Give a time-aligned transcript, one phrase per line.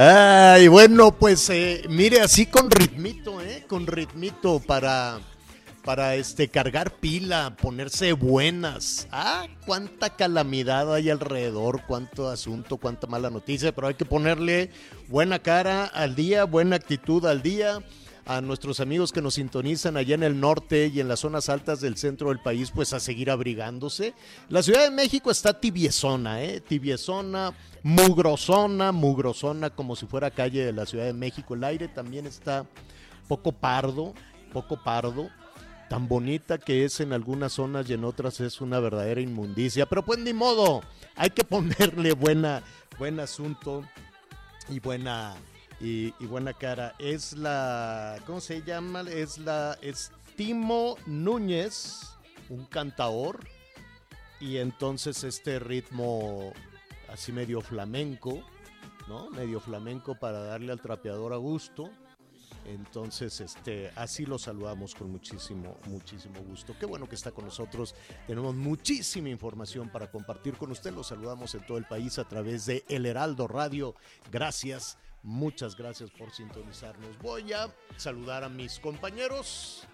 [0.00, 3.64] Ay, bueno, pues eh, mire, así con ritmito, ¿eh?
[3.66, 5.18] Con ritmito para,
[5.84, 9.08] para este, cargar pila, ponerse buenas.
[9.10, 14.70] Ah, cuánta calamidad hay alrededor, cuánto asunto, cuánta mala noticia, pero hay que ponerle
[15.08, 17.80] buena cara al día, buena actitud al día.
[18.28, 21.80] A nuestros amigos que nos sintonizan allá en el norte y en las zonas altas
[21.80, 24.12] del centro del país, pues a seguir abrigándose.
[24.50, 26.60] La Ciudad de México está tibiezona, ¿eh?
[26.60, 31.54] Tibiezona, mugrosona, mugrosona, como si fuera calle de la Ciudad de México.
[31.54, 32.66] El aire también está
[33.28, 34.12] poco pardo,
[34.52, 35.30] poco pardo.
[35.88, 39.86] Tan bonita que es en algunas zonas y en otras es una verdadera inmundicia.
[39.86, 40.82] Pero pues ni modo,
[41.16, 42.62] hay que ponerle buena,
[42.98, 43.84] buen asunto
[44.68, 45.34] y buena
[45.80, 46.94] y, buena cara.
[46.98, 49.02] Es la, ¿cómo se llama?
[49.02, 52.00] Es la Estimo Núñez,
[52.48, 53.46] un cantador.
[54.40, 56.52] Y entonces este ritmo
[57.08, 58.42] así medio flamenco,
[59.08, 59.30] ¿no?
[59.30, 61.90] Medio flamenco para darle al trapeador a gusto.
[62.66, 66.74] Entonces, este, así lo saludamos con muchísimo, muchísimo gusto.
[66.78, 67.94] Qué bueno que está con nosotros.
[68.26, 70.92] Tenemos muchísima información para compartir con usted.
[70.92, 73.94] Lo saludamos en todo el país a través de El Heraldo Radio.
[74.30, 77.18] Gracias, muchas gracias por sintonizarnos.
[77.18, 79.84] Voy a saludar a mis compañeros.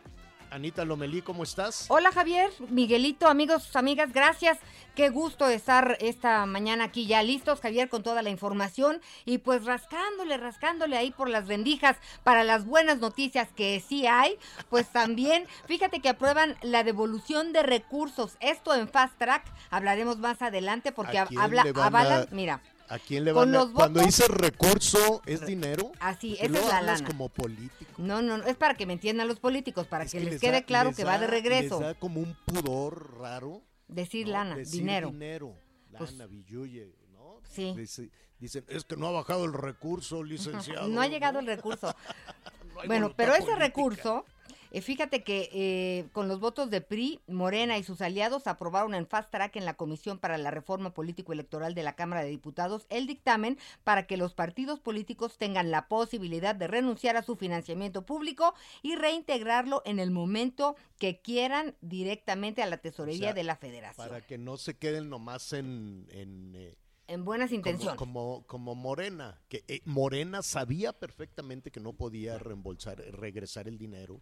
[0.50, 1.86] Anita Lomelí, ¿cómo estás?
[1.88, 4.58] Hola Javier, Miguelito, amigos, amigas, gracias.
[4.94, 9.64] Qué gusto estar esta mañana aquí ya listos, Javier, con toda la información y pues
[9.64, 14.38] rascándole, rascándole ahí por las rendijas para las buenas noticias que sí hay.
[14.70, 18.36] Pues también, fíjate que aprueban la devolución de recursos.
[18.38, 22.28] Esto en Fast Track, hablaremos más adelante porque ¿A quién habla, le van a- avalan,
[22.30, 22.62] mira.
[22.88, 25.90] ¿A quién le Con van a- los Cuando votos- dice recurso, ¿es dinero?
[26.00, 27.06] Así, esa es la lana.
[27.06, 27.92] como político.
[27.96, 30.40] No, no, no, es para que me entiendan los políticos, para Es que, les, les
[30.40, 31.80] quede da- claro les que va de regreso.
[31.80, 33.62] Les da como un pudor raro.
[33.88, 34.32] Decir ¿no?
[34.34, 35.10] lana, Decir dinero.
[35.10, 35.56] dinero,
[35.96, 37.36] Pues- lana, billuye, ¿no?
[37.50, 37.72] Sí.
[37.76, 40.86] Dice- dicen, es que no ha bajado el recurso, licenciado.
[40.88, 41.94] No ha llegado el recurso.
[42.74, 44.24] No Bueno, pero ese recurso,
[44.74, 49.06] eh, fíjate que eh, con los votos de PRI, Morena y sus aliados aprobaron en
[49.06, 53.06] fast track en la Comisión para la Reforma Político-Electoral de la Cámara de Diputados el
[53.06, 58.52] dictamen para que los partidos políticos tengan la posibilidad de renunciar a su financiamiento público
[58.82, 63.54] y reintegrarlo en el momento que quieran directamente a la tesorería O sea, de la
[63.54, 64.08] Federación.
[64.08, 66.08] Para que no se queden nomás en...
[66.10, 67.96] en, eh, En buenas como, intenciones.
[67.96, 74.20] como, como Morena, que eh, Morena sabía perfectamente que no podía reembolsar, regresar el dinero,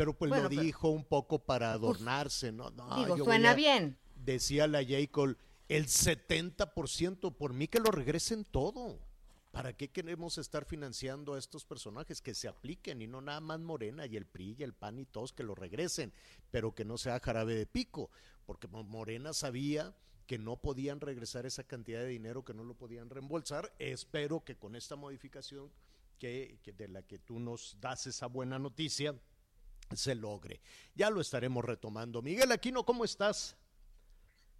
[0.00, 2.70] pero pues Bueno, lo pero- dijo un poco para adornarse, ¿no?
[2.70, 3.98] No, Digo, yo suena a- bien.
[4.16, 4.96] Decía la J.
[5.10, 5.36] Cole,
[5.68, 8.98] el 70%, por mí que lo regresen todo.
[9.50, 12.22] ¿Para qué queremos estar financiando a estos personajes?
[12.22, 15.04] Que se apliquen y no nada más Morena y el PRI y el PAN y
[15.04, 16.14] todos que lo regresen,
[16.50, 18.08] pero que no sea jarabe de pico,
[18.46, 19.94] porque Mo- Morena sabía
[20.26, 23.70] que no podían regresar esa cantidad de dinero, que no lo podían reembolsar.
[23.78, 25.70] Espero que con esta modificación
[26.18, 29.14] que, que de la que tú nos das esa buena noticia,
[29.94, 30.60] se logre.
[30.94, 32.22] Ya lo estaremos retomando.
[32.22, 33.56] Miguel Aquino, ¿cómo estás?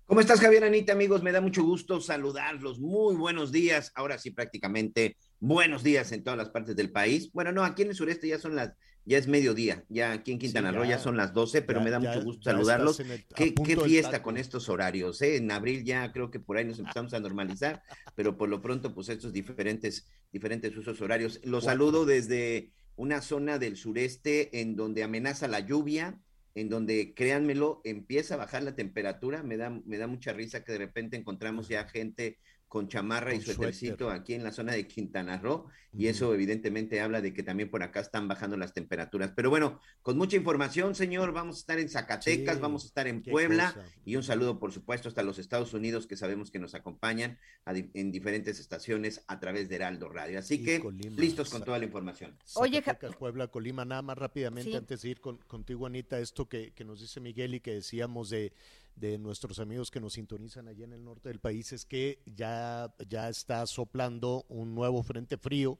[0.06, 1.22] ¿Cómo estás, Javier Anita, amigos?
[1.22, 2.80] Me da mucho gusto saludarlos.
[2.80, 3.92] Muy buenos días.
[3.94, 7.30] Ahora sí, prácticamente buenos días en todas las partes del país.
[7.32, 8.72] Bueno, no, aquí en el sureste ya son las,
[9.04, 9.84] ya es mediodía.
[9.88, 10.90] Ya aquí en Quintana Sí, Roo ya.
[10.90, 12.98] ya son las 12, pero Ya- me da ya- mucho gusto saludarlos.
[12.98, 13.54] el- Qué,
[13.84, 15.36] fiesta con estos horarios, ¿eh?
[15.36, 17.80] En abril ya creo que por ahí nos empezamos a normalizar,
[18.16, 21.38] pero por lo pronto, pues estos diferentes, diferentes usos horarios.
[21.44, 26.20] Los saludo desde una zona del sureste en donde amenaza la lluvia,
[26.54, 29.42] en donde, créanmelo, empieza a bajar la temperatura.
[29.42, 32.38] Me da, me da mucha risa que de repente encontramos ya gente
[32.70, 34.20] con chamarra y Con suétercito suéter.
[34.20, 37.82] aquí en la zona de Quintana Roo y eso evidentemente habla de que también por
[37.82, 39.32] acá están bajando las temperaturas.
[39.34, 43.08] Pero bueno, con mucha información, señor, vamos a estar en Zacatecas, Sí, vamos a estar
[43.08, 43.84] en Puebla cosa.
[44.04, 47.72] y un saludo, por supuesto, hasta los Estados Unidos que sabemos que nos acompañan a
[47.72, 50.38] di- en diferentes estaciones a través de Heraldo Radio.
[50.38, 52.38] Así Y que Colima, listos con toda la información.
[52.54, 54.76] Oye, Zacatecas, Puebla, Colima, nada más rápidamente Sí.
[54.76, 58.30] antes de ir con- contigo, Anita, esto que, que nos dice Miguel y que decíamos
[58.30, 58.52] de,
[59.00, 62.94] de nuestros amigos que nos sintonizan allá en el norte del país es que ya,
[63.08, 65.78] ya está soplando un nuevo frente frío,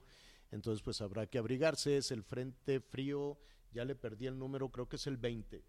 [0.49, 3.37] entonces pues habrá que abrigarse, es el frente frío,
[3.71, 5.63] ya le perdí el número, creo que es el 20,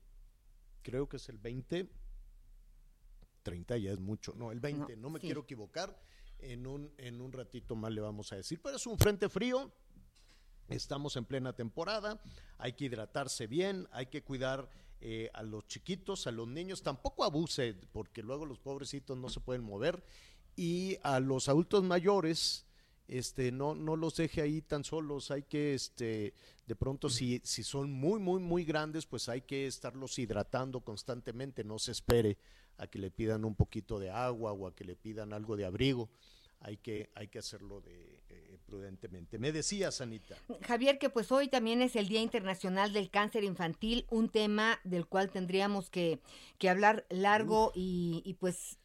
[0.82, 1.90] creo que es el 20,
[3.42, 5.26] 30 ya es mucho, no, el 20, no, No, me sí.
[5.26, 6.00] quiero equivocar,
[6.38, 9.70] en un, en un ratito más le vamos a decir, pero es un frente frío,
[10.68, 12.22] Estamos en plena temporada,
[12.56, 14.70] hay que hidratarse bien, hay que cuidar
[15.04, 19.40] eh, a los chiquitos, a los niños, tampoco abuse, porque luego los pobrecitos no se
[19.40, 20.04] pueden mover,
[20.54, 22.66] y a los adultos mayores,
[23.08, 26.34] este, no, no los deje ahí tan solos, hay que, este,
[26.68, 31.64] de pronto, si, si son muy, muy, muy grandes, pues hay que estarlos hidratando constantemente,
[31.64, 32.38] no se espere
[32.78, 35.64] a que le pidan un poquito de agua o a que le pidan algo de
[35.64, 36.10] abrigo,
[36.60, 38.21] hay que, hay que hacerlo de,
[38.76, 39.38] prudentemente.
[39.38, 40.34] Me decías, Anita.
[40.66, 45.06] Javier, que pues hoy también es el Día Internacional del Cáncer Infantil, un tema del
[45.06, 46.20] cual tendríamos que,
[46.56, 48.78] que hablar largo y, y pues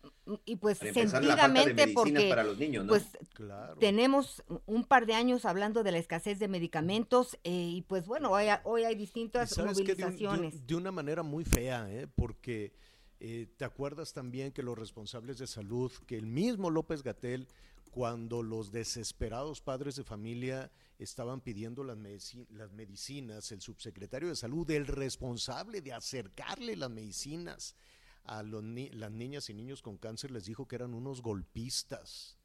[0.43, 2.89] y pues Para empezar, la falta de sentidamente porque para los niños, ¿no?
[2.89, 3.77] pues Claro.
[3.79, 8.31] tenemos un par de años hablando de la escasez de medicamentos eh, y pues bueno,
[8.31, 10.67] hoy, hay- hoy hay distintas sabes que de, un- de un- movilizaciones.
[10.67, 12.07] de una manera muy fea, ¿eh?
[12.13, 12.73] porque
[13.21, 17.47] eh, te acuerdas también que los responsables de salud, que el mismo López Gatel,
[17.97, 24.35] cuando los desesperados padres de familia estaban pidiendo las, medici- las medicinas, el subsecretario de
[24.35, 27.75] salud, el responsable de acercarle las medicinas
[28.25, 32.37] a los ni- las niñas y niños con cáncer, les dijo que eran unos golpistas.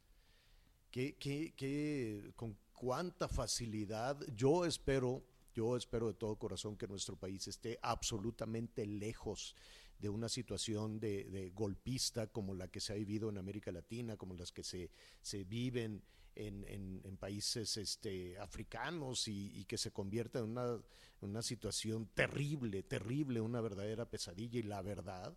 [0.91, 4.19] ¿Qué, qué, qué- con cuánta facilidad?
[4.35, 5.23] Yo espero,
[5.55, 9.55] yo espero de todo corazón que nuestro país esté absolutamente lejos
[10.03, 14.35] de una situación de, golpista como la que se ha vivido en América Latina, como
[14.35, 14.91] las que se,
[15.23, 16.03] se viven
[16.35, 20.83] en, en- países este, africanos y, y que se convierta en una,
[21.21, 24.59] una situación terrible, terrible, una verdadera pesadilla.
[24.59, 25.37] Y la verdad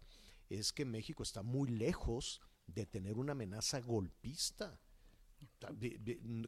[0.50, 4.79] es que México está muy lejos de tener una amenaza golpista.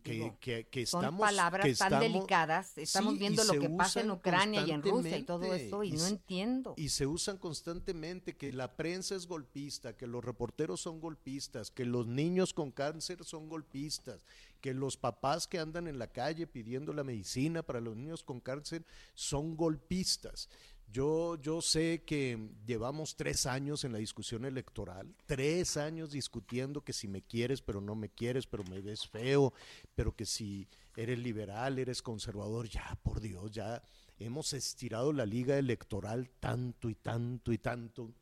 [0.04, 2.78] Que, que- que Son estamos, palabras que tan delicadas.
[2.78, 5.90] Estamos Sí, viendo lo que pasa en Ucrania y en Rusia y todo eso y,
[5.90, 6.74] y no se- entiendo.
[6.78, 11.86] y se usan constantemente que la prensa es golpista, que los reporteros son golpistas, que
[11.86, 14.26] los niños con cáncer son golpistas,
[14.62, 18.40] que los papás que andan en la calle pidiendo la medicina para los niños con
[18.40, 18.86] cáncer
[19.16, 20.50] son golpistas.
[20.90, 26.94] Yo, yo sé que llevamos tres años en la discusión electoral, tres años discutiendo que
[26.94, 29.54] si me quieres, pero no me quieres, pero me ves feo,
[29.96, 33.84] pero que si eres liberal, eres conservador, ya, por Dios, ya
[34.18, 38.14] hemos estirado la liga electoral tanto y tanto y tanto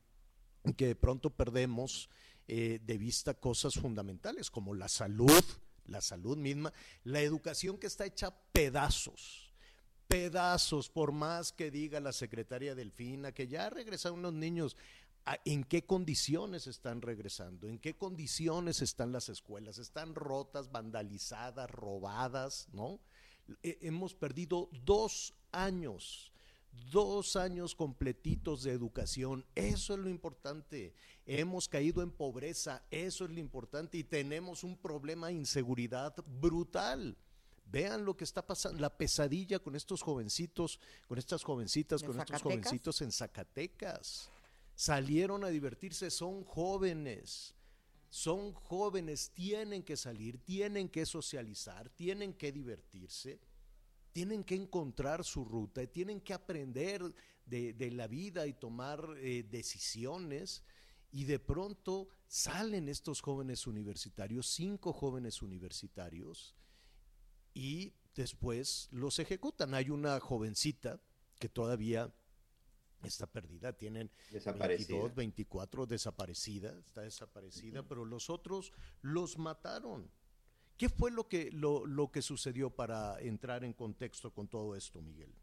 [0.75, 2.09] que de pronto perdemos
[2.47, 5.43] eh, de vista cosas fundamentales como la salud,
[5.85, 6.73] la salud misma,
[7.03, 9.44] la educación que está hecha pedazos
[10.07, 14.75] pedazos, por más que diga la secretaria Delfina, que ya regresaron los niños,
[15.25, 17.67] ¿a- ¿en qué condiciones están regresando?
[17.67, 19.77] ¿En qué condiciones están las escuelas?
[19.77, 22.67] ¿Están rotas, vandalizadas, robadas?
[22.71, 22.99] ¿No?
[23.63, 26.31] Eh, hemos perdido dos años,
[26.91, 29.45] dos años completitos de educación.
[29.55, 30.93] Eso es lo importante.
[31.25, 37.17] Hemos caído en pobreza, eso es lo importante y tenemos un problema de inseguridad brutal.
[37.65, 42.19] Vean lo que está pasando, la pesadilla con estos jovencitos, con estas jovencitas, ¿De con
[42.19, 44.29] estos jovencitos en Zacatecas.
[44.75, 47.55] Salieron a divertirse, son jóvenes,
[48.09, 53.39] son jóvenes, tienen que salir, tienen que socializar, tienen que divertirse,
[54.11, 57.13] tienen que encontrar su ruta, tienen que aprender
[57.45, 60.63] de, de la vida y tomar eh, decisiones.
[61.11, 66.55] Y de pronto salen estos jóvenes universitarios, cinco jóvenes universitarios,
[67.55, 69.73] y después los ejecutan.
[69.73, 70.99] Hay una jovencita
[71.39, 72.13] que todavía
[73.03, 74.95] está perdida, tienen Desaparecida.
[74.95, 78.71] 22, 24 desaparecida, está desaparecida, pero los otros
[79.01, 80.09] los mataron.
[80.77, 85.01] ¿Qué fue lo que, lo, lo que sucedió para entrar en contexto con todo esto,
[85.01, 85.33] Miguel?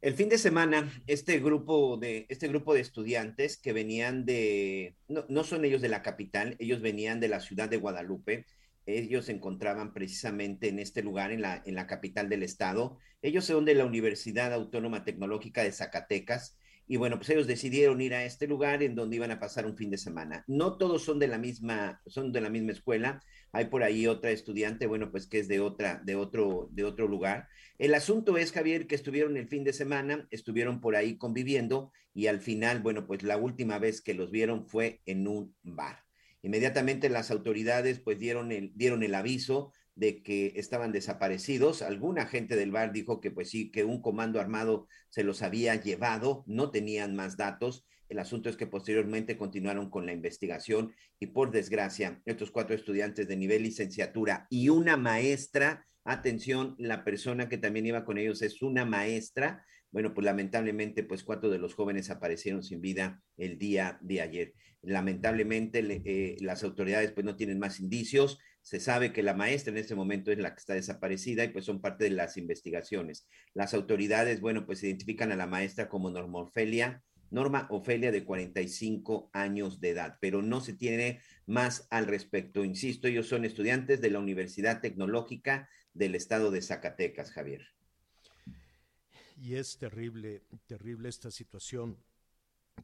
[0.00, 5.24] El fin de semana, este grupo de, este grupo de estudiantes que venían de, no,
[5.28, 8.46] no son ellos de la capital, ellos venían de la ciudad de Guadalupe,
[8.86, 12.98] ellos se encontraban precisamente en este lugar, en la, en la capital del estado.
[13.22, 18.12] Ellos son de la Universidad Autónoma Tecnológica de Zacatecas Y bueno, pues ellos decidieron ir
[18.14, 20.44] a este lugar en donde iban a pasar un fin de semana.
[20.46, 23.22] No todos son de la misma, son de la misma escuela.
[23.52, 27.08] Hay por ahí otra estudiante, bueno, pues que es de otra, de otro, de otro
[27.08, 27.48] lugar.
[27.78, 32.26] El asunto es, Javier, que estuvieron el fin de semana, estuvieron por ahí conviviendo y
[32.26, 36.03] al final, bueno, pues la última vez que los vieron fue en un bar.
[36.44, 41.80] Inmediatamente las autoridades pues dieron el, dieron el aviso de que estaban desaparecidos.
[41.80, 45.74] Alguna gente del bar dijo que pues sí, que un comando armado se los había
[45.76, 47.86] llevado, no tenían más datos.
[48.10, 53.26] El asunto es que posteriormente continuaron con la investigación y por desgracia, estos cuatro estudiantes
[53.26, 58.60] de nivel licenciatura y una maestra, atención, la persona que también iba con ellos es
[58.60, 59.64] una maestra.
[59.90, 64.52] Bueno, pues lamentablemente, pues cuatro de los jóvenes aparecieron sin vida el día de ayer.
[64.86, 68.38] Lamentablemente, le- eh, las autoridades pues no tienen más indicios.
[68.62, 71.64] Se sabe que la maestra en este momento es la que está desaparecida y pues
[71.64, 73.26] son parte de las investigaciones.
[73.52, 79.30] Las autoridades, bueno, pues identifican a la maestra como Norma Ofelia, Norma Ofelia de 45
[79.32, 82.64] años de edad, pero no se tiene más al respecto.
[82.64, 87.66] Insisto, ellos son estudiantes de la Universidad Tecnológica del Estado de Zacatecas, Javier.
[89.36, 91.98] Y es terrible, terrible esta situación.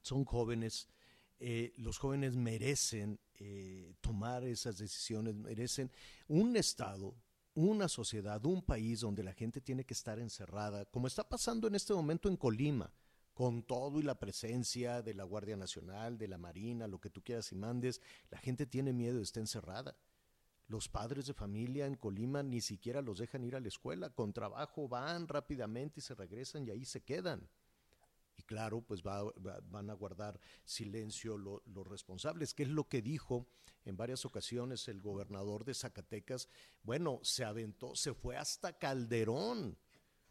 [0.02, 0.88] Son jóvenes,
[1.40, 5.90] eh, los jóvenes merecen eh, tomar esas decisiones, merecen
[6.28, 7.14] un Estado,
[7.54, 11.75] una sociedad, un país donde la gente tiene que estar encerrada, como está pasando en
[11.75, 12.92] este momento en Colima,
[13.32, 17.23] con todo y la presencia de la Guardia Nacional, de la Marina, lo que tú
[17.23, 19.97] quieras y mandes, la gente tiene miedo de estar encerrada.
[20.66, 24.11] Los padres de familia en Colima ni siquiera los dejan ir a la escuela.
[24.11, 27.49] Con trabajo van rápidamente y se regresan y ahí se quedan.
[28.40, 32.88] Y claro, pues va- va- van a guardar silencio lo- los responsables, que es lo
[32.88, 33.47] que dijo
[33.85, 36.49] en varias ocasiones el gobernador de Zacatecas.
[36.82, 39.76] Bueno, se aventó, se fue hasta Calderón,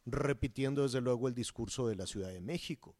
[0.08, 2.96] repitiendo desde luego el discurso de la Ciudad de México.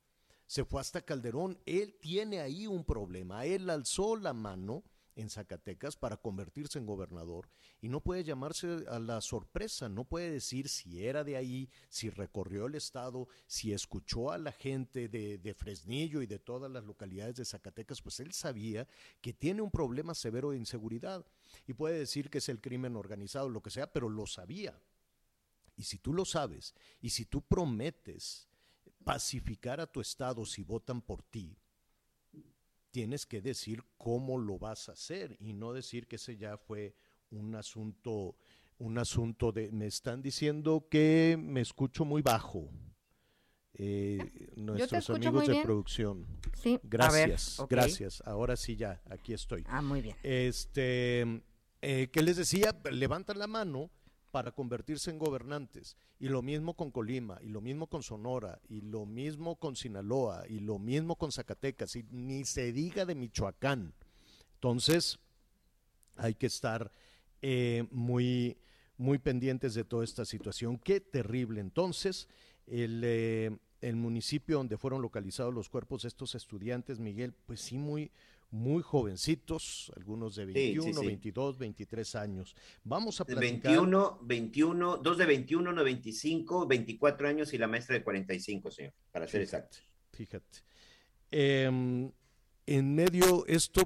[0.46, 1.60] Se fue hasta Calderón.
[1.66, 3.46] Él tiene ahí un problema.
[3.46, 4.84] Él alzó la mano
[5.20, 7.50] en Zacatecas para convertirse en gobernador
[7.82, 12.10] y no puede llamarse a la sorpresa, no puede decir si era de ahí, si
[12.10, 16.84] recorrió el estado, si escuchó a la gente de, de Fresnillo y de todas las
[16.84, 18.88] localidades de Zacatecas, pues él sabía
[19.22, 21.26] que tiene un problema severo de inseguridad
[21.68, 24.80] y puede decir que es el crimen organizado, lo que sea, pero lo sabía.
[25.76, 28.50] Y si tú lo sabes, y si tú prometes
[29.04, 31.58] pacificar a tu estado si votan por ti,
[32.92, 36.96] tienes que decir cómo lo vas a hacer y no decir que ese ya fue
[37.32, 38.36] un asunto,
[38.78, 42.70] un asunto de, me están diciendo que me escucho muy bajo.
[43.74, 46.26] Eh, nuestros amigos de producción.
[46.54, 48.24] Sí, a ver, Gracias, gracias.
[48.26, 49.64] Ahora sí ya, aquí estoy.
[49.68, 50.16] Ah, muy bien.
[50.24, 51.44] Este,
[51.82, 52.76] eh, ¿qué les decía?
[52.92, 53.90] Levantan la mano
[54.32, 55.98] para convertirse en gobernantes.
[56.20, 60.46] Y lo mismo con Colima, y lo mismo con Sonora, y lo mismo con Sinaloa,
[60.48, 63.94] y lo mismo con Zacatecas, y ni se diga de Michoacán.
[64.56, 65.20] Entonces,
[66.16, 66.92] hay que estar
[67.42, 68.58] eh, muy,
[68.98, 70.78] muy pendientes de toda esta situación.
[70.78, 71.62] Qué terrible.
[71.62, 72.28] Entonces,
[72.68, 77.78] el, eh, el municipio donde fueron localizados los cuerpos de estos estudiantes, Miguel, pues sí,
[77.78, 78.12] muy,
[78.52, 81.06] muy jovencitos, algunos de sí, 21, sí.
[81.06, 82.56] 22, 23 años.
[82.84, 83.72] Vamos a platicar.
[83.72, 88.72] 21, 21, dos de 21, uno de 25, 24 años y la maestra de 45,
[88.72, 89.78] señor, para ser exacto.
[90.14, 90.60] Fíjate.
[91.32, 92.12] Em,
[92.66, 93.84] en medio esto,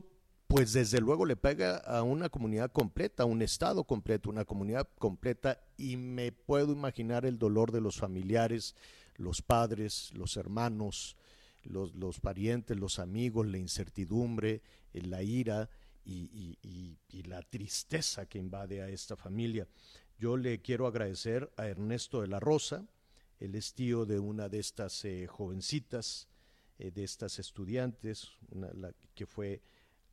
[0.47, 4.87] pues desde luego le pega a una comunidad completa, a un estado completo, una comunidad
[4.97, 8.75] completa, y me puedo imaginar el dolor de los familiares,
[9.15, 11.17] los padres, los hermanos,
[11.65, 14.61] los, parientes, los amigos, la incertidumbre,
[14.93, 15.69] eh, la ira
[16.05, 19.67] y, la tristeza que invade a esta familia.
[20.17, 22.85] Yo le quiero agradecer a Ernesto de la Rosa,
[23.39, 26.27] él es tío de una de estas eh, jovencitas,
[26.77, 29.61] eh, de estas estudiantes, la que fue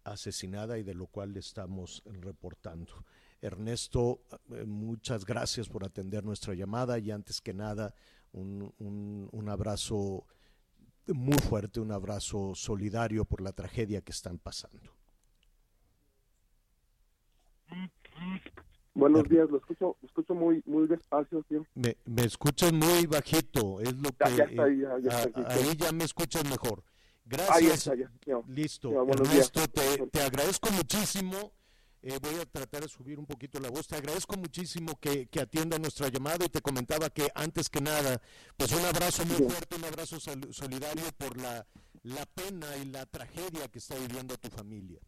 [0.04, 3.04] asesinada y de lo cual estamos reportando.
[3.42, 4.23] Ernesto,
[4.66, 7.95] muchas gracias por atender nuestra llamada y antes que nada
[8.33, 10.26] un abrazo
[11.14, 14.93] muy fuerte, un abrazo solidario por la tragedia que están pasando.
[18.95, 21.45] Buenos días, lo escucho, lo escucho muy, muy despacio.
[21.75, 24.37] Me, me escuchan muy bajito, es lo que...
[24.37, 25.87] ya ahí, eh, ya, ya a- está aquí, ahí tío.
[25.87, 26.83] ya me escuchas mejor.
[26.83, 27.87] Ahí Gracias.
[27.87, 28.45] está, tío.
[28.49, 28.90] Listo.
[29.09, 31.52] Ernesto, te, te agradezco muchísimo.
[32.02, 33.87] Eh, voy a tratar de subir un poquito la voz.
[33.87, 38.21] Te agradezco muchísimo que, que atienda nuestra llamada y te comentaba que antes que nada,
[38.57, 41.66] pues un abrazo muy fuerte, un abrazo sol- solidario por la,
[42.02, 45.00] la pena y la tragedia que está viviendo tu familia.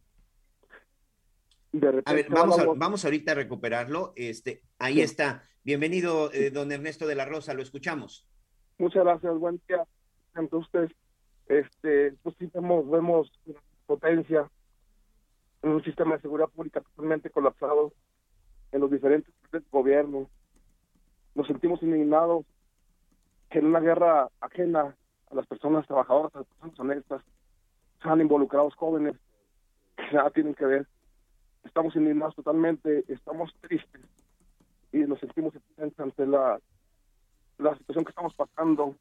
[2.05, 4.13] A ver, vamos, a- vamos ahorita a recuperarlo.
[4.15, 5.01] Este, ahí Sí.
[5.01, 5.43] está.
[5.63, 8.27] Bienvenido, eh, don Ernesto de la Rosa, lo escuchamos.
[8.77, 9.83] Muchas gracias, buen día.
[10.51, 10.91] Ustedes.
[11.47, 13.31] este, pues sí vemos, vemos
[13.85, 14.49] potencia
[15.63, 17.93] en un sistema de seguridad pública totalmente colapsado
[18.71, 20.29] en los diferentes niveles de gobierno.
[21.35, 22.45] Nos sentimos indignados
[23.49, 24.95] que en una guerra ajena
[25.31, 27.21] a las personas trabajadoras, a las personas honestas,
[28.01, 29.15] sean involucrados jóvenes
[29.95, 30.87] que nada tienen que ver.
[31.63, 34.01] Estamos indignados totalmente, estamos tristes
[34.91, 35.53] y nos sentimos
[35.97, 36.59] ante la,
[37.57, 38.95] la situación que estamos pasando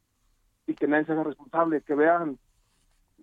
[0.67, 2.39] y que nadie se haga responsable, que vean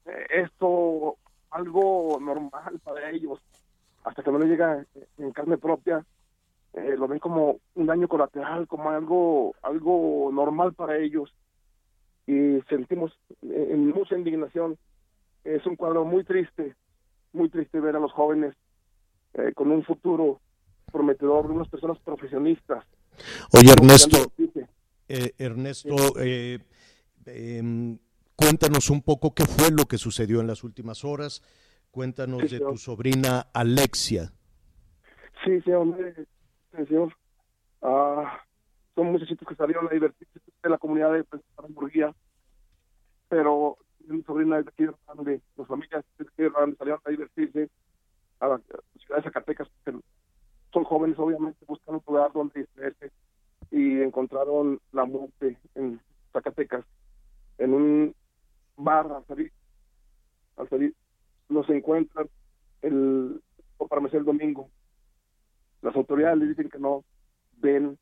[0.06, 1.18] eh, esto
[1.52, 3.40] algo normal para ellos,
[4.04, 4.86] hasta que no les llega
[5.18, 6.06] en carne propia,
[6.74, 11.34] eh, lo ven como un daño colateral, como algo algo normal para ellos.
[12.28, 14.78] Y sentimos eh, en mucha indignación.
[15.44, 16.76] Es un cuadro muy triste,
[17.34, 18.56] muy triste ver a los jóvenes
[19.34, 20.40] eh, con un futuro
[20.92, 22.86] prometedor, unas personas profesionistas.
[23.54, 24.32] Oye, Ernesto,
[25.08, 25.96] eh, Ernesto,
[28.40, 31.42] cuéntanos un poco qué fue lo que sucedió en las últimas horas.
[31.92, 34.32] Cuéntanos Sí, de tu sobrina Alexia.
[35.44, 35.72] Sí, sí,
[36.88, 37.14] señor.
[37.82, 38.40] Ah,
[38.96, 41.26] son muchachitos que salieron a divertirse de la comunidad de
[41.58, 42.14] Hamburguía,
[43.28, 43.78] pero
[44.08, 47.10] mi sobrina es de aquí de Grande, las familias de aquí de Grande salieron a
[47.10, 47.70] divertirse
[48.40, 48.62] a la
[49.00, 49.68] ciudad de Zacatecas,
[50.72, 53.12] son jóvenes, obviamente, buscan un lugar donde distraerse
[53.72, 56.00] y encontraron la muerte en
[56.32, 56.86] Zacatecas,
[57.58, 58.16] en un
[58.80, 59.52] bar al salir,
[60.56, 60.96] al salir,
[61.50, 62.30] los encuentran
[62.82, 63.42] el,
[63.90, 64.70] para el domingo.
[65.82, 67.04] Las autoridades le dicen que no
[67.58, 67.98] ven,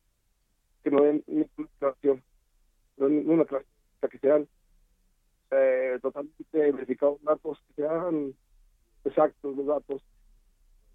[0.82, 2.22] que no ven ninguna declaración,
[2.96, 3.66] no ninguna clase,
[4.10, 4.48] que sean
[5.50, 8.34] eh, totalmente verificados datos, que sean
[9.04, 10.02] exactos los datos.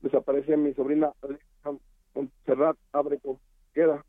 [0.02, 1.72] Desaparece mi sobrina Alexa
[2.14, 3.40] Montserrat Abrego
[3.74, 4.04] queda.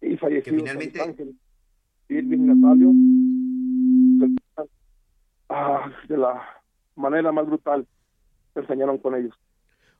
[0.00, 1.38] Y falleció finalmente- Ángel
[2.08, 2.90] Irving Natalio
[5.48, 6.42] ah, de la
[6.96, 7.86] manera más brutal
[8.54, 9.34] se enseñaron con ellos.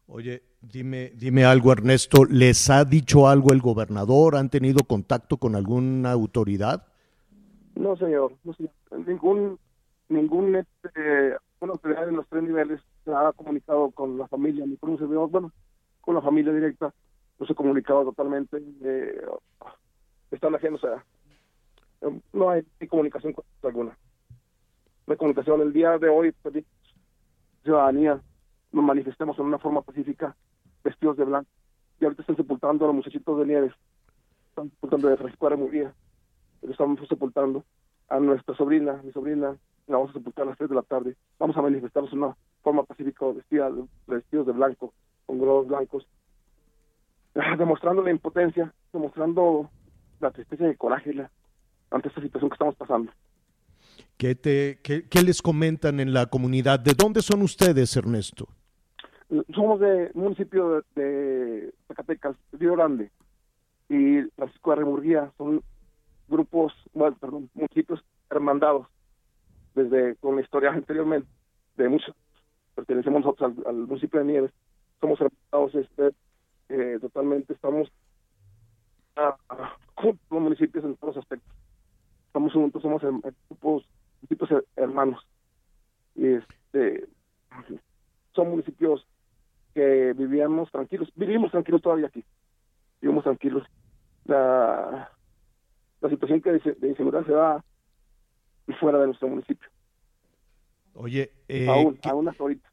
[0.06, 2.24] Oye, dime, dime algo, Ernesto.
[2.24, 4.36] ¿Les ha dicho algo el gobernador?
[4.36, 6.86] ¿Han tenido contacto con alguna autoridad?
[7.74, 8.72] No, señor, no, señor.
[9.06, 9.58] Ningún,
[10.08, 14.76] ningún, este, una autoridad en los tres niveles se ha comunicado con la familia, ni
[14.78, 15.52] con un servidor, bueno,
[16.00, 16.92] con la familia directa,
[17.38, 19.20] no se ha comunicado totalmente, eh,
[20.30, 21.04] están ajenos a,
[22.00, 23.96] eh, no hay ni comunicación alguna.
[25.08, 25.60] Hay comunicación.
[25.62, 26.64] El día de hoy, pedí
[27.62, 28.20] ciudadanía,
[28.72, 30.36] nos manifestemos en una forma pacífica,
[30.84, 31.50] vestidos de blanco,
[32.00, 33.72] y ahorita están sepultando a los muchachitos de Nieves,
[34.50, 35.92] están sepultando de Francisco Aremuría,
[36.62, 37.64] estamos sepultando
[38.08, 41.16] a nuestra sobrina, mi sobrina, la vamos a sepultar a las 3 de la tarde.
[41.38, 43.70] Vamos a manifestarnos en una forma pacífica, vestida,
[44.06, 44.92] vestidos de blanco,
[45.26, 46.06] con globos blancos,
[47.34, 49.70] ah, demostrando la impotencia, demostrando
[50.20, 51.30] la tristeza y el coraje la-
[51.90, 53.10] ante esta situación que estamos pasando.
[54.16, 56.80] ¿Qué, te, qué, qué les comentan en la comunidad?
[56.80, 58.48] ¿De dónde son ustedes, Ernesto?
[59.54, 63.10] Somos de un municipio de, Zacatecas, Río Grande,
[63.88, 65.62] y Francisco de Remurguía, son
[66.28, 68.86] grupos, bueno, perdón, municipios hermandados,
[69.74, 71.28] desde con la historia anteriormente,
[71.76, 72.14] de muchos,
[72.74, 74.50] pertenecemos nosotros al, al municipio de Nieves,
[75.00, 76.14] somos hermandados, este,
[76.70, 77.90] eh, totalmente, estamos
[79.16, 81.54] ah, ah, juntos los municipios en todos los aspectos,
[82.38, 83.02] estamos juntos, somos
[83.48, 83.84] grupos,
[84.20, 85.26] municipios her- hermanos,
[86.14, 87.08] y este,
[88.34, 89.04] son municipios
[89.74, 92.24] que vivíamos tranquilos, vivimos tranquilos todavía aquí,
[93.00, 93.64] vivimos tranquilos.
[94.24, 95.10] La,
[96.00, 97.64] la situación que de, de inseguridad se da
[98.78, 99.68] fuera de nuestro municipio,
[100.94, 102.68] Oye, eh, aún, ¿qué- aún hasta ahorita.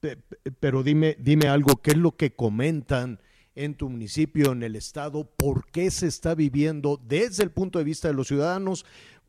[0.00, 3.18] pe- pe- pero dime, dime algo, ¿qué es lo que comentan
[3.54, 5.24] en tu municipio, en el estado?
[5.24, 8.84] ¿Por qué se está viviendo desde el punto de vista de los ciudadanos?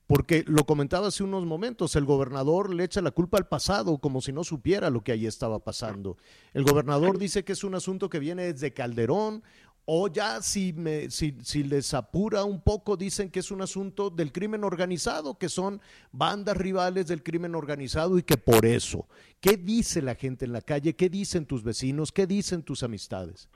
[0.07, 4.21] Porque lo comentaba hace unos momentos, el gobernador le echa la culpa al pasado como
[4.21, 6.17] si no supiera lo que allí estaba pasando.
[6.53, 9.41] El gobernador dice que es un asunto que viene desde Calderón
[9.85, 14.09] o ya si, me, si, si les apura un poco dicen que es un asunto
[14.09, 15.79] del crimen organizado, que son
[16.11, 19.07] bandas rivales del crimen organizado y que por eso,
[19.39, 20.95] ¿qué dice la gente en la calle?
[20.95, 22.11] ¿Qué dicen tus vecinos?
[22.11, 23.47] ¿Qué dicen tus amistades?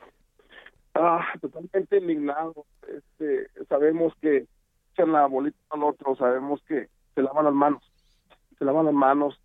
[0.93, 2.65] Ah, totalmente indignado.
[2.88, 4.47] Este, sabemos que
[4.93, 7.84] echan la bolita al otro, sabemos que se lavan las manos,
[8.58, 9.39] se lavan las manos,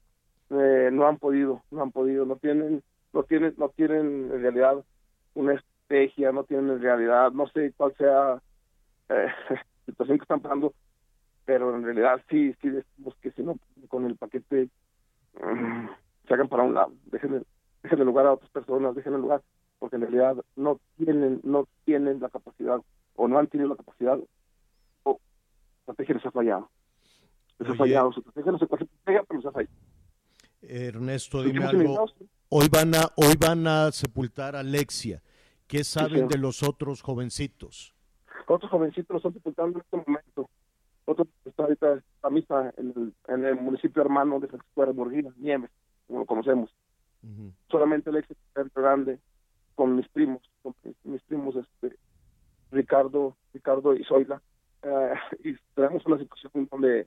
[0.50, 4.84] eh, no han podido, no han podido, no tienen, no tienen, no tienen en realidad
[5.34, 8.40] una estrategia, no tienen en realidad, no sé cuál sea
[9.10, 9.28] eh,
[9.86, 10.74] situación que están pasando,
[11.44, 13.56] pero en realidad sí, sí decimos que si no
[13.88, 14.68] con el paquete
[15.34, 15.86] mm,
[16.26, 17.44] se hagan para un lado, dejen,
[17.82, 19.42] dejen el lugar a otras personas, dejen el lugar
[19.84, 22.80] porque en realidad no tienen no tienen la capacidad
[23.16, 24.18] o no han tenido la capacidad
[25.02, 25.20] o
[25.86, 26.70] la estrategia les ha fallado.
[27.58, 29.74] Les ha fallado su estrategia, no estrategia, pero les ha fallado.
[30.62, 32.06] Ernesto, dime algo.
[32.48, 35.22] Hoy van a, hoy van a sepultar a Alexia.
[35.66, 37.94] ¿Qué saben de los otros jovencitos?
[38.46, 40.48] Otros jovencitos lo están sepultando en este momento.
[41.04, 44.94] Otro está ahorita la misa en el, en el municipio hermano de San Cristóbal de
[44.94, 45.70] Murguía, Nieves,
[46.06, 46.74] como lo conocemos.
[47.68, 49.18] Solamente ex secretario grande
[49.74, 51.96] con mis primos, con mis, mis primos este
[52.70, 54.40] Ricardo, Ricardo y Zoila.
[54.82, 57.06] Eh, y tenemos una situación donde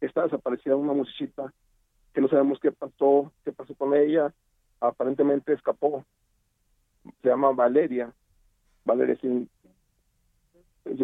[0.00, 1.52] está desaparecida una muchachita
[2.12, 4.32] que no sabemos qué pasó, qué pasó con ella.
[4.80, 6.04] Aparentemente escapó.
[7.22, 8.12] Se llama Valeria.
[8.84, 9.48] Valeria sin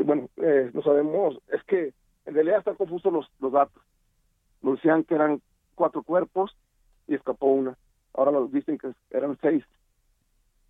[0.04, 1.92] bueno, eh, no sabemos, es que
[2.26, 3.82] en realidad están confusos los, los datos.
[4.60, 5.42] Nos decían que eran
[5.74, 6.56] cuatro cuerpos
[7.08, 7.76] y escapó una.
[8.14, 9.64] Ahora nos dicen que eran seis.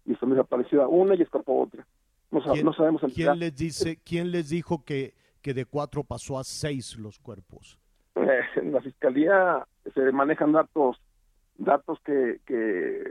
[0.05, 1.87] Y está desaparecida una y escapó otra.
[2.31, 6.03] No, sa- ¿Quién- no sabemos ¿Quién les dice, quién les dijo que, que de cuatro
[6.05, 7.79] pasó a seis los cuerpos?
[8.17, 10.97] Eh, en la fiscalía se manejan datos,
[11.59, 13.03] datos que, que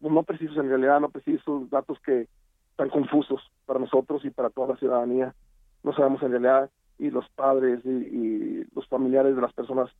[0.00, 2.28] pues, no precisos en realidad, no precisos, datos que
[2.70, 5.34] están confusos para nosotros y para toda la ciudadanía.
[5.82, 9.90] No sabemos en realidad y los padres y, y los familiares de las personas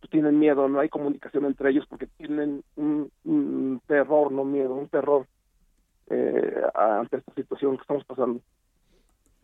[0.00, 4.74] pues, tienen miedo, no hay comunicación entre ellos porque tienen un, un terror, no miedo,
[4.74, 5.26] un terror
[6.10, 8.40] eh, ante esta situación que estamos pasando.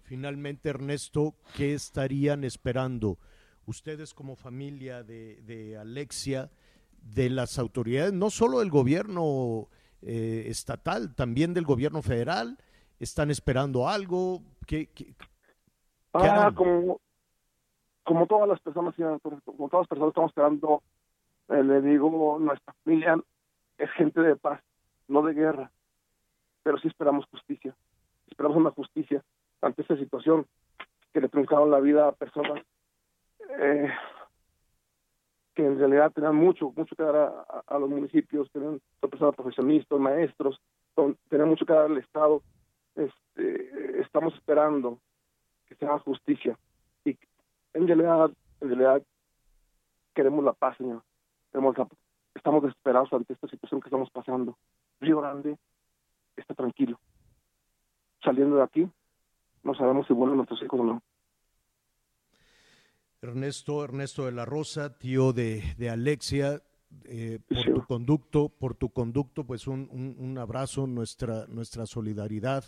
[0.04, 3.18] Finalmente, Ernesto, ¿qué estarían esperando
[3.66, 6.50] ustedes como familia de, de Alexia,
[7.02, 9.68] de las autoridades, no solo del gobierno
[10.02, 12.58] eh, estatal, también del gobierno federal?
[13.00, 14.42] ¿Están esperando algo?
[14.66, 15.14] ¿Qué, qué-
[16.14, 17.00] Ah, como,
[18.04, 20.82] como todas las personas, como todas las personas estamos esperando,
[21.48, 23.18] eh, le digo, nuestra familia
[23.78, 24.60] es gente de paz,
[25.08, 25.72] no de guerra,
[26.62, 27.74] pero sí esperamos justicia,
[28.28, 29.22] esperamos una justicia
[29.60, 30.46] ante esta situación
[31.12, 32.62] que le truncaron la vida a personas
[33.58, 33.90] eh,
[35.54, 39.34] que en realidad tenían mucho, mucho que dar a, a- los municipios, tenían son personas
[39.34, 40.60] profesionistas, maestros,
[41.28, 42.42] tenían mucho que dar al Estado.
[42.94, 44.98] Este, estamos esperando
[45.66, 46.58] que se haga justicia.
[47.04, 47.18] Y
[47.74, 49.02] en realidad, en realidad
[50.14, 51.02] queremos la paz, señor.
[51.50, 51.76] Queremos
[52.34, 54.56] estamos desesperados ante esta situación que estamos pasando.
[55.00, 55.58] Río Grande
[56.40, 56.98] está tranquilo.
[58.24, 58.88] Saliendo de aquí,
[59.62, 61.02] no sabemos si vuelven nuestros hijos o no.
[63.20, 66.60] Ernesto, Ernesto de la Rosa, tío de, de Alexia,
[67.04, 67.72] eh, por Sí.
[67.72, 72.64] tu conducto, por tu conducto, pues un, un- un abrazo, nuestra, nuestra solidaridad.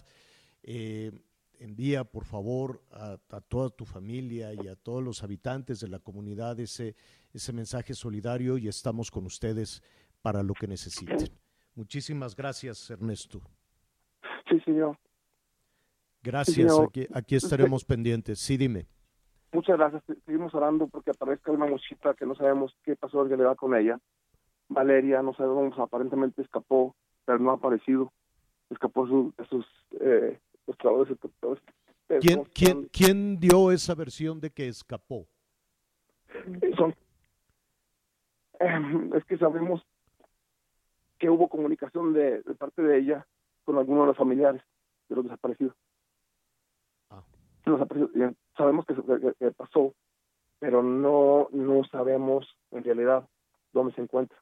[0.62, 1.10] Eh,
[1.58, 5.98] envía, por favor, a, a toda tu familia y a todos los habitantes de la
[5.98, 6.94] comunidad ese,
[7.32, 9.82] ese mensaje solidario y estamos con ustedes
[10.22, 11.28] para lo que necesiten.
[11.74, 13.40] Muchísimas gracias, Ernesto.
[14.48, 14.96] Sí, señor.
[16.22, 16.88] Gracias, señor.
[16.88, 18.38] aquí, aquí estaremos pendientes.
[18.38, 18.86] Sí, dime.
[19.52, 20.02] Muchas gracias.
[20.06, 23.74] Se- Seguimos orando porque aparezca una muchita que no sabemos qué pasó en realidad con
[23.76, 23.98] ella.
[24.68, 28.12] Valeria, no sabemos, aparentemente escapó, pero no ha aparecido.
[28.70, 29.66] Escapó su- de sus
[30.00, 31.16] eh, los trabajadores.
[31.42, 31.58] los-
[32.20, 35.26] ¿Quién, quién, quién dio esa versión de que escapó?
[36.76, 36.94] son
[38.60, 39.82] eh, es que sabemos
[41.18, 43.26] que hubo comunicación de, de parte de ella
[43.64, 44.62] con algunos de los familiares
[45.08, 45.74] de los desaparecidos.
[47.10, 47.22] Ah.
[47.64, 49.94] Los desaparecidos, sabemos que, que- que pasó,
[50.58, 53.28] pero no no sabemos en realidad
[53.72, 54.38] dónde se encuentra.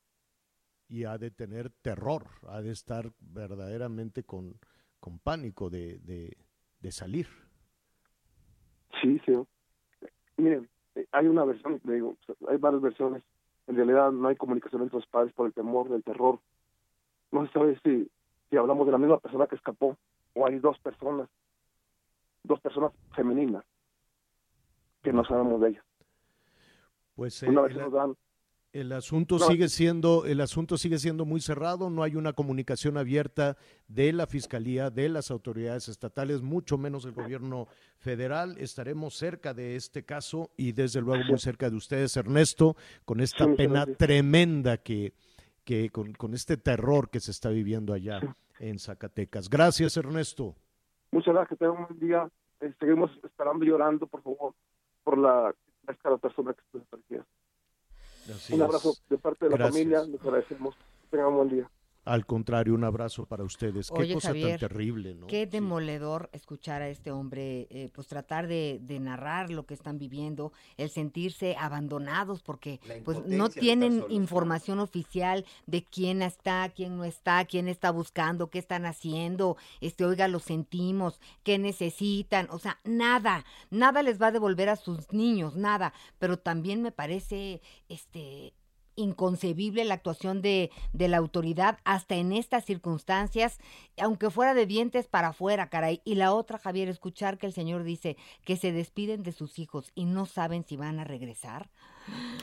[0.88, 4.58] y ha de tener terror, ha de estar verdaderamente con,
[5.00, 6.36] con pánico de, de-
[6.80, 7.26] de salir.
[9.00, 9.32] Sí, sí.
[10.36, 10.68] Miren,
[11.12, 12.16] hay una versión, le digo,
[12.48, 13.22] hay varias versiones.
[13.66, 16.40] En realidad no hay comunicación entre los padres por el temor del terror.
[17.32, 18.08] No se sabe si,
[18.50, 19.96] si hablamos de la misma persona que escapó
[20.34, 21.28] o hay dos personas,
[22.44, 23.64] dos personas femeninas
[25.02, 25.84] que no sabemos de ellas.
[27.14, 28.16] Pues eh, Una vez el, nos dan,
[28.72, 29.46] el asunto No.
[29.46, 33.56] sigue siendo el asunto sigue siendo muy cerrado, no hay una comunicación abierta
[33.88, 37.66] de la fiscalía, de las autoridades estatales, mucho menos del gobierno
[37.98, 38.56] federal.
[38.58, 43.44] Estaremos cerca de este caso y desde luego muy cerca de ustedes, Ernesto, con esta
[43.46, 45.12] Sí, pena tremenda que,
[45.64, 48.20] que con, con este terror que se está viviendo allá
[48.58, 49.48] en Zacatecas.
[49.48, 50.54] Gracias, Ernesto.
[51.10, 52.28] muchas gracias, que tengan un buen día.
[52.60, 54.54] Eh, seguimos esperando y llorando, por favor,
[55.04, 55.54] por la
[55.86, 57.20] la persona que.
[58.32, 59.74] Así Un abrazo de parte de la Gracias.
[59.74, 60.76] familia, les agradecemos.
[60.76, 61.70] Que tengan un buen día.
[62.04, 63.88] Al contrario, un abrazo para ustedes.
[63.88, 65.28] Qué Oye, cosa Javier, tan terrible, ¿no?
[65.28, 65.50] Qué Sí.
[65.50, 70.52] demoledor escuchar a este hombre, eh, pues tratar de, de narrar lo que están viviendo,
[70.76, 77.44] el sentirse abandonados porque pues no tienen información oficial de quién está, quién no está,
[77.44, 83.44] quién está buscando, qué están haciendo, este, oiga, lo sentimos, qué necesitan, o sea, nada,
[83.70, 88.54] nada les va a devolver a sus niños, nada, pero también me parece, este,
[88.96, 93.58] inconcebible la actuación de, de la autoridad hasta en estas circunstancias,
[93.98, 96.00] aunque fuera de dientes para afuera, caray.
[96.04, 99.92] Y la otra, Javier, escuchar que el Señor dice que se despiden de sus hijos
[99.94, 101.70] y no saben si van a regresar.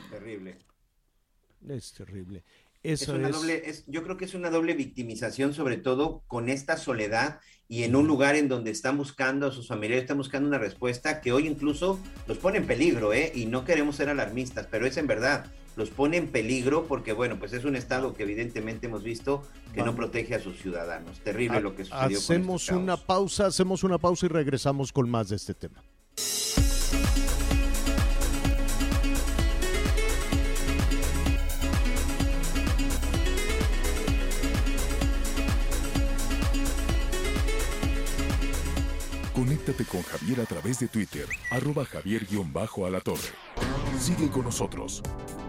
[0.10, 0.58] Terrible.
[1.68, 2.44] Es terrible.
[2.82, 6.24] Es Eso una es, doble, es, yo creo que es una doble victimización, sobre todo
[6.28, 10.18] con esta soledad y en un lugar en donde están buscando a sus familiares, están
[10.18, 13.32] buscando una respuesta que hoy incluso los pone en peligro, ¿eh?
[13.36, 15.46] Y no queremos ser alarmistas, pero es en verdad,
[15.80, 19.42] los pone en peligro porque, bueno, pues es un estado que evidentemente hemos visto
[19.74, 19.96] que no Vamos.
[19.96, 21.20] protege a sus ciudadanos.
[21.22, 22.02] Terrible Ha- lo que sucedió.
[22.08, 25.82] con Hacemos este una pausa, hacemos una pausa y regresamos con más de este tema.
[39.70, 43.30] Conéctate con Javier a través de Twitter, arroba javier-alatorre.
[44.00, 45.04] Sigue con nosotros.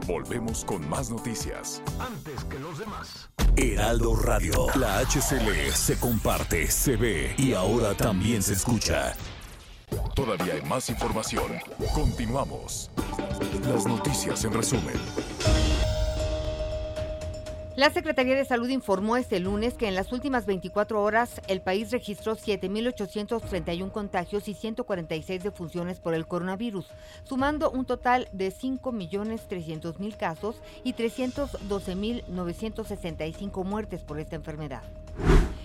[0.07, 1.83] Volvemos con más noticias.
[1.99, 3.31] Antes que los demás.
[3.57, 4.67] Heraldo Radio.
[4.75, 9.15] La HCL se comparte, se ve y ahora también se escucha.
[10.15, 11.53] Todavía hay más información.
[11.95, 12.91] Continuamos.
[13.67, 15.01] Las noticias en resumen.
[17.77, 21.93] La Secretaría de Salud informó este lunes que en las últimas 24 horas el país
[21.93, 26.89] registró 7.831 contagios y 146 defunciones por el coronavirus,
[27.23, 34.83] sumando un total de 5.300.000 casos y 312.965 muertes por esta enfermedad.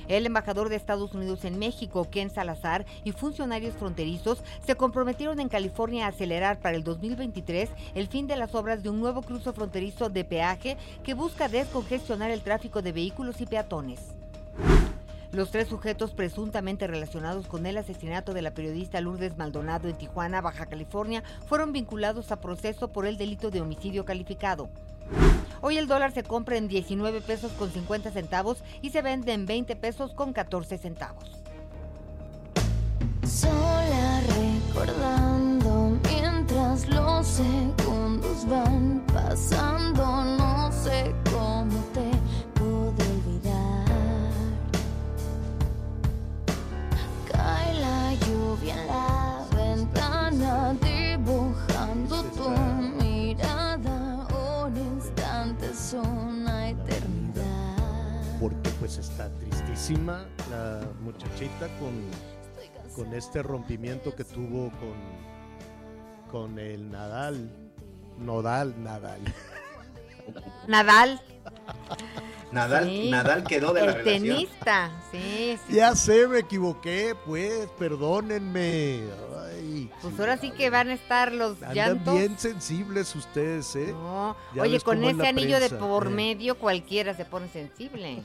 [0.07, 5.49] El embajador de Estados Unidos en México, Ken Salazar, y funcionarios fronterizos se comprometieron en
[5.49, 9.51] California a acelerar para el 2023 el fin de las obras de un nuevo cruce
[9.53, 13.99] fronterizo de peaje que busca descongestionar el tráfico de vehículos y peatones.
[15.31, 20.39] Los tres sujetos presuntamente relacionados con el asesinato de la periodista Lourdes Maldonado en Tijuana,
[20.39, 24.69] Baja California, fueron vinculados a proceso por el delito de homicidio calificado.
[25.61, 29.45] Hoy el dólar se compra en 19 pesos con 50 centavos y se vende en
[29.45, 31.41] 20 pesos con 14 centavos.
[33.25, 41.15] Sola recordando mientras los segundos van pasando, no sé
[58.45, 61.99] Porque pues está tristísima la muchachita con,
[62.95, 67.49] con este rompimiento que tuvo con, con el Nadal.
[68.19, 69.21] Nodal, Nadal.
[70.67, 71.19] Nadal,
[72.51, 73.09] Nadal, Sí.
[73.09, 74.23] Nadal quedó de la el relación.
[74.37, 75.73] tenista, sí, sí.
[75.73, 79.01] Ya sé, me equivoqué, pues, perdónenme.
[79.43, 82.13] Ay, Pues ahora sí que van a estar los Andan llantos.
[82.15, 83.91] bien sensibles ustedes, ¿eh?
[83.91, 84.35] No.
[84.59, 86.09] Oye, con ese la anillo de por eh.
[86.11, 88.23] medio cualquiera se pone sensible.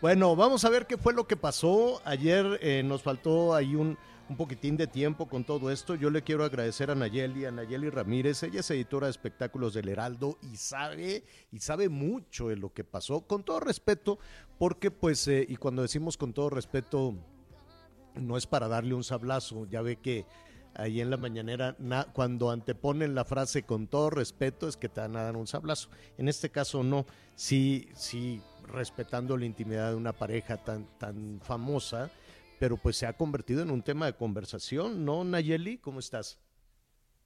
[0.00, 2.00] Bueno, vamos a ver qué fue lo que pasó.
[2.04, 5.96] Ayer eh, nos faltó ahí un, un poquitín de tiempo con todo esto.
[5.96, 8.44] Yo le quiero agradecer a Nayeli, a Nayeli Ramírez.
[8.44, 12.84] Ella es editora de espectáculos del Heraldo y sabe, y sabe mucho de lo que
[12.84, 13.22] pasó.
[13.22, 14.20] Con todo respeto,
[14.56, 17.14] porque pues, eh, y cuando decimos con todo respeto,
[18.14, 19.66] no es para darle un sablazo.
[19.68, 20.26] Ya ve que
[20.76, 25.00] ahí en la mañanera, na- cuando anteponen la frase con todo respeto, es que te
[25.00, 25.88] van a dar un sablazo.
[26.18, 32.10] En este caso no, sí, sí, respetando la intimidad de una pareja tan, tan famosa,
[32.58, 35.78] pero pues se ha convertido en un tema de conversación, ¿no, Nayeli?
[35.78, 36.40] ¿Cómo estás?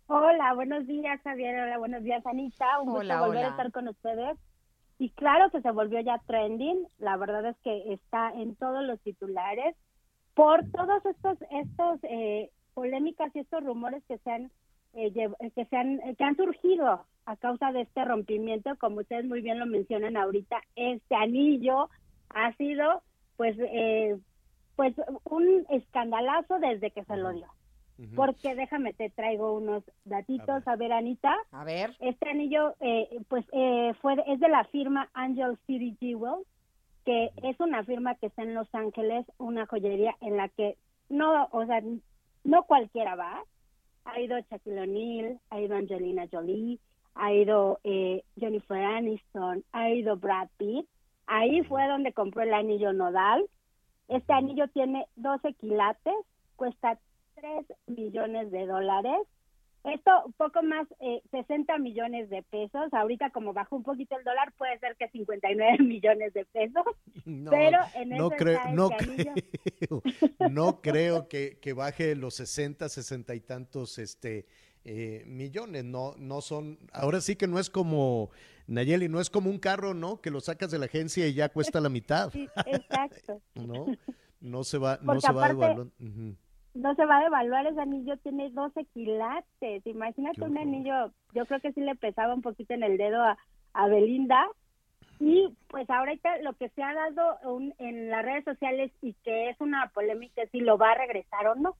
[0.06, 1.58] Hola, buenos días, Javier.
[1.58, 2.80] Hola, buenos días, Anita.
[2.80, 3.46] Un Hola, gusto volver hola.
[3.46, 4.38] a estar con ustedes.
[4.98, 6.86] Y claro que se volvió ya trending.
[6.98, 9.74] La verdad es que está en todos los titulares
[10.34, 14.50] por todos estos estos eh, polémicas y estos rumores que se han
[14.92, 19.40] que se han eh, que han surgido a causa de este rompimiento, como ustedes muy
[19.40, 21.88] bien lo mencionan ahorita, este anillo
[22.30, 23.02] ha sido
[23.36, 24.16] pues eh,
[24.76, 27.48] pues un escandalazo desde que se lo dio.
[28.16, 31.36] Porque déjame te traigo unos datitos a ver, Anita.
[31.52, 31.94] A ver.
[32.00, 36.44] Este anillo, eh, pues, eh, fue es de la firma Angel City Jewel,
[37.04, 40.76] que es una firma que está en Los Ángeles, una joyería en la que
[41.10, 41.80] no, o sea,
[42.44, 43.44] no cualquiera va.
[44.04, 46.78] Ha ido Shaquille O'Neal, ha ido Angelina Jolie,
[47.14, 50.86] ha ido eh, Jennifer Aniston, ha ido Brad Pitt.
[51.26, 53.48] Ahí fue donde compró el anillo nodal.
[54.08, 56.14] Este anillo tiene 12 quilates,
[56.56, 56.98] cuesta
[57.36, 59.26] 3 millones de dólares.
[59.84, 62.92] Esto, un poco más, eh, 60 millones de pesos.
[62.92, 66.84] Ahorita, como bajó un poquito el dólar, puede ser que 59 millones de pesos.
[67.24, 70.02] No, pero en no eso creo, no creo,
[70.50, 74.46] no creo que, que baje los 60, 60 y tantos este,
[74.84, 75.84] eh, millones.
[75.84, 78.30] No, no son, ahora sí que no es como,
[78.66, 80.20] Nayeli, no es como un carro, ¿no?
[80.20, 82.30] Que lo sacas de la agencia y ya cuesta la mitad.
[82.32, 83.40] Sí, exacto.
[83.54, 83.86] ¿No?
[84.40, 85.86] No se va, no se va devaluar.
[86.00, 86.36] Ujú.
[86.74, 89.86] No se va a devaluar, ese anillo tiene 12 quilates.
[89.86, 93.36] Imagínate un anillo, yo creo que sí le pesaba un poquito en el dedo a,
[93.74, 94.46] a Belinda.
[95.20, 99.50] Y pues ahorita lo que se ha dado un- en las redes sociales y que
[99.50, 101.76] es una polémica es si lo va a regresar o no.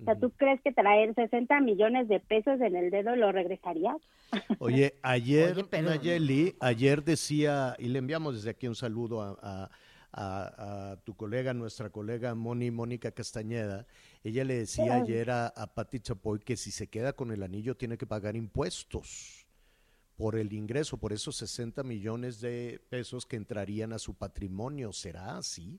[0.00, 3.96] O sea, ¿tú crees que traer 60 millones de pesos en el dedo lo regresarías?
[4.60, 9.36] Oye, ayer, Oye, pero- Nayeli, ayer decía, y le enviamos desde aquí un saludo a,
[9.42, 9.70] a-
[10.12, 13.86] a- a tu colega, nuestra colega Moni, Mónica Castañeda,
[14.24, 15.02] ella le decía Ay.
[15.02, 18.36] ayer a, a Pati Chapoy que si se queda con el anillo tiene que pagar
[18.36, 19.46] impuestos
[20.16, 24.92] por el ingreso, por esos 60 millones de pesos que entrarían a su patrimonio.
[24.92, 25.78] ¿Será así?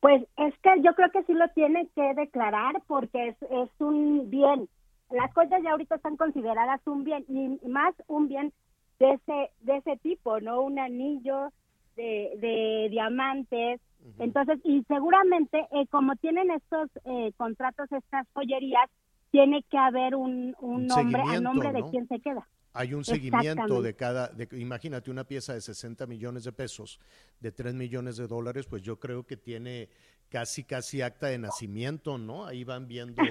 [0.00, 4.30] Pues es que yo creo que sí lo tiene que declarar porque es, es un
[4.30, 4.68] bien.
[5.10, 8.52] Las cosas ya ahorita están consideradas un bien y más un bien
[9.00, 10.60] de ese de ese tipo, ¿no?
[10.62, 11.52] Un anillo
[11.96, 13.80] de, de diamantes.
[14.18, 18.90] Entonces, y seguramente eh, como tienen estos eh, contratos, estas joyerías,
[19.30, 22.46] tiene que haber un, un Un nombre a nombre de quién se queda.
[22.76, 27.00] Hay un seguimiento de cada, de, imagínate una pieza de 60 millones de pesos,
[27.40, 29.88] de 3 millones de dólares, pues yo creo que tiene
[30.28, 32.46] casi, casi acta de nacimiento, ¿no?
[32.46, 33.22] Ahí van viendo,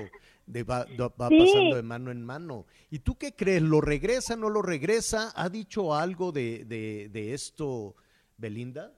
[0.46, 0.86] de, va,
[1.22, 1.38] va Sí.
[1.40, 2.66] pasando de mano en mano.
[2.90, 3.62] ¿Y tú qué crees?
[3.62, 5.32] ¿Lo regresa, no lo regresa?
[5.36, 7.96] ¿Ha dicho algo de, de esto,
[8.44, 8.92] Belinda?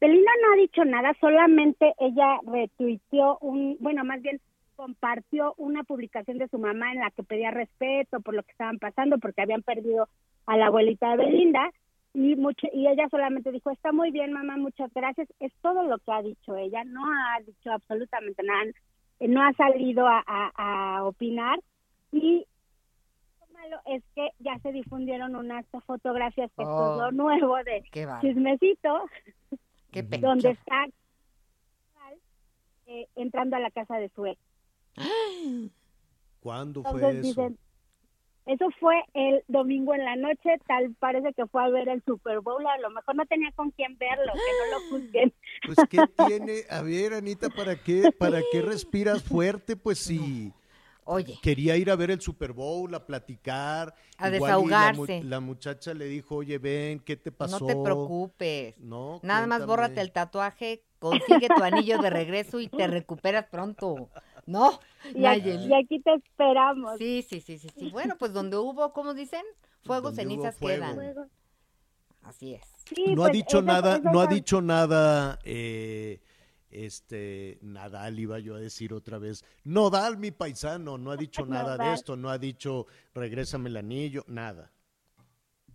[0.00, 4.40] Belinda no ha dicho nada, solamente ella retuiteó un, bueno, más bien
[4.74, 8.80] compartió una publicación de su mamá en la que pedía respeto por lo que estaban
[8.80, 10.08] pasando, porque habían perdido
[10.46, 11.70] a la abuelita de Belinda,
[12.14, 15.28] y mucho, y ella solamente dijo, está muy bien, mamá, muchas gracias.
[15.38, 18.64] Es todo lo que ha dicho ella, no ha dicho absolutamente nada,
[19.20, 21.60] no ha salido a, a- opinar,
[22.10, 22.44] y
[23.62, 26.92] malo es que ya se difundieron unas fotografías, que Oh.
[26.92, 29.04] es lo nuevo de Qué chismecito,
[29.90, 30.86] Qué donde está
[32.86, 34.38] eh, entrando a la casa de su ex.
[36.40, 37.22] ¿Cuándo fue eso?
[37.22, 37.58] dicen,
[38.46, 42.40] eso fue el domingo en la noche, tal parece que fue a ver el Super
[42.40, 45.32] Bowl, a lo mejor no tenía con quién verlo, que no lo juzguen.
[45.66, 45.98] Pues ¿qué
[46.28, 46.62] tiene?
[46.68, 49.76] A ver, Anita, ¿para qué, para qué respiras fuerte?
[49.76, 50.52] Pues sí.
[51.04, 53.94] Oye, Quería ir a ver el Super Bowl, a platicar.
[54.18, 54.34] A Igual
[54.64, 55.24] y la mu- desahogarse.
[55.24, 57.58] La, muchacha le dijo, oye, ven, ¿qué te pasó?
[57.58, 58.78] no te preocupes.
[58.78, 64.10] No, Nada más bórrate el tatuaje, consigue tu anillo de regreso y te recuperas pronto.
[64.46, 64.78] ¿No?
[65.14, 65.66] Y aquí, Nayeli.
[65.66, 66.98] y aquí te esperamos.
[66.98, 67.90] Sí, sí, sí, sí, sí.
[67.90, 69.42] Bueno, pues donde hubo, ¿cómo dicen?
[69.84, 70.84] Fuego, Donde cenizas fuego.
[70.86, 71.28] quedan.
[72.22, 72.62] Así es.
[72.94, 76.20] Sí, No ha pues, dicho eso- nada, no ha dicho nada, eh,
[76.72, 79.44] este, Nadal iba yo a decir otra vez.
[79.64, 84.24] Nodal, mi paisano, no ha dicho nada de esto, no ha dicho regrésame el anillo,
[84.26, 84.70] nada.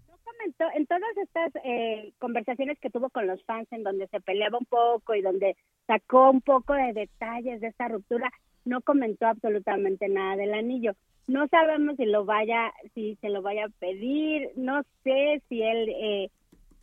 [0.08, 4.20] no comentó en todas estas eh, conversaciones que tuvo con los fans en donde se
[4.22, 5.56] peleaba un poco y donde
[5.86, 8.32] sacó un poco de detalles de esta ruptura,
[8.66, 10.94] no comentó absolutamente nada del anillo.
[11.28, 15.90] No sabemos si lo vaya, si se lo vaya a pedir, no sé si él,
[15.90, 16.32] eh,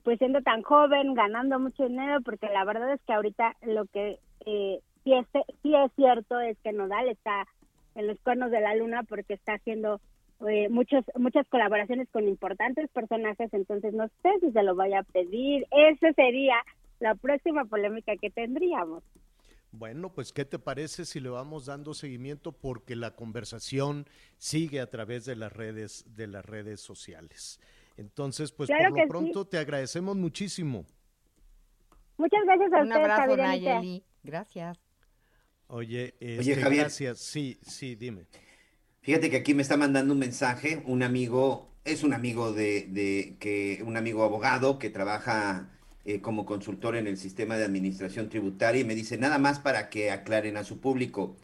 [0.05, 4.21] pues siendo tan joven, ganando mucho dinero, porque la verdad es que ahorita lo que
[4.47, 5.27] eh, sí, es,
[5.63, 7.49] sí es cierto es que Nodal está
[7.95, 10.01] en los cuernos de la luna porque está haciendo
[10.47, 15.05] eh, muchos muchas colaboraciones con importantes personajes, entonces no sé si se lo vaya a
[15.05, 15.67] pedir.
[15.71, 16.57] Esa sería
[17.01, 19.03] la próxima polémica que tendríamos.
[19.73, 24.91] Bueno, pues ¿qué te parece si le vamos dando seguimiento porque la conversación sigue a
[24.91, 27.59] través de las redes de las redes sociales.
[27.97, 29.09] Entonces, pues Claro por lo sí.
[29.09, 30.87] pronto te agradecemos muchísimo.
[32.17, 33.37] Muchas gracias a Un ustedes, abrazo.
[33.37, 34.05] Nayeli.
[34.23, 34.79] Gracias.
[35.67, 36.83] Oye, Oye, este, Javier.
[36.83, 37.19] gracias.
[37.19, 38.27] Sí, sí, dime.
[39.03, 43.37] Fíjate que aquí me está mandando un mensaje, un amigo, es un amigo de, de
[43.39, 45.71] que, un amigo abogado que trabaja
[46.05, 49.91] eh, como consultor en el sistema de administración tributaria y me dice nada más para
[49.91, 51.37] que aclaren a su público,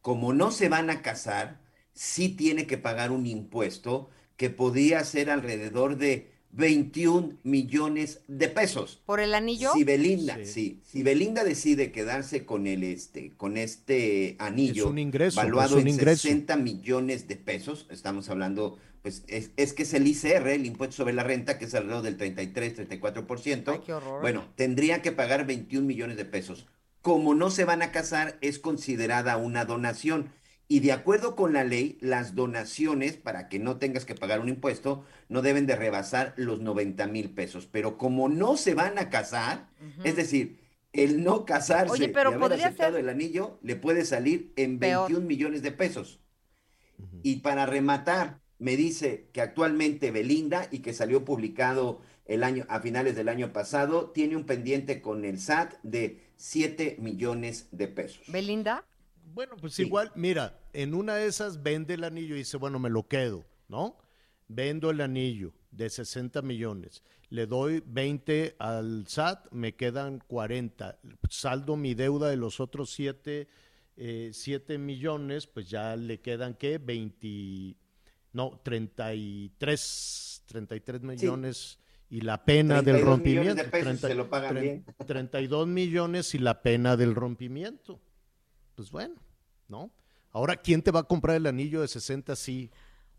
[0.00, 1.60] como no se van a casar,
[1.92, 9.02] sí tiene que pagar un impuesto que podría ser alrededor de 21 millones de pesos.
[9.06, 9.72] ¿Por el anillo?
[9.74, 10.80] Si Belinda, sí.
[10.84, 15.82] si Belinda decide quedarse con el este, con este anillo Es un ingreso, valuado es
[15.82, 16.22] un en ingreso.
[16.22, 20.96] 60 millones de pesos, estamos hablando, pues es, es que es el ICR, el impuesto
[20.96, 23.64] sobre la renta, que es alrededor del 33, 34%.
[23.66, 24.20] Ay, qué horror.
[24.20, 26.66] Bueno, tendría que pagar 21 millones de pesos.
[27.02, 30.30] Como no se van a casar, es considerada una donación.
[30.66, 34.48] Y de acuerdo con la ley, las donaciones, para que no tengas que pagar un
[34.48, 37.66] impuesto, no deben de rebasar los 90 mil pesos.
[37.70, 39.68] Pero como no se van a casar,
[40.04, 40.58] es decir,
[40.92, 44.52] el no casarse Oye, pero y haber podría aceptado ser- el anillo le puede salir
[44.56, 45.08] en Peor.
[45.08, 46.20] 21 millones de pesos.
[47.22, 52.80] Y para rematar, me dice que actualmente Belinda y que salió publicado el año a
[52.80, 58.22] finales del año pasado tiene un pendiente con el SAT de 7 millones de pesos.
[58.28, 58.84] ¿Belinda?
[59.34, 59.82] Bueno, pues Sí.
[59.82, 63.44] igual, mira, en una de esas vende el anillo y dice, bueno, me lo quedo,
[63.68, 63.98] ¿no?
[64.48, 71.76] Vendo el anillo de 60 millones, le doy 20 al SAT, me quedan 40, saldo
[71.76, 73.48] mi deuda de los otros 7,
[74.32, 76.78] 7 millones, pues ya le quedan, ¿qué?
[76.78, 77.76] 20,
[78.32, 81.78] no, 33, 33 millones
[82.10, 83.62] y la pena del 32 millones rompimiento.
[83.64, 84.84] de pesos se lo pagan tre- bien.
[85.06, 88.00] 32 millones y la pena del rompimiento.
[88.74, 89.14] Pues bueno,
[89.68, 89.90] ¿no?
[90.32, 92.70] Ahora, ¿quién te va a comprar el anillo de 60 así?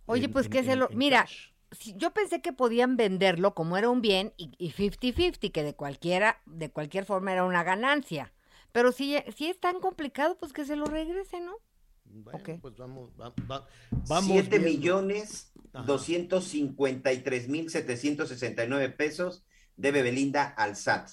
[0.05, 0.89] Oye, en- pues en- que se lo...
[0.89, 1.49] Mira, cash?
[1.95, 6.41] yo pensé que podían venderlo como era un bien y y 50-50, que de cualquiera,
[6.45, 8.33] de cualquier forma era una ganancia.
[8.71, 11.53] Pero si, si es tan complicado, pues que se lo regrese, ¿no?
[12.03, 12.49] Bueno, ok.
[12.61, 13.65] pues vamos, va- va-
[14.07, 14.67] vamos 7 viendo.
[14.69, 15.85] millones Ajá.
[15.85, 19.43] 253 mil 769 pesos
[19.77, 21.09] debe Belinda al SAT.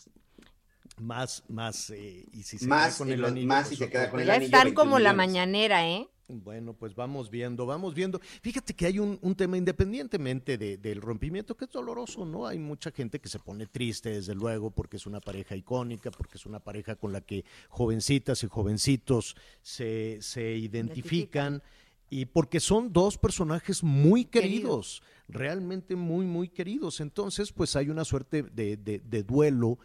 [1.00, 3.90] Más, más, eh, y si se Más, queda con el anillo, más pues, si se
[3.90, 6.08] queda con el Ya anillo, están 21 como la mañanera, ¿eh?
[6.28, 8.20] Bueno, pues vamos viendo, vamos viendo.
[8.42, 12.46] Fíjate que hay un, un tema independientemente de- del rompimiento que es doloroso, ¿no?
[12.46, 16.36] Hay mucha gente que se pone triste, desde luego, porque es una pareja icónica, porque
[16.38, 21.62] es una pareja con la que jovencitas y jovencitos se, se identifican
[22.08, 27.00] y porque son dos personajes muy queridos, realmente muy, muy queridos.
[27.00, 29.78] Entonces, pues hay una suerte de, de- de duelo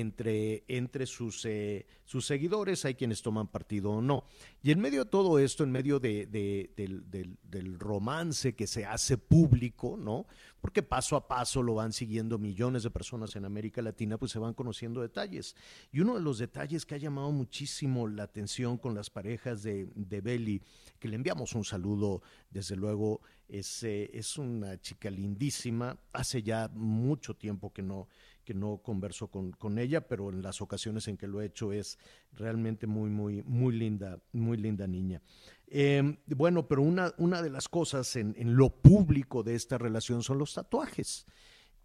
[0.00, 4.24] entre, entre sus, eh, sus seguidores, hay quienes toman partido o no.
[4.60, 8.66] Y en medio de todo esto, en medio de, de- del, del- del romance que
[8.66, 10.26] se hace público, ¿no?
[10.60, 14.38] Porque paso a paso lo van siguiendo millones de personas en América Latina, pues se
[14.40, 15.54] van conociendo detalles.
[15.92, 19.86] Y uno de los detalles que ha llamado muchísimo la atención con las parejas de,
[19.94, 20.60] de Belly,
[20.98, 25.98] que le enviamos un saludo, desde luego, es, eh, es una chica lindísima.
[26.12, 28.08] Hace ya mucho tiempo que no,
[28.44, 31.72] que no converso con, con ella, pero en las ocasiones en que lo he hecho
[31.72, 31.98] es
[32.32, 35.22] realmente muy, muy, muy linda, muy linda niña.
[35.66, 40.22] Eh, bueno, pero una, una de las cosas en, en lo público de esta relación
[40.22, 41.26] son los tatuajes.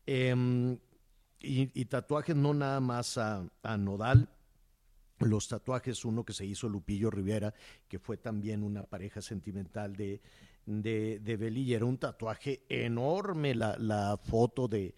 [0.05, 0.77] Eh,
[1.41, 4.29] y, tatuajes no nada más a, Nodal,
[5.19, 7.53] los tatuajes, uno que se hizo Lupillo Rivera,
[7.87, 10.21] que fue también una pareja sentimental de,
[10.65, 14.93] de, era un tatuaje enorme, la, la foto de,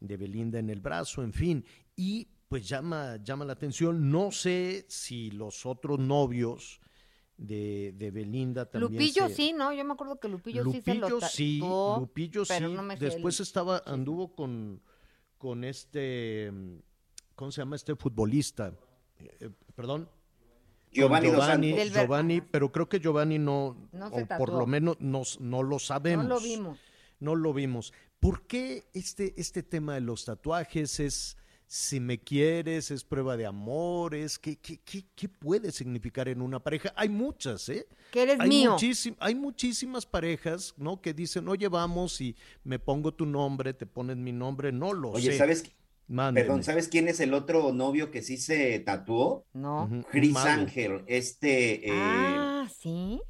[0.00, 1.64] de Belinda en el brazo, en fin,
[1.96, 4.10] y pues llama, llama la atención.
[4.10, 6.80] No sé si los otros novios
[7.36, 8.92] de, de Belinda también.
[8.92, 9.72] Lupillo se- sí, ¿no?
[9.72, 12.74] Yo me acuerdo que Lupillo, sí se lo Lupillo sí, tatuó, Lupillo pero sí.
[12.74, 14.80] no me Después estaba, anduvo con,
[15.38, 16.52] con este,
[17.34, 18.72] ¿cómo se llama este futbolista?
[19.18, 20.08] Eh, perdón.
[20.92, 25.22] Giovanni Giovanni, Giovanni, pero creo que Giovanni no, No se o por lo menos no,
[25.40, 26.24] no lo sabemos.
[26.26, 26.78] No lo vimos.
[27.18, 27.92] No lo vimos.
[28.26, 31.36] ¿Por qué este, este tema de los tatuajes es
[31.68, 36.42] si me quieres, es prueba de amor, es qué, qué, qué, qué puede significar en
[36.42, 36.92] una pareja?
[36.96, 37.86] Hay muchas, ¿eh?
[38.10, 38.72] Que eres hay mío.
[38.72, 41.00] muchísim- hay muchísimas parejas, ¿no?
[41.00, 45.10] Que dicen, oye, vamos y me pongo tu nombre, te pones mi nombre, no lo
[45.10, 45.38] Oye, sé.
[45.38, 45.62] ¿sabes?
[46.08, 46.46] Mándeme.
[46.46, 49.44] Perdón, ¿sabes quién es el otro novio que sí se tatuó?
[49.52, 49.88] No.
[50.10, 50.48] Chris mago.
[50.62, 53.20] Ángel, este, eh, Ah, sí.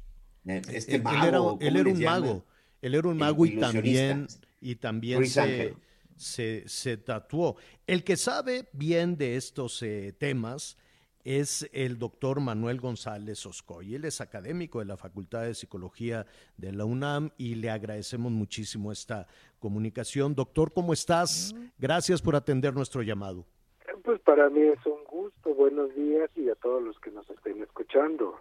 [0.45, 1.27] este él, él mago.
[1.27, 2.21] era, ¿cómo él era un llaman?
[2.21, 2.45] mago.
[2.81, 3.73] Él era un mago y ilusionista.
[4.09, 4.27] también,
[4.61, 5.75] y también se,
[6.15, 7.57] se, se tatuó.
[7.85, 10.77] El que sabe bien de estos eh, temas
[11.23, 13.95] es el doctor Manuel González Oscoy.
[13.95, 18.91] Él es académico de la Facultad de Psicología de la UNAM y le agradecemos muchísimo
[18.93, 19.27] esta
[19.59, 20.33] comunicación.
[20.35, 21.53] Doctor, ¿cómo estás?
[21.77, 23.45] Gracias por atender nuestro llamado.
[24.05, 25.53] Pues para mí es un gusto.
[25.53, 28.35] Buenos días y a todos los que nos estén escuchando.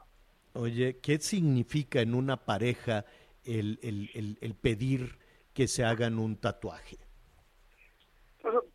[0.52, 3.04] Oye, ¿qué significa en una pareja
[3.44, 5.18] el, el- el- el pedir
[5.56, 6.98] que se hagan un tatuaje?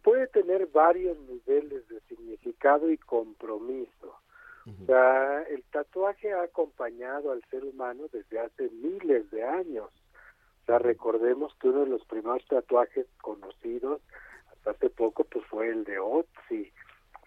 [0.02, 4.18] Puede tener varios niveles de significado y compromiso.
[4.66, 9.90] O sea, el tatuaje ha acompañado al ser humano desde hace miles de años.
[10.64, 14.02] O sea, recordemos que uno de los primeros tatuajes conocidos
[14.52, 16.72] hasta hace poco pues fue el de Otzi,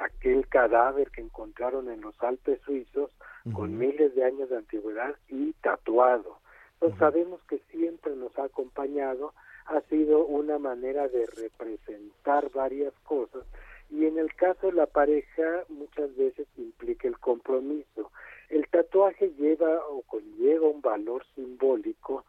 [0.01, 3.11] aquel cadáver que encontraron en los Alpes suizos
[3.53, 6.39] con miles de años de antigüedad y tatuado.
[6.85, 9.33] Entonces sabemos que siempre nos ha acompañado,
[9.65, 13.43] ha sido una manera de representar varias cosas
[13.89, 18.13] y en el caso de la pareja muchas veces implica el compromiso.
[18.51, 22.27] El tatuaje lleva o conlleva un valor simbólico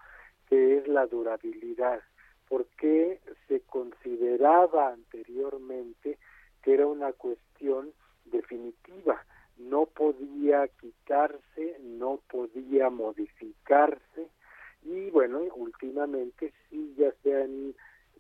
[0.47, 1.99] que es la durabilidad,
[2.47, 6.18] porque se consideraba anteriormente
[6.62, 7.91] que era una cuestión
[8.24, 9.22] definitiva,
[9.58, 14.30] no podía quitarse, no podía modificarse
[14.86, 17.73] y bueno, últimamente sí ya se han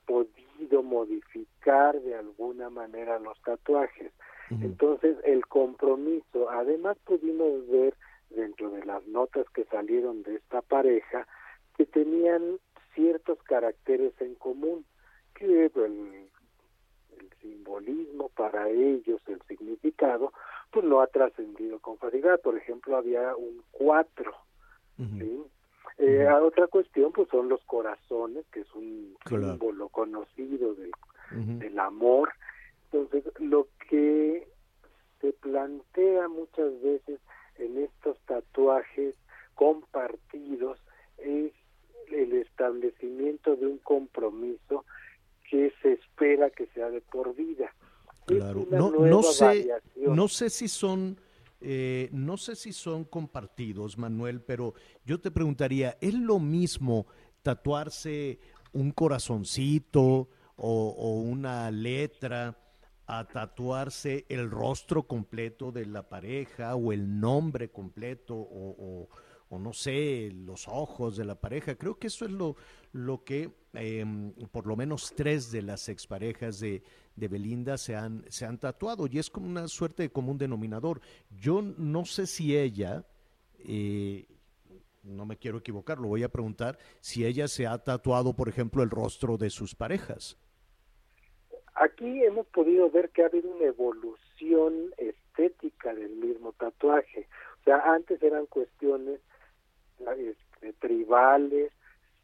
[0.05, 4.11] podido modificar de alguna manera los tatuajes.
[4.49, 7.95] Entonces, el compromiso, además pudimos ver
[8.29, 11.27] dentro de las notas que salieron de esta pareja
[11.75, 12.59] que tenían
[12.93, 14.85] ciertos caracteres en común,
[15.33, 20.31] que el, el simbolismo para ellos, el significado,
[20.71, 22.39] pues no ha trascendido con facilidad.
[22.41, 24.33] Por ejemplo, había un cuatro,
[24.97, 25.43] ¿sí?
[25.97, 29.51] Eh, a Otra cuestión pues son los corazones, que es un Claro.
[29.51, 30.91] símbolo conocido del,
[31.59, 32.31] del amor.
[32.91, 34.47] Entonces, lo que
[35.21, 37.19] se plantea muchas veces
[37.57, 39.15] en estos tatuajes
[39.55, 40.79] compartidos
[41.17, 41.51] es
[42.11, 44.85] el establecimiento de un compromiso
[45.49, 47.73] que se espera que sea de por vida.
[48.25, 48.65] Claro.
[48.69, 50.15] No, no sé, variación.
[50.15, 51.17] no sé si son,
[51.61, 54.73] eh, no sé si son compartidos, Manuel, pero
[55.05, 57.07] yo te preguntaría, ¿es lo mismo
[57.41, 58.39] tatuarse
[58.73, 62.57] un corazoncito o, una letra
[63.07, 69.07] a tatuarse el rostro completo de la pareja o el nombre completo o-
[69.49, 71.75] o no sé, los ojos de la pareja?
[71.75, 72.55] Creo que eso es lo,
[72.91, 76.83] lo que em, por lo menos tres de las exparejas de,
[77.15, 81.01] de Belinda se han, se han tatuado y es como una suerte de común denominador.
[81.29, 83.05] Yo no sé si ella,
[83.59, 84.25] eh,
[85.03, 88.83] no me quiero equivocar, lo voy a preguntar, si ella se ha tatuado, por ejemplo,
[88.83, 90.37] el rostro de sus parejas.
[91.75, 97.27] Aquí hemos podido ver que ha habido una evolución estética del mismo tatuaje.
[97.61, 99.19] O sea, antes eran cuestiones
[100.17, 101.71] este, tribales,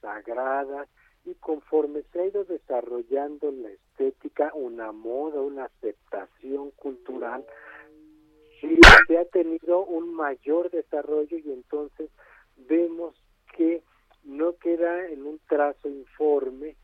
[0.01, 0.88] sagradas,
[1.26, 7.45] y conforme se ha ido desarrollando la estética, una moda, una aceptación cultural,
[8.59, 12.09] sí se ha tenido un mayor desarrollo y entonces
[12.57, 13.15] vemos
[13.55, 13.84] que
[14.24, 16.76] no queda en un trazo informe,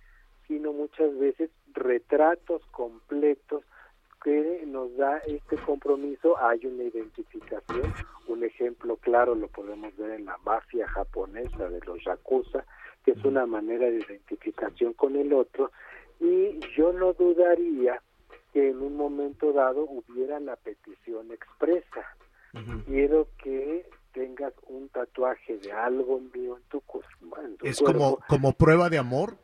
[0.48, 3.64] sino muchas veces retratos completos
[4.28, 6.38] que nos da este compromiso.
[6.38, 7.94] Hay una identificación,
[8.28, 12.66] un ejemplo claro lo podemos ver en la mafia japonesa de los yakuza,
[13.06, 15.72] que es una manera de identificación con el otro,
[16.20, 18.02] y yo no dudaría
[18.52, 22.06] que en un momento dado hubiera la petición expresa.
[22.86, 26.84] Quiero que tengas un tatuaje de algo mío en tu,
[27.44, 29.38] en tu Es cuerpo como, como prueba de amor.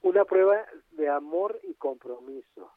[0.00, 0.56] una prueba
[0.92, 2.70] de amor y compromiso.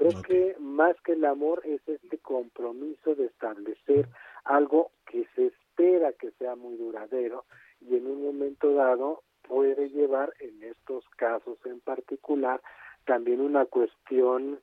[0.00, 4.08] Creo que más que el amor es este compromiso de establecer
[4.44, 7.44] algo que se espera que sea muy duradero
[7.82, 12.62] y en un momento dado puede llevar, en estos casos en particular,
[13.04, 14.60] también una cuestión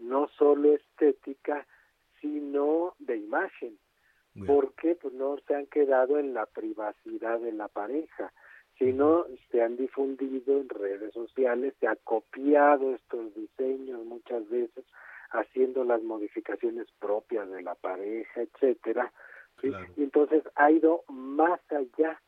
[0.00, 1.66] no solo estética,
[2.22, 3.78] sino de imagen,
[4.46, 8.32] porque pues no se han quedado en la privacidad de la pareja,
[8.78, 14.84] sino se han difundido en redes sociales, se ha copiado estos diseños muchas veces,
[15.30, 19.12] haciendo las modificaciones propias de la pareja, etcétera,
[19.60, 19.70] ¿sí?
[19.96, 22.20] y entonces ha ido más allá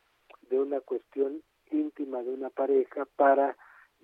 [0.51, 3.57] de una cuestión íntima de una pareja para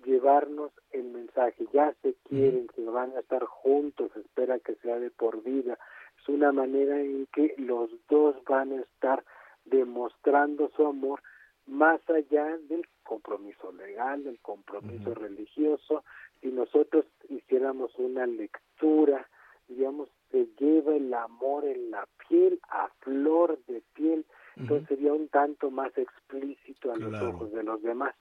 [0.05, 4.99] llevarnos el mensaje, ya se quieren, que van a estar juntos, se espera que sea
[4.99, 5.77] de por vida,
[6.21, 9.23] es una manera en que los dos van a estar
[9.65, 11.21] demostrando su amor
[11.67, 16.03] más allá del compromiso legal, del compromiso religioso,
[16.41, 19.27] si nosotros hiciéramos una lectura,
[19.67, 25.27] digamos, se lleva el amor en la piel, a flor de piel, entonces sería un
[25.29, 28.15] tanto más explícito a los ojos de los demás.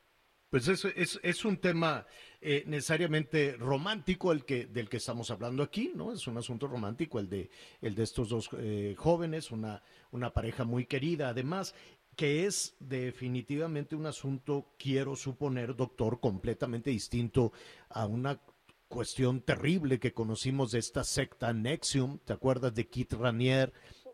[0.51, 2.07] Pues es, es, es un tema
[2.41, 6.13] eh, necesariamente romántico el que, del que estamos hablando aquí, ¿no?
[6.13, 9.83] Es un asunto romántico el de, el de estos dos eh, jóvenes, una,
[10.13, 11.75] una pareja muy querida, además,
[12.17, 17.53] que es definitivamente un asunto, quiero suponer, doctor, completamente distinto
[17.91, 18.41] a una
[18.89, 23.73] cuestión terrible que conocimos de esta secta Nexium, ¿te acuerdas de Kit Ranier?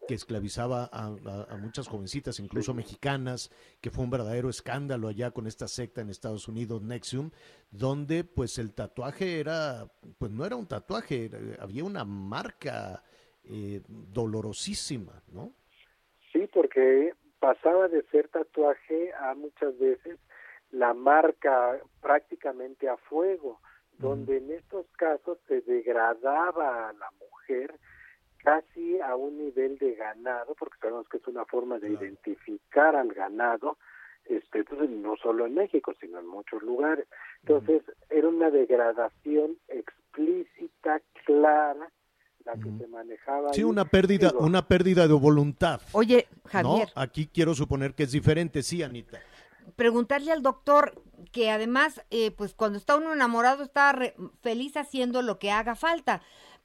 [0.08, 5.30] que esclavizaba a, a- a muchas jovencitas, incluso mexicanas, que fue un verdadero escándalo allá
[5.30, 7.30] con esta secta en Estados Unidos, Nexium,
[7.70, 9.86] donde pues el tatuaje era,
[10.18, 13.04] pues no era un tatuaje, era- había una marca
[13.44, 15.52] eh, dolorosísima, ¿no?
[16.32, 20.16] Sí, porque pasaba de ser tatuaje a muchas veces
[20.70, 23.60] la marca prácticamente a fuego,
[23.98, 27.74] donde en estos casos se degradaba a la mujer
[28.44, 33.12] casi a un nivel de ganado, porque sabemos que es una forma de identificar al
[33.12, 33.76] ganado,
[34.24, 37.08] este, no solo en México, sino en muchos lugares.
[37.40, 41.90] Entonces, era una degradación explícita, clara,
[42.44, 43.52] la que se manejaba.
[43.52, 43.64] Sí, ahí.
[43.64, 45.80] una pérdida, Digo, una pérdida de voluntad.
[45.92, 46.50] Oye, ¿no?
[46.50, 49.18] Javier, Aquí quiero suponer que es diferente, sí, Anita.
[49.76, 55.22] preguntarle al doctor que además, eh, pues cuando está uno enamorado está re- feliz haciendo
[55.22, 56.20] lo que haga falta,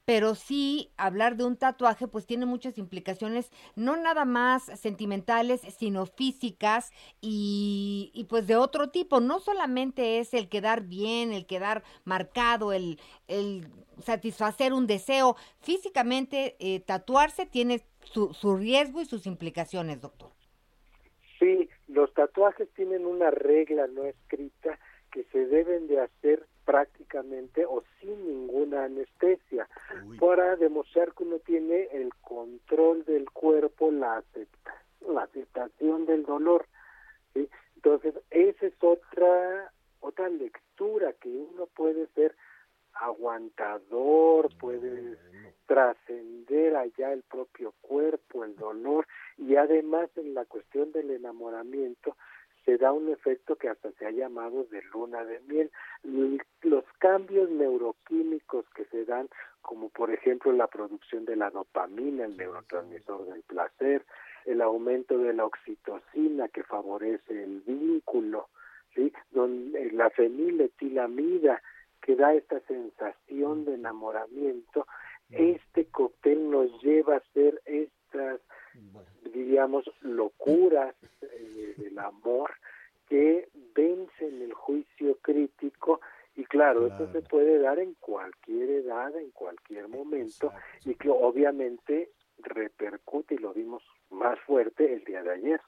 [0.07, 6.05] pero sí hablar de un tatuaje pues tiene muchas implicaciones, no nada más sentimentales, sino
[6.05, 12.71] físicas y, pues de otro tipo, no solamente es el quedar bien, el quedar marcado,
[12.71, 13.67] el, el
[14.01, 20.31] satisfacer un deseo, físicamente eh, tatuarse tiene su, su riesgo y sus implicaciones, doctor.
[21.37, 24.79] Sí, los tatuajes tienen una regla no escrita
[25.11, 29.67] que se deben de hacer prácticamente o sin ninguna anestesia
[30.19, 34.75] para demostrar que uno tiene el control del cuerpo, la, acepta,
[35.07, 36.65] la aceptación del dolor.
[37.33, 37.49] ¿sí?
[37.75, 42.35] Entonces, esa es otra otra lectura que uno puede ser
[42.93, 45.17] aguantador, puede
[45.65, 49.05] trascender allá el propio cuerpo, el dolor,
[49.37, 52.15] y además en la cuestión del enamoramiento
[52.67, 55.71] se da un efecto que hasta se ha llamado de luna de miel.
[56.63, 59.29] Los cambios neuroquímicos que se dan,
[59.61, 64.05] como por ejemplo la producción de la dopamina, el neurotransmisor del placer,
[64.43, 68.49] el aumento de la oxitocina que favorece el vínculo,
[68.93, 69.13] ¿sí?
[69.31, 71.61] Donde la feniletilamida
[72.01, 74.85] que da esta sensación de enamoramiento,
[75.29, 78.41] este cóctel nos lleva a hacer estas,
[79.33, 82.51] diríamos, locuras eh, del amor
[83.07, 86.01] que vencen el juicio crítico
[86.35, 90.53] y claro, esto se puede dar en cualquier edad, en cualquier momento
[90.85, 95.61] y que obviamente repercute y lo vimos más fuerte el día de ayer.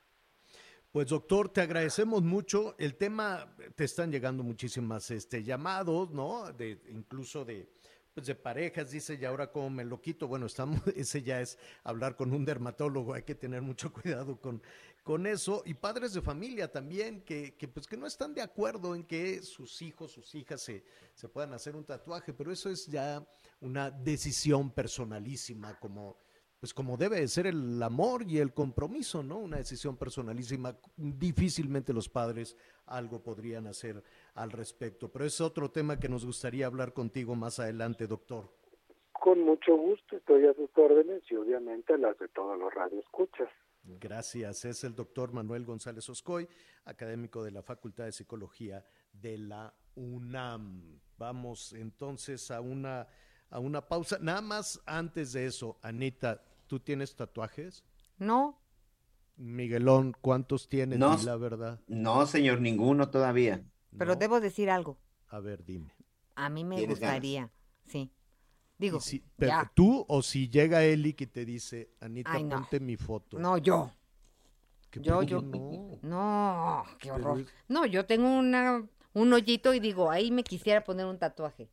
[0.91, 2.75] Pues doctor, te agradecemos mucho.
[2.79, 6.51] El tema, te están llegando muchísimas este, llamados, ¿no?
[6.51, 7.69] De, incluso de,
[8.19, 10.27] pues de parejas, dice, y ahora cómo me lo quito.
[10.27, 14.61] Bueno, estamos, ese ya es hablar con un dermatólogo, hay que tener mucho cuidado con,
[15.03, 15.63] con eso.
[15.65, 19.41] Y padres de familia también, que, que, pues que no están de acuerdo en que
[19.41, 23.25] sus hijos, sus hijas se, se puedan hacer un tatuaje, pero eso es ya
[23.61, 26.17] una decisión personalísima, como
[26.59, 29.37] pues como debe de ser el amor y el compromiso, ¿no?
[29.37, 30.77] Una decisión personalísima.
[30.97, 34.03] Difícilmente los padres algo podrían hacer
[34.35, 35.09] al respecto.
[35.11, 38.49] Pero es otro tema que nos gustaría hablar contigo más adelante, doctor.
[39.13, 43.49] Con mucho gusto estoy a sus órdenes y obviamente a las de todos los radioescuchas.
[43.83, 44.65] Gracias.
[44.65, 46.47] Es el doctor Manuel González Oscoy,
[46.85, 50.99] académico de la Facultad de Psicología de la UNAM.
[51.17, 53.07] Vamos entonces a una,
[53.49, 54.17] a una pausa.
[54.21, 57.83] Nada más antes de eso, Anita, ¿tú tienes tatuajes?
[58.17, 58.59] No,
[59.39, 60.99] Miguelón, ¿cuántos tienes?
[60.99, 61.79] No, la verdad.
[61.87, 63.63] No, señor, ninguno todavía.
[63.97, 64.19] Pero No.
[64.19, 64.97] debo decir algo.
[65.27, 65.93] A ver, dime.
[66.35, 67.51] A mí me gustaría,
[67.85, 68.11] sí.
[68.77, 69.71] Digo, si- pero ya.
[69.75, 72.55] tú o si llega Eli que te dice, Anita, Ay, no.
[72.57, 73.37] ponte mi foto.
[73.37, 73.91] No, yo.
[74.89, 75.41] ¿Qué Yo, yo.
[75.41, 75.99] No.
[76.01, 77.41] No, qué horror.
[77.41, 81.69] es- No, yo tengo una, un hoyito y digo, ahí me quisiera poner un tatuaje.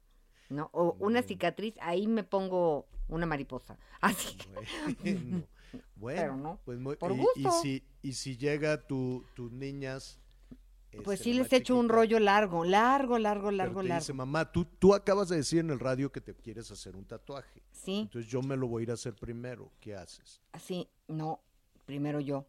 [0.49, 0.69] ¿No?
[0.73, 3.79] O una cicatriz, ahí me pongo una mariposa.
[4.01, 4.37] Así
[5.03, 5.47] Bueno,
[5.97, 7.51] bueno, Pero no, pues muy- por y, y gusto.
[7.62, 10.21] si, y si llega tu, tus niñas.
[11.03, 14.01] Pues este, sí les más echo un rollo largo, largo, largo, largo, largo.
[14.01, 17.05] dice, mamá, tú, tú acabas de decir en el radio que te quieres hacer un
[17.05, 17.63] tatuaje.
[17.73, 19.73] Sí, Entonces yo me lo voy a ir a hacer primero.
[19.81, 20.41] ¿Qué haces?
[20.53, 21.41] así, no,
[21.85, 22.47] primero yo.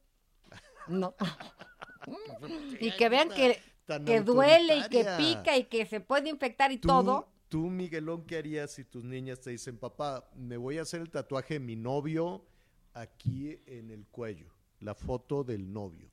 [0.87, 1.15] No.
[2.79, 3.59] y que vean que,
[4.05, 7.27] que duele y que pica y que se puede infectar y Tú, todo.
[7.49, 11.09] Tú, Miguelón, ¿qué harías si tus niñas te dicen, papá, me voy a hacer el
[11.09, 12.45] tatuaje de mi novio
[12.93, 14.53] aquí en el cuello?
[14.79, 16.11] La foto del novio.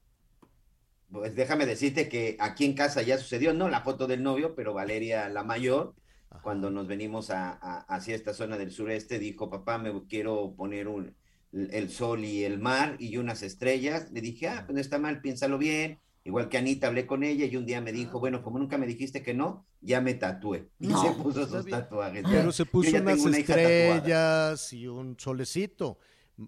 [1.10, 4.74] Pues déjame decirte que aquí en casa ya sucedió, no la foto del novio, pero
[4.74, 5.94] Valeria la mayor,
[6.30, 6.42] Ajá.
[6.42, 10.88] cuando nos venimos a, a- hacia esta zona del sureste, dijo, papá, me quiero poner
[10.88, 11.14] un,
[11.52, 14.10] el sol y el mar y unas estrellas.
[14.10, 16.00] Le dije, ah, pues no está mal, piénsalo bien.
[16.26, 18.86] Igual que Anita, hablé con ella y un día me dijo, bueno, como nunca me
[18.86, 20.70] dijiste que no, ya me tatué.
[20.80, 21.02] Y No.
[21.02, 21.78] se puso Está sus bien.
[21.78, 22.24] tatuajes.
[22.28, 23.68] Pero Ya- se puso unas hija tatuada.
[23.68, 25.98] estrellas y un solecito.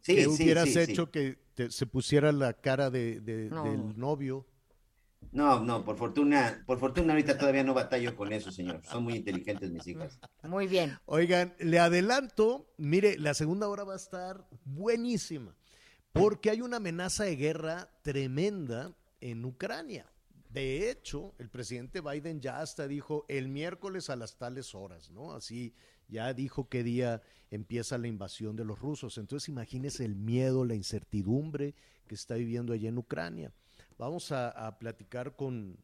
[0.03, 1.11] Sí, ¿Qué sí, hubieras sí, hecho sí.
[1.13, 3.65] que te- se pusiera la cara de, de- No.
[3.65, 4.47] del novio?
[5.33, 8.81] No, no, por fortuna, por fortuna ahorita todavía no batallo con eso, señor.
[8.85, 10.19] Son muy inteligentes mis hijas.
[10.43, 10.99] Muy bien.
[11.07, 15.55] Oigan, le adelanto, mire, la segunda hora va a estar buenísima,
[16.13, 20.07] porque hay una amenaza de guerra tremenda en Ucrania.
[20.51, 25.33] De hecho, el presidente Biden ya hasta dijo el miércoles a las tales horas, ¿no?
[25.35, 25.75] Así
[26.09, 29.19] ya dijo qué día empieza la invasión de los rusos.
[29.19, 31.75] Entonces, imagínese el miedo, la incertidumbre
[32.07, 33.53] que está viviendo allá en Ucrania.
[33.99, 35.79] Vamos a, platicar con,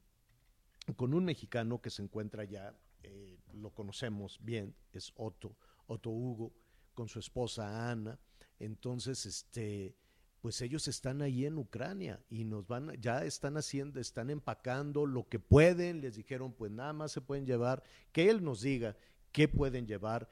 [0.96, 5.56] con un mexicano que se encuentra allá, eh, lo conocemos bien, es Otto,
[5.86, 6.52] Otto Hugo,
[6.94, 8.18] con su esposa Ana.
[8.58, 9.96] Entonces, este,
[10.42, 15.28] pues ellos están ahí en Ucrania y nos van, ya están haciendo, están empacando lo
[15.28, 16.00] que pueden.
[16.00, 18.96] Les dijeron, pues nada más se pueden llevar, que él nos diga
[19.32, 20.28] qué pueden llevar,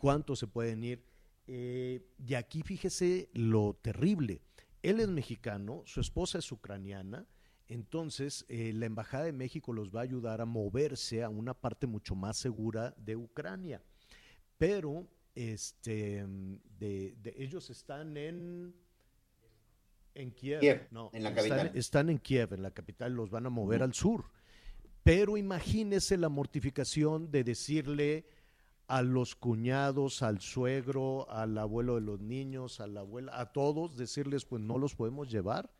[0.00, 1.02] cuánto se pueden ir.
[1.46, 4.40] Eh, y aquí fíjese lo terrible.
[4.82, 7.26] Él es mexicano, su esposa es ucraniana,
[7.68, 11.86] entonces eh, la Embajada de México los va a ayudar a moverse a una parte
[11.86, 13.80] mucho más segura de Ucrania.
[14.58, 16.24] Pero este,
[16.78, 18.74] de, de- ellos están en,
[20.14, 21.76] en Kiev, Kiev, no, en la están- capital.
[21.78, 24.24] están en Kiev, en la capital, los van a mover al sur.
[25.02, 28.26] Pero imagínese la mortificación de decirle
[28.98, 33.96] a los cuñados, al suegro, al abuelo de los niños, a la abuela, a todos,
[33.96, 35.70] decirles, pues no los podemos llevar,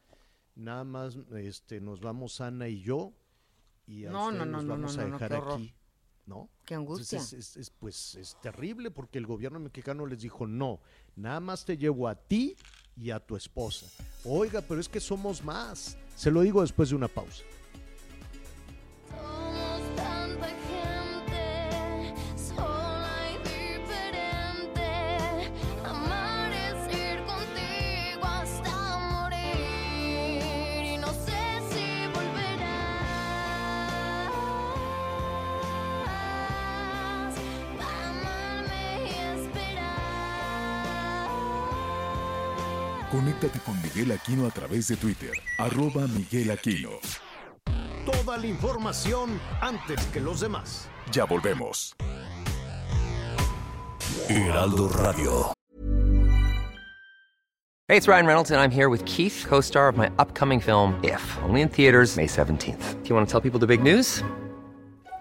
[0.55, 3.13] nada más este, nos vamos Ana y yo,
[3.87, 5.75] y a No, no, no, los no, vamos a dejar aquí.
[6.25, 6.49] ¿No?
[6.65, 7.19] Qué Entonces, angustia.
[7.19, 10.81] es- es- es, pues es terrible porque el gobierno mexicano les dijo, no,
[11.17, 12.55] nada más te llevo a ti
[12.97, 13.87] y a tu esposa.
[14.25, 15.99] Oiga, pero es que somos más.
[16.15, 17.43] Se lo digo después de una pausa.
[43.43, 46.91] Conéctate con Miguel Aquino a través de Twitter, arroba Miguel Aquino.
[48.07, 50.89] Toda la información antes que los demás.
[51.11, 51.97] Ya volvemos.
[54.29, 55.53] Heraldo Radio.
[57.89, 60.95] Hey, it's Ryan Reynolds, and I'm here with Keith, co star of my upcoming film,
[61.03, 63.03] If, only in theaters, May 17th.
[63.03, 64.23] Do you want to tell people the big news?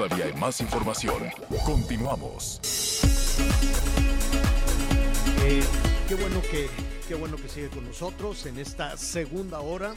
[0.00, 1.24] Todavía hay más información.
[1.66, 2.58] Continuamos.
[5.42, 5.62] Eh,
[6.08, 6.68] qué bueno que
[7.06, 9.94] qué bueno que sigue con nosotros en esta segunda hora,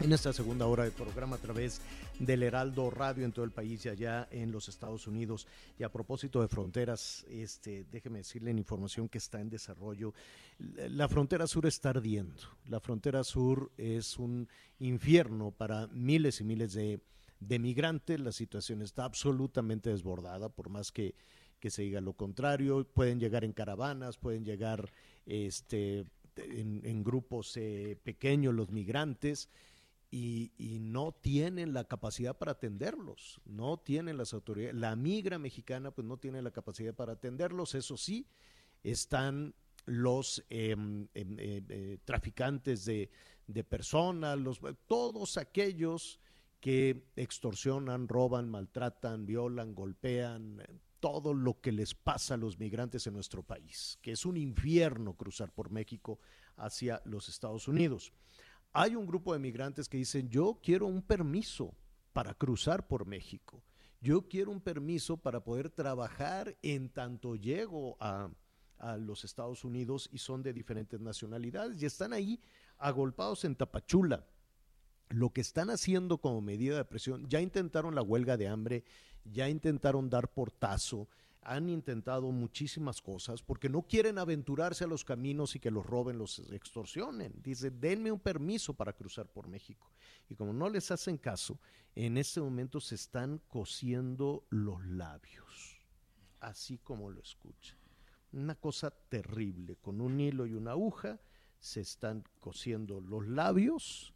[0.00, 1.80] en esta segunda hora de programa a través
[2.18, 5.46] del Heraldo Radio en todo el país y allá en los Estados Unidos.
[5.78, 10.12] Y a propósito de fronteras, este, déjeme decirle en información que está en desarrollo.
[10.58, 12.42] La la frontera sur está ardiendo.
[12.66, 14.48] La frontera sur es un
[14.80, 16.98] infierno para miles y miles de,
[17.46, 18.20] de migrantes.
[18.20, 21.14] La situación está absolutamente desbordada, por más que
[21.64, 24.92] que se diga lo contrario, pueden llegar en caravanas, pueden llegar
[25.24, 26.04] este,
[26.36, 29.48] en, grupos eh, pequeños los migrantes
[30.10, 35.90] y, y no tienen la capacidad para atenderlos, no tienen las autoridades, la migra mexicana
[35.90, 38.26] pues no tiene la capacidad para atenderlos, eso sí,
[38.82, 39.54] están
[39.86, 43.08] los em, em, eh, eh, traficantes de,
[43.46, 46.20] de personas, los, todos aquellos
[46.64, 50.62] que extorsionan, roban, maltratan, violan, golpean,
[50.98, 55.12] todo lo que les pasa a los migrantes en nuestro país, que es un infierno
[55.12, 56.18] cruzar por México
[56.56, 58.14] hacia los Estados Unidos.
[58.72, 61.74] Hay un grupo de migrantes que dicen, yo quiero un permiso
[62.14, 63.62] para cruzar por México,
[64.00, 68.30] yo quiero un permiso para poder trabajar en tanto llego a,
[68.78, 72.40] a los Estados Unidos y son de diferentes nacionalidades y están ahí
[72.78, 74.24] agolpados en Tapachula.
[75.14, 78.82] Lo que están haciendo como medida de presión, ya intentaron la huelga de hambre,
[79.22, 81.08] ya intentaron dar portazo,
[81.40, 86.18] han intentado muchísimas cosas porque no quieren aventurarse a los caminos y que los roben,
[86.18, 87.32] los extorsionen.
[87.44, 89.88] Dice, denme un permiso para cruzar por México.
[90.28, 91.60] Y como no les hacen caso,
[91.94, 95.78] en este momento se están cosiendo los labios,
[96.40, 97.78] así como lo escuchan.
[98.32, 101.20] Una cosa terrible, con un hilo y una aguja
[101.60, 104.13] se están cosiendo los labios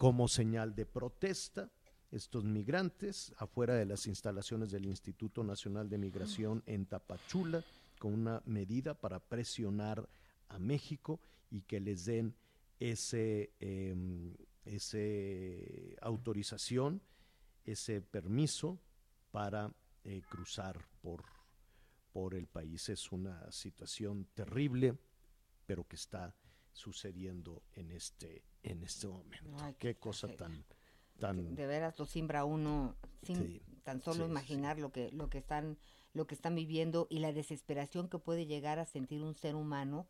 [0.00, 1.70] como señal de protesta
[2.10, 7.62] estos migrantes afuera de las instalaciones del Instituto Nacional de Migración en Tapachula
[7.98, 10.08] con una medida para presionar
[10.48, 11.20] a México
[11.50, 12.34] y que les den
[12.78, 14.34] ese, em,
[14.64, 17.02] ese autorización,
[17.66, 18.80] ese permiso
[19.30, 19.70] para
[20.04, 21.24] eh, cruzar por,
[22.10, 22.88] por el país.
[22.88, 24.96] Es una situación terrible,
[25.66, 26.34] pero que está
[26.72, 29.56] sucediendo en este, en este momento.
[29.60, 30.64] Ay, qué cosa tan,
[31.18, 35.28] tan de veras lo simbra uno sin Sí, tan solo sí, imaginar lo que lo
[35.28, 35.78] que están
[36.12, 40.08] lo que están viviendo y la desesperación que puede llegar a sentir un ser humano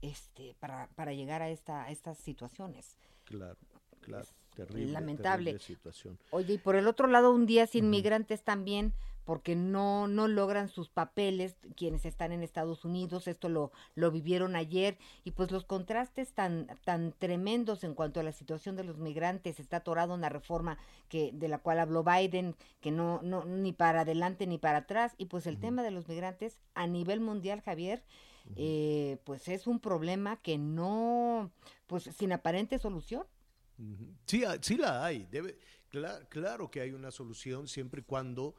[0.00, 2.96] este para, para llegar a esta a estas situaciones.
[3.24, 3.58] Claro,
[4.00, 5.52] claro, terrible, lamentable.
[5.52, 6.18] terrible situación.
[6.30, 8.92] Oye, y por el otro lado, un día sin migrantes también,
[9.24, 14.56] porque no, no logran sus papeles quienes están en Estados Unidos, esto lo, lo vivieron
[14.56, 18.98] ayer, y pues los contrastes tan, tan tremendos en cuanto a la situación de los
[18.98, 20.78] migrantes, está atorado una reforma
[21.08, 25.14] que, de la cual habló Biden, que no, no, ni para adelante ni para atrás,
[25.18, 28.02] y pues el tema de los migrantes a nivel mundial, Javier,
[28.56, 31.50] eh, pues es un problema que no,
[31.86, 33.24] pues sin aparente solución.
[34.26, 35.26] Sí, ah, sí la hay.
[35.30, 35.58] Debe,
[35.90, 38.54] cla- claro que hay una solución siempre y cuando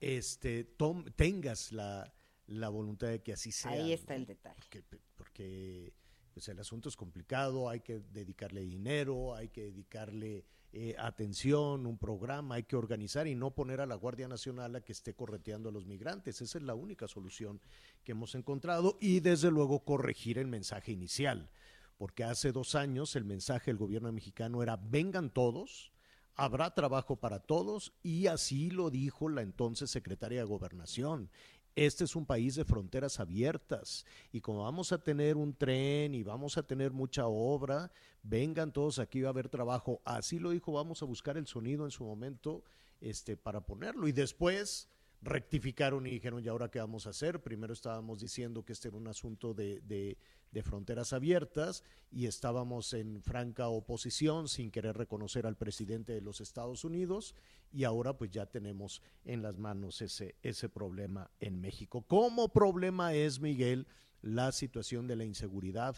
[0.00, 2.12] este, tom- tengas la,
[2.46, 3.70] la voluntad de que así sea.
[3.72, 4.56] Ahí está el detalle.
[4.60, 4.82] Porque,
[5.16, 5.92] porque,
[6.32, 11.96] pues, el asunto es complicado, hay que dedicarle dinero, hay que dedicarle eh, atención, un
[11.98, 15.68] programa, hay que organizar y no poner a la Guardia Nacional a que esté correteando
[15.68, 16.40] a los migrantes.
[16.40, 17.60] Esa es la única solución
[18.02, 21.48] que hemos encontrado y desde luego corregir el mensaje inicial
[21.96, 25.92] porque hace dos años el mensaje del gobierno mexicano era vengan todos,
[26.34, 31.30] habrá trabajo para todos y así lo dijo la entonces secretaria de gobernación.
[31.76, 36.22] Este es un país de fronteras abiertas y como vamos a tener un tren y
[36.22, 37.90] vamos a tener mucha obra,
[38.22, 40.00] vengan todos aquí va a haber trabajo.
[40.04, 42.62] Así lo dijo, vamos a buscar el sonido en su momento
[43.00, 44.88] este para ponerlo y después
[45.20, 47.42] rectificaron y dijeron, ¿y ahora qué vamos a hacer?
[47.42, 50.16] Primero estábamos diciendo que este era un asunto de, de-
[50.54, 51.82] de fronteras abiertas
[52.12, 57.34] y estábamos en franca oposición sin querer reconocer al presidente de los Estados Unidos
[57.72, 62.02] y ahora pues ya tenemos en las manos ese, ese problema en México.
[62.06, 63.88] ¿Cómo problema es, Miguel,
[64.22, 65.96] la situación de la inseguridad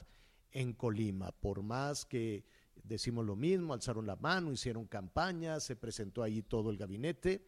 [0.53, 1.33] en Colima?
[1.33, 2.47] Por más que
[2.83, 7.47] decimos lo mismo, alzaron la mano, hicieron campaña, se presentó ahí todo el gabinete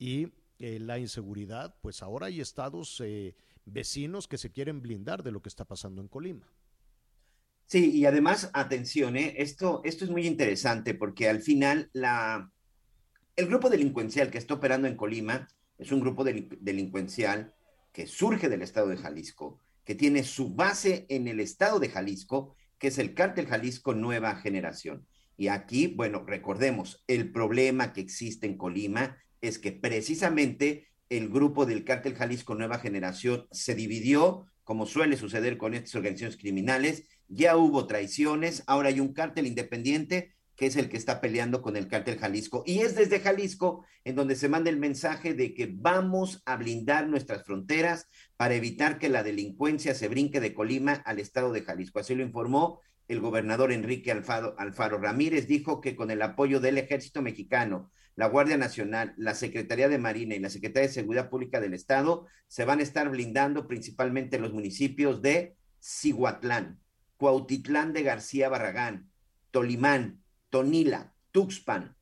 [0.00, 3.36] y eh, la inseguridad, pues ahora hay estados eh,
[3.72, 6.46] vecinos que se quieren blindar de lo que está pasando en Colima.
[7.66, 9.34] Sí, y además, atención, ¿eh?
[9.38, 12.50] esto, esto es muy interesante porque al final la,
[13.36, 15.48] el grupo delincuencial que está operando en Colima
[15.78, 17.54] es un grupo delin- delincuencial
[17.92, 22.54] que surge del estado de Jalisco, que tiene su base en el estado de Jalisco,
[22.78, 25.06] que es el cártel Jalisco Nueva Generación.
[25.36, 31.66] Y aquí, bueno, recordemos, el problema que existe en Colima es que precisamente el grupo
[31.66, 37.56] del cártel Jalisco Nueva Generación se dividió, como suele suceder con estas organizaciones criminales, ya
[37.56, 41.88] hubo traiciones, ahora hay un cártel independiente que es el que está peleando con el
[41.88, 42.62] cártel Jalisco.
[42.66, 47.08] Y es desde Jalisco en donde se manda el mensaje de que vamos a blindar
[47.08, 51.98] nuestras fronteras para evitar que la delincuencia se brinque de Colima al estado de Jalisco.
[51.98, 56.78] Así lo informó el gobernador Enrique Alfaro, Alfaro Ramírez, dijo que con el apoyo del
[56.78, 57.90] ejército mexicano,
[58.20, 62.26] la Guardia Nacional, la Secretaría de Marina y la Secretaría de Seguridad Pública del Estado
[62.48, 66.78] se van a estar blindando principalmente los municipios de Cihuatlán,
[67.16, 69.10] Cuautitlán de García Barragán,
[69.50, 71.96] Tolimán, Tonila, Tuxpan,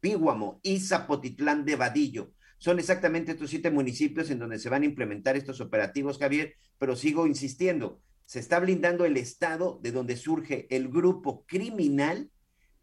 [0.00, 2.34] Píguamo y Zapotitlán de Vadillo.
[2.58, 6.96] Son exactamente estos siete municipios en donde se van a implementar estos operativos, Javier, pero
[6.96, 12.30] sigo insistiendo, se está blindando el estado de donde surge el grupo criminal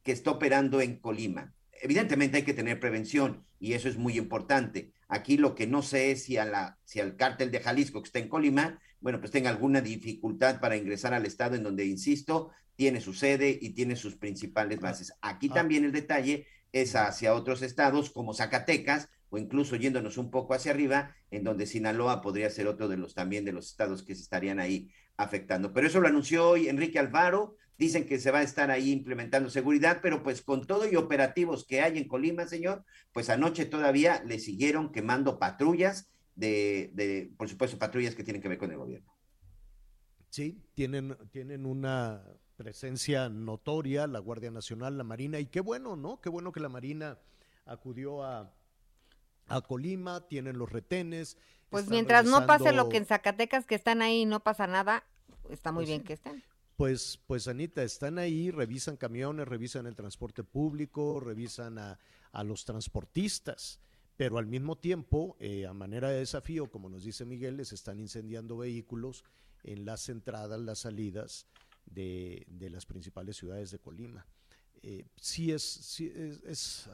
[0.02, 1.54] que está operando en Colima.
[1.82, 4.92] Evidentemente hay que tener prevención y eso es muy importante.
[5.08, 8.08] Aquí lo que no sé es si, a la, si al cártel de Jalisco que
[8.08, 12.52] está en Colima, bueno, pues tenga alguna dificultad para ingresar al estado en donde, insisto,
[12.76, 15.14] tiene su sede y tiene sus principales bases.
[15.22, 15.56] Aquí Ah.
[15.56, 20.72] también el detalle es hacia otros estados como Zacatecas o incluso yéndonos un poco hacia
[20.72, 24.22] arriba, en donde Sinaloa podría ser otro de los también de los estados que se
[24.22, 25.74] estarían ahí afectando.
[25.74, 29.50] Pero eso lo anunció hoy Enrique Alvaro, dicen que se va a estar ahí implementando
[29.50, 34.24] seguridad, pero pues con todo y operativos que hay en Colima, señor, pues anoche todavía
[34.26, 38.78] le siguieron quemando patrullas de, de por supuesto, patrullas que tienen que ver con el
[38.78, 39.12] gobierno.
[40.30, 42.24] Sí, tienen, tienen una
[42.56, 46.22] presencia notoria, la Guardia Nacional, la Marina, y qué bueno, ¿no?
[46.22, 47.20] Qué bueno que la Marina
[47.66, 48.54] acudió a,
[49.48, 51.38] a Colima, tienen los retenes.
[51.70, 55.04] Pues mientras no pase lo que en Zacatecas, que están ahí y no pasa nada,
[55.50, 56.44] está muy bien que estén.
[56.82, 62.00] Pues, pues Anita, están ahí, revisan camiones, revisan el transporte público, revisan a,
[62.32, 63.80] a los transportistas,
[64.18, 68.00] pero al mismo tiempo, eh, a manera de desafío, como nos dice Miguel, les están
[68.00, 69.24] incendiando vehículos
[69.62, 71.46] en las entradas, las salidas
[71.86, 74.26] de, de las principales ciudades de Colima.
[74.82, 76.90] Eh, sí es, sí es, es,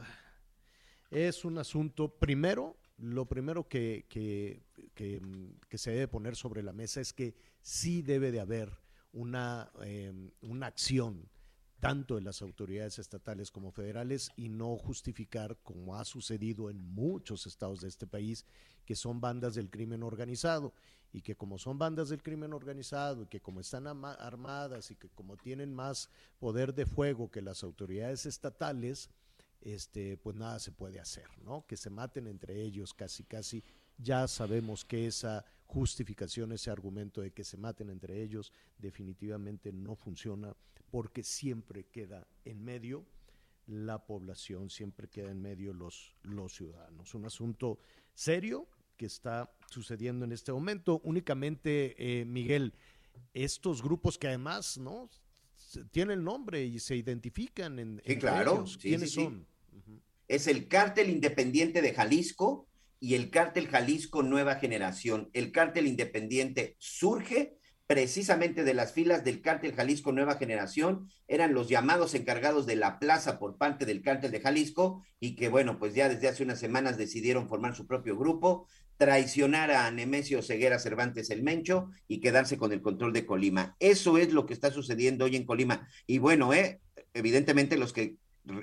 [1.10, 4.60] es un asunto, primero, lo primero que, que,
[4.94, 5.22] que,
[5.66, 10.12] que se debe poner sobre la mesa es que sí debe de haber una, eh,
[10.42, 11.28] una acción
[11.80, 17.46] tanto de las autoridades estatales como federales y no justificar, como ha sucedido en muchos
[17.46, 18.44] estados de este país,
[18.84, 20.72] que son bandas del crimen organizado
[21.12, 25.08] y que como son bandas del crimen organizado y que como están armadas y que
[25.10, 29.08] como tienen más poder de fuego que las autoridades estatales,
[29.60, 31.64] este, pues nada se puede hacer, ¿no?
[31.66, 33.64] Que se maten entre ellos casi, casi.
[33.98, 39.94] Ya sabemos que esa justificación, ese argumento de que se maten entre ellos definitivamente no
[39.94, 40.56] funciona
[40.90, 43.04] porque siempre queda en medio
[43.66, 47.14] la población, siempre queda en medio los, los ciudadanos.
[47.14, 47.78] Un asunto
[48.14, 48.66] serio
[48.96, 51.02] que está sucediendo en este momento.
[51.04, 52.72] Únicamente, eh, Miguel,
[53.34, 55.10] estos grupos que además, ¿no?
[55.90, 58.54] Tienen nombre y se identifican en, Sí, claro.
[58.54, 58.72] ellos.
[58.72, 59.46] sí, ¿Quiénes sí, son?
[60.28, 62.67] Es el cártel independiente de Jalisco
[63.00, 65.30] y el cártel Jalisco Nueva Generación.
[65.32, 71.70] El cártel independiente surge precisamente de las filas del cártel Jalisco Nueva Generación, eran los
[71.70, 75.94] llamados encargados de la plaza por parte del cártel de Jalisco y que bueno, pues
[75.94, 78.68] ya desde hace unas semanas decidieron formar su propio grupo,
[78.98, 83.74] traicionar a Nemesio Ceguera Cervantes el Mencho y quedarse con el control de Colima.
[83.80, 85.88] Eso es lo que está sucediendo hoy en Colima.
[86.06, 86.82] Y bueno, eh,
[87.14, 88.16] evidentemente los que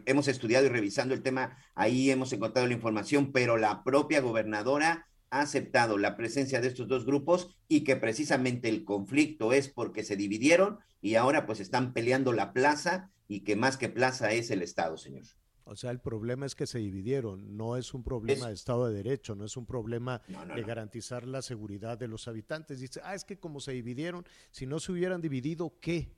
[0.06, 5.08] hemos estudiado y revisando el tema, ahí hemos encontrado la información, pero la propia gobernadora
[5.32, 10.04] ha aceptado la presencia de estos dos grupos y que precisamente el conflicto es porque
[10.04, 14.52] se dividieron y ahora pues están peleando la plaza y que más que plaza es
[14.52, 15.24] el Estado, señor.
[15.68, 18.88] O sea, el problema es que se dividieron, no es un problema Es- de Estado
[18.88, 20.68] de Derecho, no es un problema No, no, de no.
[20.68, 22.80] garantizar la seguridad de los habitantes.
[22.80, 26.12] Dice, ah, es que como se dividieron, si no se hubieran dividido, ¿qué?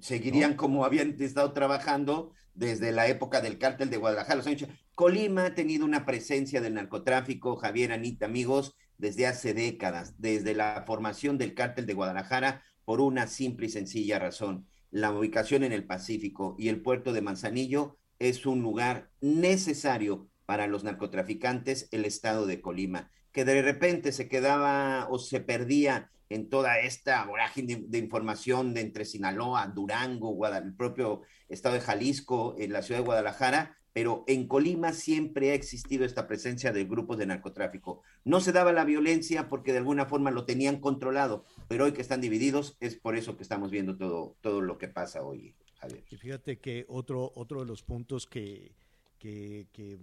[0.00, 4.36] Seguirían como habían estado trabajando desde la época del cártel de Guadalajara.
[4.36, 4.80] los años 80.
[4.94, 10.84] Colima ha tenido una presencia del narcotráfico, Javier, Anita, amigos, desde hace décadas, desde la
[10.86, 14.66] formación del cártel de Guadalajara, por una simple y sencilla razón.
[14.90, 20.66] La ubicación en el Pacífico y el puerto de Manzanillo es un lugar necesario para
[20.66, 26.48] los narcotraficantes, el estado de Colima, que de repente se quedaba o se perdía en
[26.48, 32.72] toda esta vorágine de, información de entre Sinaloa, Durango, el propio estado de Jalisco, en
[32.72, 37.26] la ciudad de Guadalajara, pero en Colima siempre ha existido esta presencia de grupos de
[37.26, 38.02] narcotráfico.
[38.24, 42.00] No se daba la violencia porque de alguna forma lo tenían controlado, pero hoy que
[42.00, 46.04] están divididos es por eso que estamos viendo todo, todo lo que pasa hoy, Javier.
[46.08, 48.76] Y fíjate que otro, otro de los puntos que,
[49.18, 49.98] que, que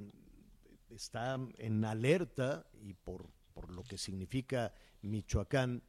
[0.89, 5.81] está en alerta y por, por lo que significa Michoacán,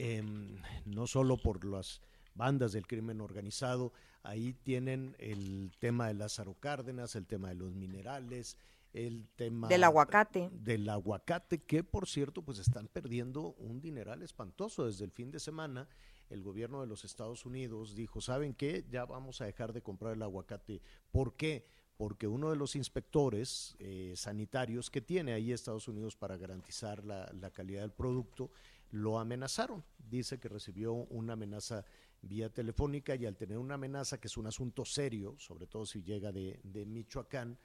[0.00, 2.00] em, no solo por las
[2.34, 3.92] bandas del crimen organizado,
[4.22, 8.56] ahí tienen el tema de Lázaro Cárdenas, el tema de los minerales,
[8.92, 10.50] el tema Del aguacate.
[10.52, 14.86] del aguacate, que por cierto, pues están perdiendo un dineral espantoso.
[14.86, 15.88] Desde el fin de semana,
[16.28, 18.84] el gobierno de los Estados Unidos dijo, ¿saben qué?
[18.90, 20.80] Ya vamos a dejar de comprar el aguacate.
[21.12, 21.64] ¿Por qué?
[21.96, 27.30] Porque uno de los inspectores eh, sanitarios que tiene ahí Estados Unidos para garantizar la,
[27.32, 28.50] la calidad del producto,
[28.90, 29.84] lo amenazaron.
[29.98, 31.84] Dice que recibió una amenaza
[32.22, 36.02] vía telefónica y al tener una amenaza, que es un asunto serio, sobre todo si
[36.02, 37.58] llega de, de Michoacán,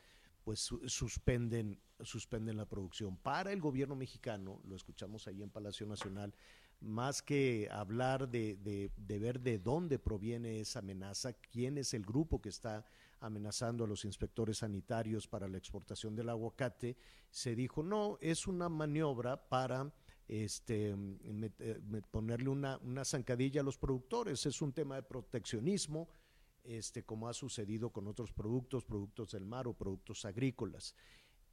[0.44, 3.18] pues su- suspenden, suspenden la producción.
[3.18, 6.34] Para el gobierno mexicano, lo escuchamos ahí en Palacio Nacional,
[6.82, 12.42] más que hablar de- de ver de dónde proviene esa amenaza, quién es el grupo
[12.42, 12.86] que está
[13.22, 16.96] amenazando a los inspectores sanitarios para la exportación del aguacate,
[17.32, 19.92] se dijo, no, es una maniobra para
[20.28, 20.96] este,
[21.60, 26.10] eh, ponerle una, una zancadilla a los productores, es un tema de proteccionismo,
[26.64, 30.96] este, como ha sucedido con otros productos, productos del mar o productos agrícolas.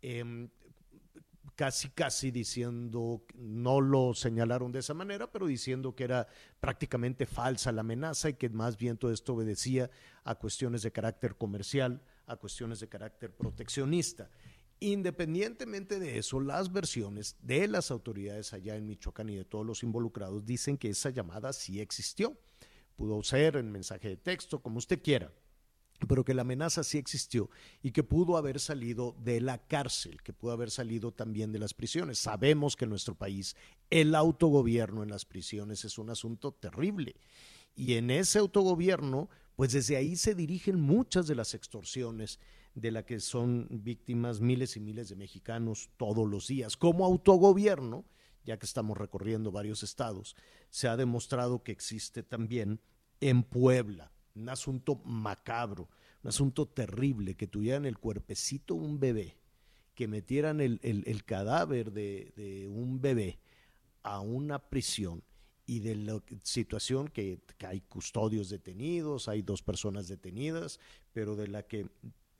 [0.01, 0.49] Em,
[1.55, 6.27] casi, casi diciendo, no lo señalaron de esa manera, pero diciendo que era
[6.61, 9.91] prácticamente falsa la amenaza y que más bien todo esto obedecía
[10.25, 14.31] a cuestiones de carácter comercial, a cuestiones de carácter proteccionista.
[14.83, 19.85] Independientemente de eso, las versiones de las autoridades allá en Michoacán y de todos los
[19.85, 22.37] involucrados dicen que esa llamada sí existió.
[22.97, 25.33] Pudo ser en mensaje de texto, como usted quiera,
[26.09, 27.49] pero que la amenaza sí existió
[27.81, 31.75] y que pudo haber salido de la cárcel, que pudo haber salido también de las
[31.75, 32.19] prisiones.
[32.19, 33.55] Sabemos que en nuestro país
[33.89, 37.15] el autogobierno en las prisiones es un asunto terrible
[37.77, 42.41] Y en ese autogobierno, pues desde ahí se dirigen muchas de las extorsiones
[42.75, 46.77] de la que son víctimas miles y miles de mexicanos todos los días.
[46.77, 48.05] Como autogobierno,
[48.45, 50.37] ya que estamos recorriendo varios estados,
[50.71, 52.81] se ha demostrado que existe también
[53.21, 55.89] en Puebla un asunto macabro,
[56.23, 59.37] un asunto terrible, que tuvieran el cuerpecito un bebé,
[59.95, 63.39] que metieran el, el- el cadáver de, de un bebé
[64.03, 65.23] a una prisión
[65.67, 70.81] y de la situación que, que hay custodios detenidos, hay dos personas detenidas,
[71.13, 71.89] pero de la que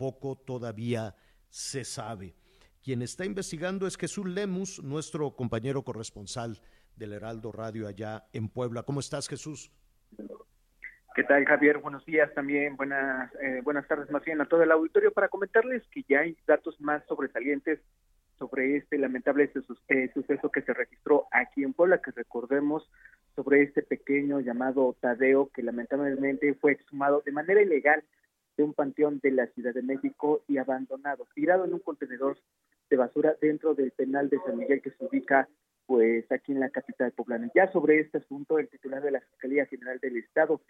[0.03, 1.15] poco todavía
[1.49, 2.35] se sabe.
[2.83, 6.61] Quien está investigando es Jesús Lemus, nuestro compañero corresponsal
[6.97, 8.83] del Heraldo Radio allá en Puebla.
[8.83, 9.71] ¿Cómo estás, Jesús?
[11.15, 11.79] ¿Qué tal, Javier?
[11.79, 15.87] Buenos días también, buenas, eh, buenas tardes más bien a todo el auditorio para comentarles
[15.93, 17.79] que ya hay datos más sobresalientes
[18.41, 19.53] sobre este lamentable
[19.89, 22.91] eh, suceso que se registró aquí en Puebla, que recordemos
[23.37, 28.03] sobre este pequeño llamado Tadeo, que lamentablemente fue exhumado de manera ilegal
[28.57, 32.39] de un panteón de la Ciudad de México y abandonado, tirado en un contenedor
[32.91, 35.49] de basura dentro del penal de San Miguel que se ubica
[35.87, 37.51] pues aquí en la capital poblana.
[37.55, 40.61] Ya sobre este asunto, el titular de la Fiscalía General del Estado,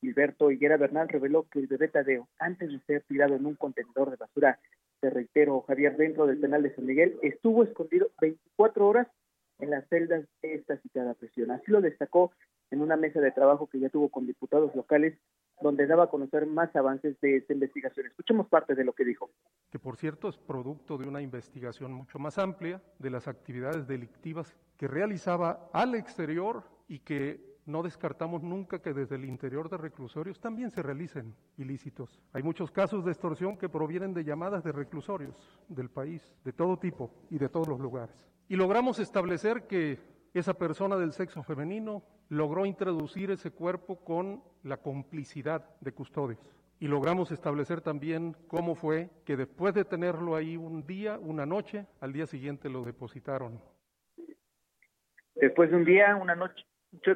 [0.00, 4.10] Gilberto Higuera Bernal, reveló que el bebé Tadeo, antes de ser tirado en un contenedor
[4.10, 4.58] de basura,
[5.00, 9.08] te reitero, Javier, dentro del penal de San Miguel, estuvo escondido 24 horas
[9.58, 11.50] en las celdas de esta citada prisión.
[11.50, 12.32] Así lo destacó
[12.72, 15.18] en una mesa de trabajo que ya tuvo con diputados locales,
[15.60, 18.06] donde daba a conocer más avances de esta investigación.
[18.06, 19.30] Escuchemos parte de lo que dijo.
[19.70, 24.56] que por cierto es producto de una investigación mucho más amplia de las actividades delictivas
[24.76, 30.40] que realizaba al exterior y que no descartamos nunca que desde el interior de reclusorios
[30.40, 32.20] también se realicen ilícitos.
[32.32, 36.76] Hay muchos casos de extorsión que provienen de llamadas de reclusorios del país, de todo
[36.78, 38.16] tipo y de todos los lugares.
[38.48, 39.98] Y logramos establecer que
[40.34, 46.40] esa persona del sexo femenino logró introducir ese cuerpo con la complicidad de custodios.
[46.80, 51.86] Y logramos establecer también cómo fue que después de tenerlo ahí un día, una noche,
[52.00, 53.60] al día siguiente lo depositaron.
[55.34, 56.64] Después de un día, una noche,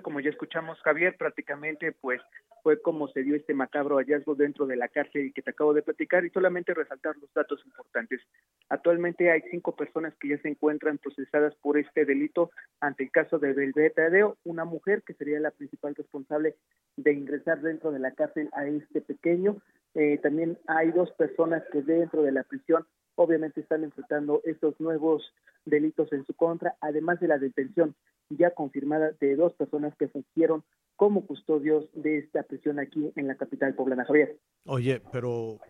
[0.03, 2.21] como ya escuchamos Javier, prácticamente pues
[2.67, 5.83] fue como se dio este macabro hallazgo dentro de la cárcel que te acabo de
[5.83, 8.21] platicar y solamente resaltar los datos importantes.
[8.69, 12.51] Actualmente hay cinco personas que ya se encuentran procesadas por este delito
[12.81, 16.57] ante el caso de Belbé Tadeo, una mujer que sería la principal responsable
[16.97, 19.59] de ingresar dentro de la cárcel a este pequeño.
[19.95, 22.85] Eh, también hay dos personas que dentro de la prisión
[23.17, 25.33] obviamente están enfrentando estos nuevos
[25.65, 27.95] delitos en su contra, además de la detención
[28.31, 30.65] ya confirmada de dos personas que fungieron
[30.97, 34.05] como custodios de esta prisión aquí en la capital poblana.
[34.05, 34.39] Javier.
[34.65, 35.61] Oye, pero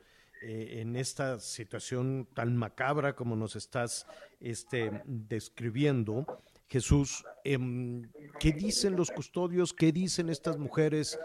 [0.43, 4.07] eh, en esta situación tan macabra como nos estás
[4.41, 6.27] este, describiendo,
[6.69, 9.73] Jesús, em, ¿qué dicen los custodios?
[9.73, 11.19] ¿Qué dicen estas mujeres?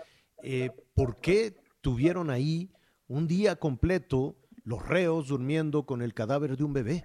[0.44, 2.72] Eh, ¿Por qué tuvieron ahí
[3.08, 4.36] un día completo
[4.72, 7.04] los reos durmiendo con el cadáver de un bebé?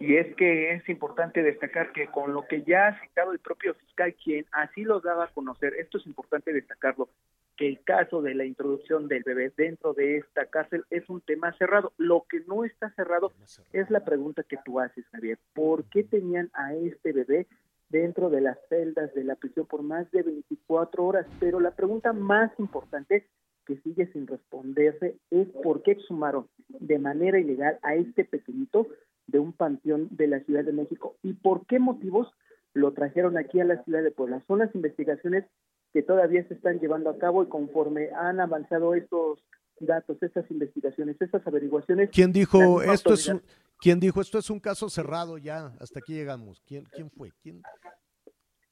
[0.00, 3.74] Y es que es importante destacar que con lo que ya ha citado el propio
[3.74, 7.08] fiscal, quien así lo daba a conocer, esto es importante destacarlo,
[7.56, 11.56] que el caso de la introducción del bebé dentro de esta cárcel es un tema
[11.58, 11.92] cerrado.
[11.96, 13.32] Lo que no está cerrado
[13.72, 15.38] es la pregunta que tú haces, Javier.
[15.54, 17.46] ¿Por qué tenían a este bebé
[17.88, 21.26] dentro de las celdas de la prisión por más de 24 horas?
[21.38, 23.28] Pero la pregunta más importante
[23.66, 28.88] que sigue sin responderse es por qué exhumaron de manera ilegal a este pequeñito
[29.26, 32.28] de un panteón de la Ciudad de México y por qué motivos
[32.74, 34.42] lo trajeron aquí a la ciudad de Puebla.
[34.46, 35.44] Son las investigaciones
[35.92, 39.38] que todavía se están llevando a cabo y conforme han avanzado estos
[39.78, 42.10] datos, estas investigaciones, estas averiguaciones.
[42.10, 43.42] ¿Quién dijo esto es un,
[43.78, 45.72] quién dijo esto es un caso cerrado ya?
[45.80, 46.60] Hasta aquí llegamos.
[46.66, 47.30] ¿Quién, quién fue?
[47.42, 47.62] ¿Quién?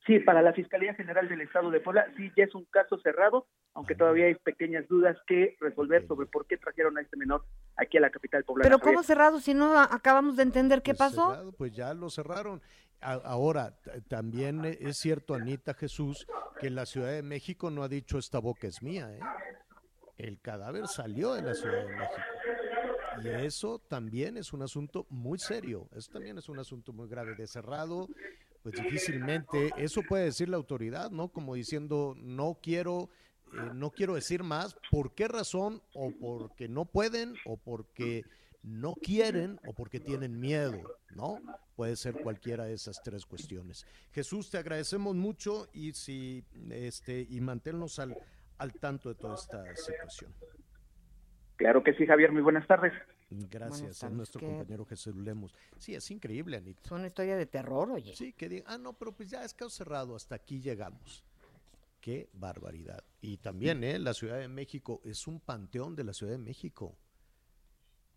[0.07, 3.47] Sí, para la Fiscalía General del Estado de Puebla, sí, ya es un caso cerrado,
[3.75, 7.45] aunque todavía hay pequeñas dudas que resolver sobre por qué trajeron a este menor
[7.77, 8.69] aquí a la capital poblana.
[8.69, 8.81] Pero.
[8.83, 11.31] ¿cómo cerrado si no acabamos de entender qué Pues pasó?
[11.31, 12.61] cerrado, pues ya lo cerraron.
[13.01, 13.77] A- Ahora,
[14.09, 16.27] también es cierto, Anita Jesús,
[16.61, 19.09] que la Ciudad de México no ha dicho esta boca es mía.
[19.15, 19.21] ¿eh?
[20.19, 22.23] El cadáver salió de la Ciudad de México.
[23.23, 25.89] Y eso también es un asunto muy serio.
[25.95, 27.35] Eso también es un asunto muy grave.
[27.37, 28.09] De cerrado,
[28.63, 31.29] pues difícilmente, eso puede decir la autoridad, ¿no?
[31.29, 33.11] Como diciendo, no quiero,
[33.53, 34.77] eh, no quiero decir más.
[34.91, 35.83] ¿Por qué razón?
[35.95, 38.25] O porque no pueden, o porque
[38.63, 40.81] no quieren, o porque tienen miedo,
[41.17, 41.41] ¿no?
[41.75, 43.85] Puede ser cualquiera de esas tres cuestiones.
[44.13, 48.17] Jesús, te agradecemos mucho y si este y manténnos al,
[48.59, 50.33] al tanto de toda esta situación.
[51.57, 52.93] Claro que sí, Javier, muy buenas tardes.
[53.51, 54.47] Gracias a tardes, nuestro ¿qué?
[54.47, 55.55] compañero Jesús Lemos.
[55.79, 56.81] Sí, es increíble, Anita.
[56.85, 58.15] Es una historia de terror, oye.
[58.15, 61.25] Sí, que diga, ah, no, pero pues ya es caso cerrado, hasta aquí llegamos.
[62.01, 63.05] Qué barbaridad.
[63.21, 63.99] Y también, ¿eh?
[63.99, 66.99] La Ciudad de México es un panteón de la Ciudad de México.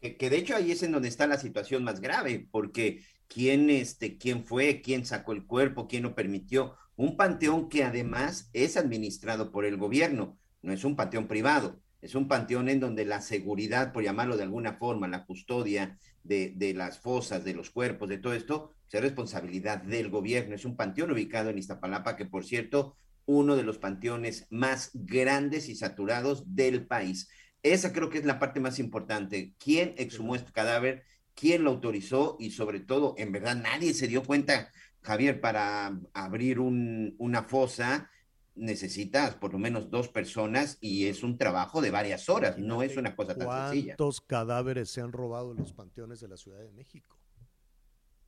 [0.01, 3.69] Que, que de hecho ahí es en donde está la situación más grave, porque quién,
[3.69, 6.75] este, quién fue, quién sacó el cuerpo, quién lo permitió.
[6.95, 12.15] Un panteón que además es administrado por el gobierno, no es un panteón privado, es
[12.15, 16.73] un panteón en donde la seguridad, por llamarlo de alguna forma, la custodia de, de
[16.73, 20.55] las fosas, de los cuerpos, de todo esto, es responsabilidad del gobierno.
[20.55, 22.95] Es un panteón ubicado en Iztapalapa, que por cierto,
[23.25, 27.29] uno de los panteones más grandes y saturados del país.
[27.63, 29.53] Esa creo que es la parte más importante.
[29.57, 31.03] ¿Quién exhumó este cadáver?
[31.33, 32.37] ¿Quién lo autorizó?
[32.39, 34.69] Y sobre todo, en verdad, nadie se dio cuenta,
[35.01, 38.09] Javier, para abrir un, una fosa
[38.55, 42.95] necesitas por lo menos dos personas y es un trabajo de varias horas, no es
[42.97, 43.95] una cosa tan sencilla.
[43.97, 47.17] ¿Cuántos cadáveres se han robado en los panteones de la Ciudad de México?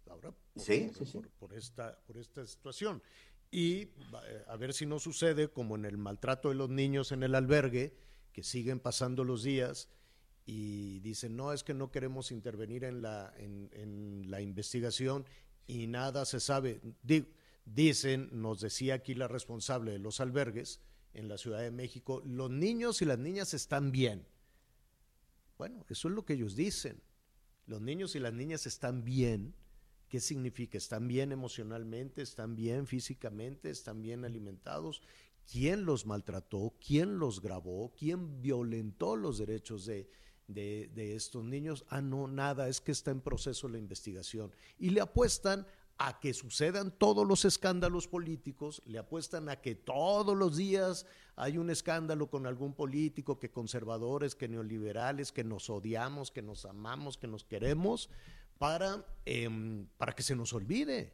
[0.09, 1.17] Ahora, por, Sí, por- sí, sí.
[1.19, 3.01] por- por esta, por esta situación.
[3.51, 3.91] Y eh,
[4.47, 7.95] a ver si no sucede como en el maltrato de los niños en el albergue,
[8.33, 9.89] que siguen pasando los días
[10.45, 15.25] y dicen, no, es que no queremos intervenir en la, en, en la investigación
[15.65, 16.81] y nada se sabe.
[17.01, 17.27] Di-
[17.73, 20.81] dicen, nos decía aquí la responsable de los albergues
[21.13, 24.25] en la Ciudad de México, los niños y las niñas están bien.
[25.57, 27.01] Bueno, eso es lo que ellos dicen.
[27.65, 29.55] Los niños y las niñas están bien.
[30.07, 30.77] ¿Qué significa?
[30.77, 32.21] ¿Están bien emocionalmente?
[32.21, 33.69] ¿Están bien físicamente?
[33.69, 35.01] ¿Están bien alimentados?
[35.51, 36.73] ¿Quién los maltrató?
[36.85, 37.91] ¿Quién los grabó?
[37.97, 40.09] ¿Quién violentó los derechos de,
[40.47, 41.83] de, de estos niños?
[41.89, 44.53] Ah, no, nada, es que está en proceso la investigación.
[44.77, 45.65] Y le apuestan
[45.99, 51.05] a que sucedan todos los escándalos políticos, le apuestan a que todos los días
[51.35, 56.65] hay un escándalo con algún político, que conservadores, que neoliberales, que nos odiamos, que nos
[56.65, 58.09] amamos, que nos queremos,
[58.57, 61.13] para, em, para que se nos olvide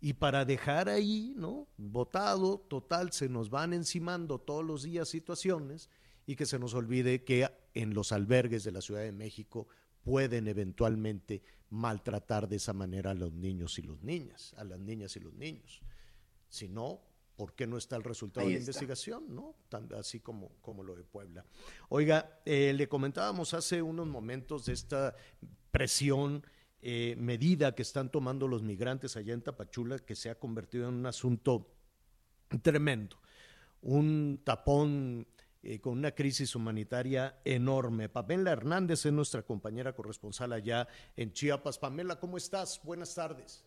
[0.00, 1.68] y para dejar ahí, ¿no?
[1.76, 5.90] Votado, total, se nos van encimando todos los días situaciones
[6.26, 9.68] y que se nos olvide que en los albergues de la Ciudad de México
[10.02, 15.16] pueden eventualmente maltratar de esa manera a los niños y las niñas, a las niñas
[15.16, 15.82] y los niños.
[16.48, 17.00] Si no,
[17.36, 19.34] ¿por qué no está el resultado Ahí de la investigación?
[19.34, 19.56] ¿no?
[19.68, 21.44] Tan- así como, como lo de Puebla.
[21.88, 25.14] Oiga, eh, le comentábamos hace unos momentos de esta
[25.70, 26.46] presión
[26.80, 30.94] eh, medida que están tomando los migrantes allá en Tapachula, que se ha convertido en
[30.94, 31.74] un asunto
[32.62, 33.20] tremendo,
[33.82, 35.26] un tapón
[35.68, 38.08] eh, con una crisis humanitaria enorme.
[38.08, 40.86] Pamela Hernández es nuestra compañera corresponsal allá
[41.16, 41.76] en Chiapas.
[41.76, 42.80] Pamela, ¿cómo estás?
[42.84, 43.65] Buenas tardes.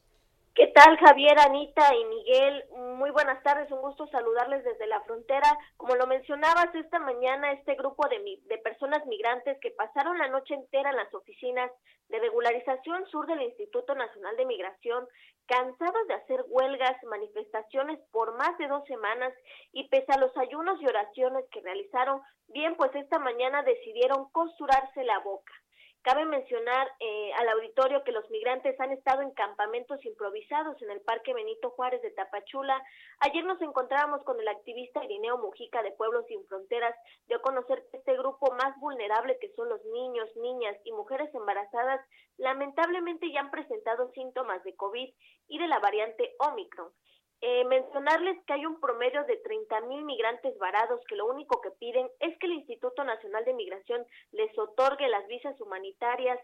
[0.55, 2.65] ¿Qué tal, Javier, Anita y Miguel?
[2.97, 5.47] Muy buenas tardes, un gusto saludarles desde la frontera.
[5.77, 10.27] Como lo mencionabas esta mañana, este grupo de, mi- de personas migrantes que pasaron la
[10.27, 11.71] noche entera en las oficinas
[12.09, 15.07] de regularización sur del Instituto Nacional de Migración,
[15.45, 19.33] cansados de hacer huelgas, manifestaciones por más de dos semanas
[19.71, 25.03] y pese a los ayunos y oraciones que realizaron, bien, pues esta mañana decidieron costurarse
[25.05, 25.53] la boca.
[26.01, 31.01] Cabe mencionar eh, al auditorio que los migrantes han estado en campamentos improvisados en el
[31.01, 32.81] Parque Benito Juárez de Tapachula.
[33.19, 36.95] Ayer nos encontrábamos con el activista Irineo Mujica de Pueblos Sin Fronteras.
[37.27, 41.35] Dio a conocer que este grupo más vulnerable, que son los niños, niñas y mujeres
[41.35, 41.99] embarazadas,
[42.37, 45.13] lamentablemente ya han presentado síntomas de COVID
[45.49, 46.93] y de la variante Omicron.
[47.41, 51.71] Eh, mencionarles que hay un promedio de 30 mil migrantes varados que lo único que
[51.71, 56.37] piden es que el Instituto Nacional de Migración les otorgue las visas humanitarias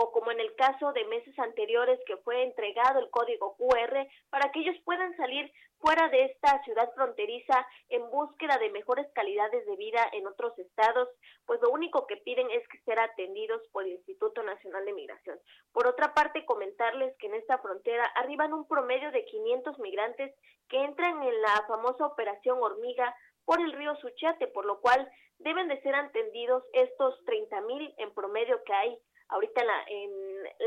[0.00, 4.52] o como en el caso de meses anteriores que fue entregado el código QR para
[4.52, 9.76] que ellos puedan salir fuera de esta ciudad fronteriza en búsqueda de mejores calidades de
[9.76, 11.08] vida en otros estados,
[11.46, 15.38] pues lo único que piden es que ser atendidos por el Instituto Nacional de Migración.
[15.72, 20.32] Por otra parte, comentarles que en esta frontera arriban un promedio de 500 migrantes
[20.68, 23.14] que entran en la famosa operación hormiga
[23.44, 28.12] por el río Suchiate, por lo cual deben de ser atendidos estos 30 mil en
[28.12, 28.98] promedio que hay
[29.28, 30.10] ahorita en, la- en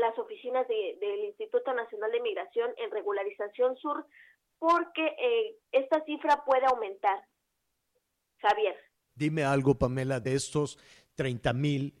[0.00, 4.06] las oficinas de- del Instituto Nacional de Migración en regularización sur,
[4.58, 7.26] porque eh, esta cifra puede aumentar.
[8.40, 8.76] Javier.
[9.14, 10.78] Dime algo, Pamela, de estos
[11.14, 11.94] 30 mil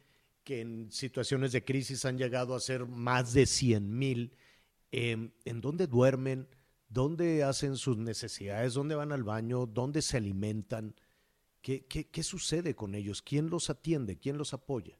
[0.44, 4.34] que en situaciones de crisis han llegado a ser más de 100 mil,
[4.90, 6.48] eh, ¿en dónde duermen?
[6.88, 8.74] ¿Dónde hacen sus necesidades?
[8.74, 9.66] ¿Dónde van al baño?
[9.66, 10.94] ¿Dónde se alimentan?
[11.62, 13.22] ¿Qué, qué, qué sucede con ellos?
[13.22, 14.18] ¿Quién los atiende?
[14.18, 14.98] ¿Quién los apoya?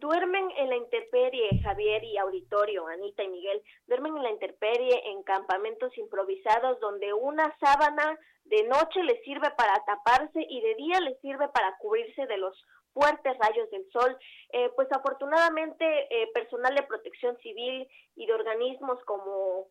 [0.00, 5.22] Duermen en la intemperie, Javier y auditorio, Anita y Miguel, duermen en la intemperie en
[5.22, 11.20] campamentos improvisados donde una sábana de noche les sirve para taparse y de día les
[11.20, 12.60] sirve para cubrirse de los
[12.92, 14.16] fuertes rayos del sol.
[14.52, 19.68] Eh, pues afortunadamente eh, personal de protección civil y de organismos como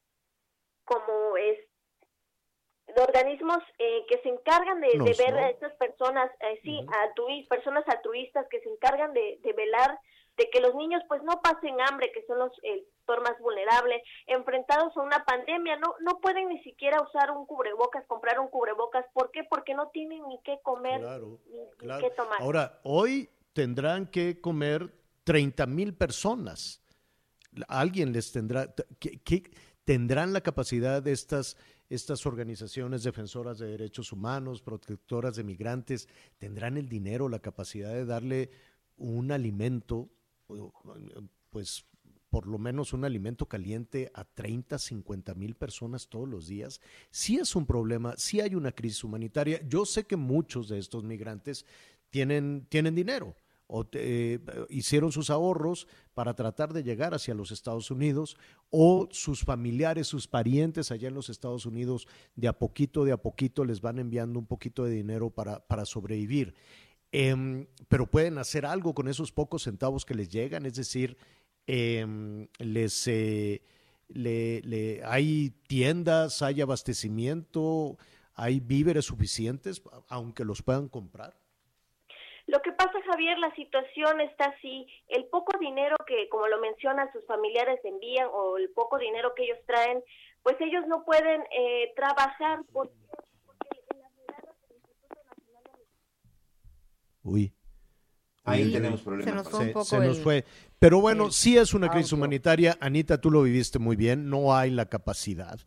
[0.85, 1.59] como es
[2.87, 5.39] de organismos eh, que se encargan de, de ver ¿no?
[5.39, 9.97] a estas personas, eh, sí, altruis- personas altruistas que se encargan de, de velar
[10.35, 14.01] de que los niños pues no pasen hambre, que son los el sector más vulnerable,
[14.25, 19.05] enfrentados a una pandemia, no no pueden ni siquiera usar un cubrebocas, comprar un cubrebocas,
[19.13, 19.43] ¿por qué?
[19.43, 22.41] Porque no tienen ni qué comer, Claro, ni, qué tomar.
[22.41, 24.89] Ahora, hoy tendrán que comer
[25.23, 26.81] 30 mil personas.
[27.67, 28.65] Alguien les tendrá,
[28.99, 29.43] ¿qué, qué-
[29.85, 31.57] tendrán la capacidad de estas,
[31.89, 36.07] estas organizaciones defensoras de derechos humanos, protectoras de migrantes,
[36.37, 38.51] tendrán el dinero, la capacidad de darle
[38.97, 40.09] un alimento,
[41.49, 41.85] pues
[42.29, 46.81] por lo menos un alimento caliente a 30, 50 mil personas todos los días,
[47.11, 49.61] sí es un problema, sí hay una crisis humanitaria.
[49.67, 51.65] Yo sé que muchos de estos migrantes
[52.09, 53.35] tienen, tienen dinero
[53.75, 54.39] o eh,
[54.69, 58.37] hicieron sus ahorros para tratar de llegar hacia los Estados Unidos
[58.69, 63.17] o sus familiares, sus parientes allá en los Estados Unidos, de a poquito, de a
[63.17, 66.53] poquito les van enviando un poquito de dinero para, sobrevivir.
[67.11, 71.17] Em, pero pueden hacer algo con esos pocos centavos que les llegan, es decir,
[71.65, 73.63] em, les eh,
[75.03, 77.97] hay tiendas, hay abastecimiento,
[78.35, 81.42] hay víveres suficientes, aunque los puedan comprar.
[82.47, 84.85] Lo que pasa, Javier, la situación está así.
[85.07, 89.43] El poco dinero que, como lo mencionan, sus familiares envían o el poco dinero que
[89.43, 90.03] ellos traen,
[90.43, 92.93] pues ellos no pueden eh, trabajar porque
[97.23, 97.53] Uy.
[98.43, 99.05] Ahí Uy, tenemos uy.
[99.05, 99.29] problemas.
[99.31, 100.45] Se nos fue un Se- poco se nos el- fue.
[100.79, 102.77] Pero bueno, sí es una crisis humanitaria.
[102.81, 104.29] Anita, tú lo viviste muy bien.
[104.29, 105.57] No hay la capacidad.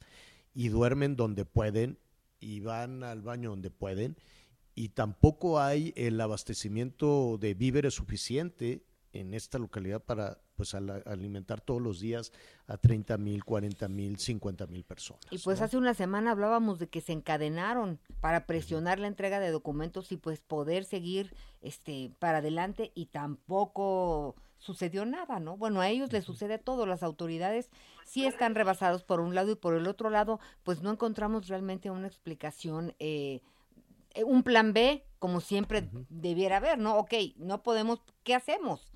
[0.53, 1.99] Y duermen donde pueden.
[2.39, 4.17] Y van al baño donde pueden.
[4.77, 11.83] Y tampoco hay el abastecimiento de víveres suficiente en esta localidad para pues alimentar todos
[11.83, 12.33] los días
[12.67, 15.23] a 30 mil, 40 mil, 50 mil personas.
[15.31, 15.65] Y pues ¿no?
[15.65, 20.19] hace una semana hablábamos de que se encadenaron para presionar la entrega de documentos y
[20.19, 25.57] pues poder seguir este para adelante y tampoco sucedió nada, ¿no?
[25.57, 27.71] Bueno, a ellos les sucede todo, las autoridades
[28.05, 31.91] sí están rebasados por un lado y por el otro lado, pues no encontramos realmente
[31.91, 33.43] una explicación, eh,
[34.25, 36.99] un plan B como siempre debiera haber, ¿no?
[36.99, 38.93] Ok, no podemos, ¿qué hacemos?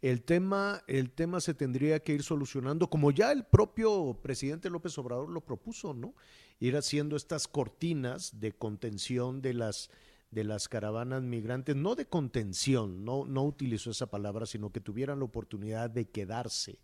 [0.00, 4.96] El tema, el tema se tendría que ir solucionando, como ya el propio presidente López
[4.98, 6.14] Obrador lo propuso, ¿no?
[6.60, 9.90] Ir haciendo estas cortinas de contención de las
[10.30, 15.18] de las caravanas migrantes, no de contención, no, no utilizó esa palabra, sino que tuvieran
[15.18, 16.78] la oportunidad de quedarse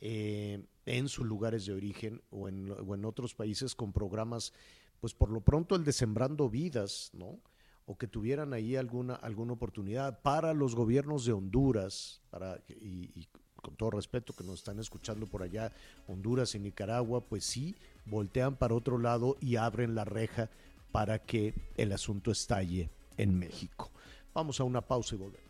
[0.00, 4.54] eh, en sus lugares de origen o en, o en otros países con programas,
[5.00, 7.38] pues por lo pronto el de Sembrando Vidas, ¿no?
[7.88, 13.26] o que tuvieran ahí alguna, alguna oportunidad para los gobiernos de Honduras, para, y,
[13.56, 15.72] con todo respeto que nos están escuchando por allá,
[16.06, 20.50] Honduras y Nicaragua, pues sí, voltean para otro lado y abren la reja
[20.92, 23.90] para que el asunto estalle en México.
[24.34, 25.48] Vamos a una pausa y volvemos.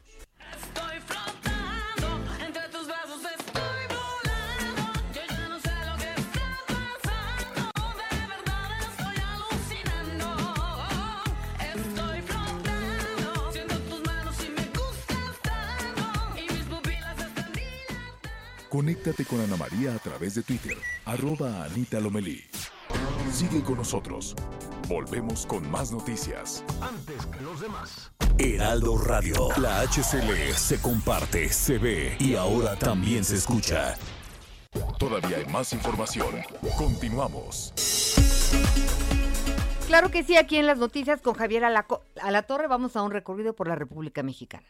[18.68, 20.76] Conéctate con Ana María a través de Twitter,
[21.06, 22.44] arroba Anita Lomelí.
[23.32, 24.34] Sigue con nosotros.
[24.88, 26.62] Volvemos con más noticias.
[26.80, 28.10] Antes que los demás.
[28.38, 29.48] Heraldo Radio.
[29.58, 33.96] La HCL se comparte, se ve y ahora también se escucha.
[34.98, 36.34] Todavía hay más información.
[36.76, 37.72] Continuamos.
[39.86, 43.54] Claro que sí, aquí en las noticias con Javier Alaco- Alatorre vamos a un recorrido
[43.54, 44.66] por la República Mexicana.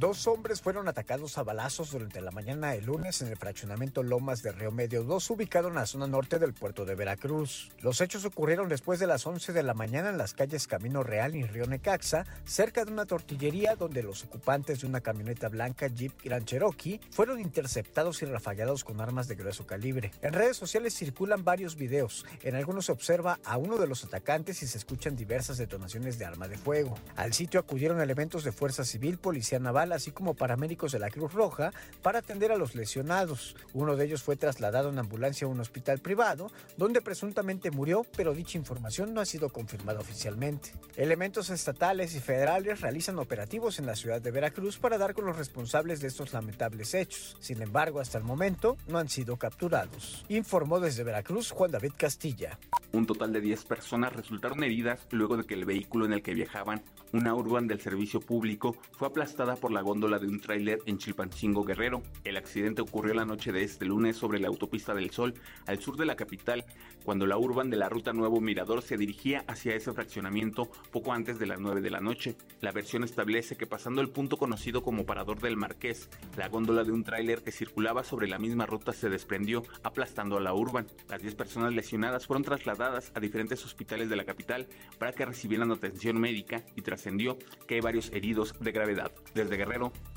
[0.00, 4.42] Dos hombres fueron atacados a balazos durante la mañana del lunes en el fraccionamiento Lomas
[4.42, 7.70] de Río Medio 2, ubicado en la zona norte del puerto de Veracruz.
[7.80, 11.36] Los hechos ocurrieron después de las 11 de la mañana en las calles Camino Real
[11.36, 16.12] y Río Necaxa, cerca de una tortillería donde los ocupantes de una camioneta blanca Jeep
[16.24, 20.10] Grand Cherokee fueron interceptados y rafagados con armas de grueso calibre.
[20.22, 22.26] En redes sociales circulan varios videos.
[22.42, 26.24] En algunos se observa a uno de los atacantes y se escuchan diversas detonaciones de
[26.24, 26.96] arma de fuego.
[27.14, 31.32] Al sitio acudieron elementos de Fuerza Civil, Policía Naval, así como paramédicos de la Cruz
[31.32, 33.56] Roja para atender a los lesionados.
[33.72, 38.34] Uno de ellos fue trasladado en ambulancia a un hospital privado, donde presuntamente murió, pero
[38.34, 40.72] dicha información no ha sido confirmada oficialmente.
[40.96, 45.36] Elementos estatales y federales realizan operativos en la ciudad de Veracruz para dar con los
[45.36, 47.36] responsables de estos lamentables hechos.
[47.40, 50.24] Sin embargo, hasta el momento no han sido capturados.
[50.28, 52.58] Informó desde Veracruz Juan David Castilla.
[52.92, 56.34] Un total de 10 personas resultaron heridas luego de que el vehículo en el que
[56.34, 56.82] viajaban,
[57.12, 61.64] una urban del servicio público, fue aplastada por la góndola de un tráiler en Chilpancingo,
[61.64, 62.02] Guerrero.
[62.22, 65.34] El accidente ocurrió la noche de este lunes sobre la autopista del Sol,
[65.66, 66.64] al sur de la capital,
[67.04, 71.38] cuando la urban de la ruta Nuevo Mirador se dirigía hacia ese fraccionamiento poco antes
[71.38, 72.36] de las 9 de la noche.
[72.60, 76.92] La versión establece que pasando el punto conocido como Parador del Marqués, la góndola de
[76.92, 80.86] un tráiler que circulaba sobre la misma ruta se desprendió, aplastando a la urban.
[81.08, 84.68] Las 10 personas lesionadas fueron trasladadas a diferentes hospitales de la capital
[84.98, 87.36] para que recibieran atención médica y trascendió
[87.66, 89.10] que hay varios heridos de gravedad.
[89.34, 89.56] Desde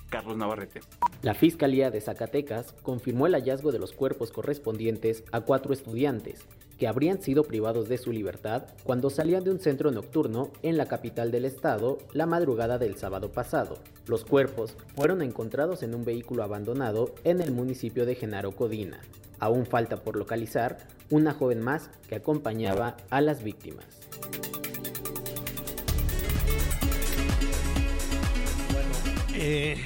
[0.10, 0.82] Carlos Navarrete.
[1.22, 6.45] La Fiscalía de Zacatecas confirmó el hallazgo de los cuerpos correspondientes a cuatro estudiantes
[6.78, 10.86] que habrían sido privados de su libertad cuando salían de un centro nocturno en la
[10.86, 13.80] capital del estado la madrugada del sábado pasado.
[14.06, 18.99] Los cuerpos fueron encontrados en un vehículo abandonado en el municipio de Genaro Codina.
[19.40, 20.78] Aún falta por localizar
[21.10, 23.86] una joven más que acompañaba a las víctimas.
[29.40, 29.78] Eh,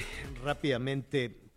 [0.44, 1.52] rápidamente,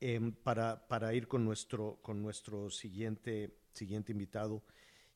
[0.00, 4.62] em, para, para ir con nuestro, con nuestro siguiente, siguiente invitado,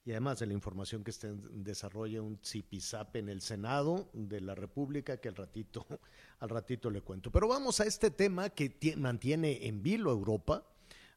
[0.03, 4.41] y además de la información que está en desarrollo un zipizap en el Senado de
[4.41, 5.85] la República, que al ratito,
[6.41, 7.31] al ratito le cuento.
[7.31, 10.65] Pero vamos a este tema que tie- mantiene en vilo Europa.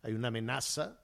[0.02, 1.00] Hay una amenaza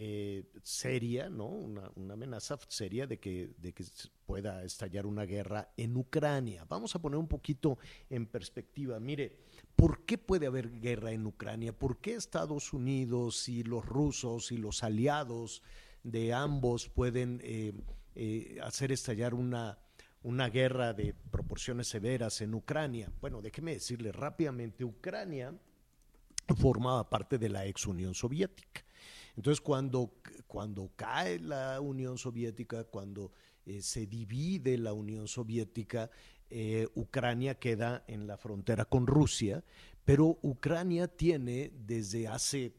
[0.00, 1.46] eh, seria, ¿no?
[1.46, 3.84] Una, una amenaza seria de que, de que
[4.26, 6.64] pueda estallar una guerra en Ucrania.
[6.68, 9.00] Vamos a poner un poquito en perspectiva.
[9.00, 9.40] Mire,
[9.74, 11.76] ¿por qué puede haber guerra en Ucrania?
[11.76, 15.64] ¿Por qué Estados Unidos y los rusos y los aliados
[16.04, 17.72] de ambos pueden eh,
[18.14, 19.80] eh, hacer estallar una,
[20.22, 23.10] una guerra de proporciones severas en Ucrania?
[23.20, 25.58] Bueno, déjeme decirle rápidamente, Ucrania
[26.56, 28.84] formaba parte de la ex Unión Soviética.
[29.38, 30.14] Entonces, cuando,
[30.48, 33.30] cuando cae la Unión Soviética, cuando
[33.64, 36.10] eh, se divide la Unión Soviética,
[36.50, 39.62] eh, Ucrania queda en la frontera con Rusia,
[40.04, 42.74] pero Ucrania tiene desde hace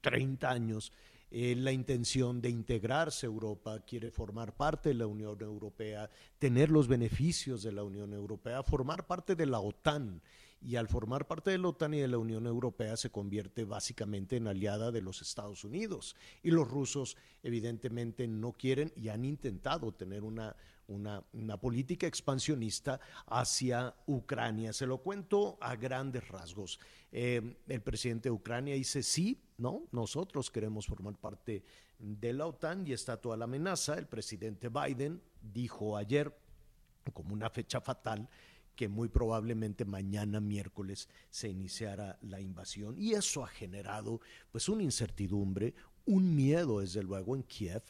[0.00, 0.92] 30 años
[1.30, 6.10] eh, la intención de integrarse a Europa, quiere formar parte de la Unión Europea,
[6.40, 10.20] tener los beneficios de la Unión Europea, formar parte de la OTAN.
[10.64, 14.36] Y al formar parte de la OTAN y de la Unión Europea se convierte básicamente
[14.36, 16.14] en aliada de los Estados Unidos.
[16.42, 20.54] Y los rusos evidentemente no quieren y han intentado tener una,
[20.88, 24.72] una, política expansionista hacia Ucrania.
[24.72, 26.78] Se lo cuento a grandes rasgos.
[27.10, 29.82] Eh, el presidente de Ucrania dice sí, ¿no?
[29.92, 31.64] Nosotros queremos formar parte
[31.98, 33.94] de la OTAN y está toda la amenaza.
[33.94, 36.36] El presidente Biden dijo ayer,
[37.12, 38.28] como una fecha fatal,
[38.82, 44.82] que muy probablemente mañana miércoles se iniciara la invasión y eso ha generado pues una
[44.82, 45.72] incertidumbre,
[46.04, 47.84] un miedo desde luego en Kiev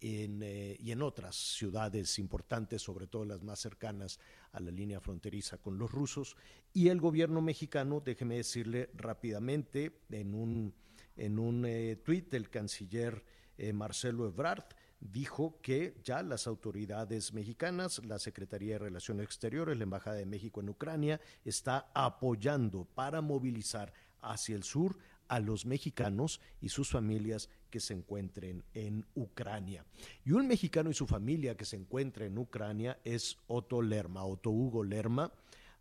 [0.00, 4.20] eh, y en otras ciudades importantes, sobre todo las más cercanas
[4.52, 6.36] a la línea fronteriza con los rusos.
[6.72, 10.72] Y el gobierno mexicano, déjeme decirle rápidamente, en un,
[11.16, 13.24] en un eh, tuit del canciller
[13.58, 14.66] eh, Marcelo Ebrard,
[15.00, 20.60] dijo que ya las autoridades mexicanas, la Secretaría de Relaciones Exteriores, la Embajada de México
[20.60, 24.98] en Ucrania, está apoyando para movilizar hacia el sur
[25.28, 29.84] a los mexicanos y sus familias que se encuentren en Ucrania.
[30.24, 34.50] Y un mexicano y su familia que se encuentra en Ucrania es Otto Lerma, Otto
[34.50, 35.32] Hugo Lerma,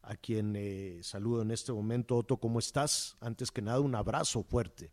[0.02, 2.18] a quien eh, saludo en este momento.
[2.18, 3.18] Otto, ¿cómo estás?
[3.20, 4.92] Antes que nada, un abrazo fuerte.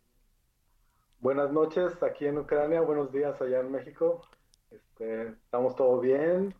[1.23, 4.23] Buenas noches aquí en Ucrania, buenos días allá en México.
[4.69, 6.53] Este, estamos todo bien.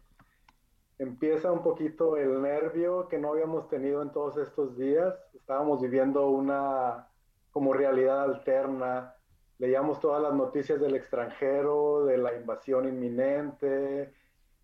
[0.98, 5.14] Empieza un poquito el nervio que no habíamos tenido en todos estos días.
[5.34, 7.10] Estábamos viviendo una
[7.52, 9.14] como realidad alterna.
[9.57, 14.14] Leíamos todas las noticias del extranjero, de la invasión inminente,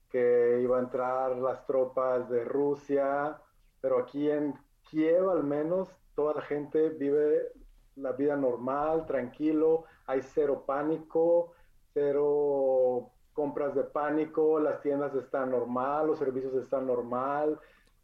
[0.10, 3.38] que iba a entrar las tropas de Rusia,
[3.82, 4.54] pero aquí en
[4.84, 7.52] Kiev al menos toda la gente vive
[8.00, 11.54] la vida normal, tranquilo, hay cero pánico,
[11.94, 17.60] cero compras de pánico, las tiendas están normal, los servicios están normal,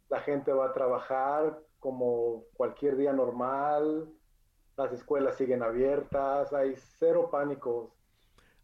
[0.08, 4.08] la gente va a trabajar como cualquier día normal,
[4.76, 7.90] las escuelas siguen abiertas, hay cero pánico.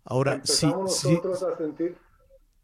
[0.05, 1.97] Ahora, sí, Empezamos sí, nosotros a sentir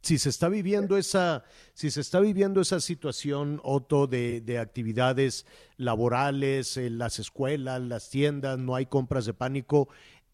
[0.03, 1.45] si se está viviendo esa,
[1.75, 5.45] si se está viviendo esa situación, Otto, de, de actividades
[5.77, 9.89] laborales, en las escuelas, las tiendas, no hay compras de pánico,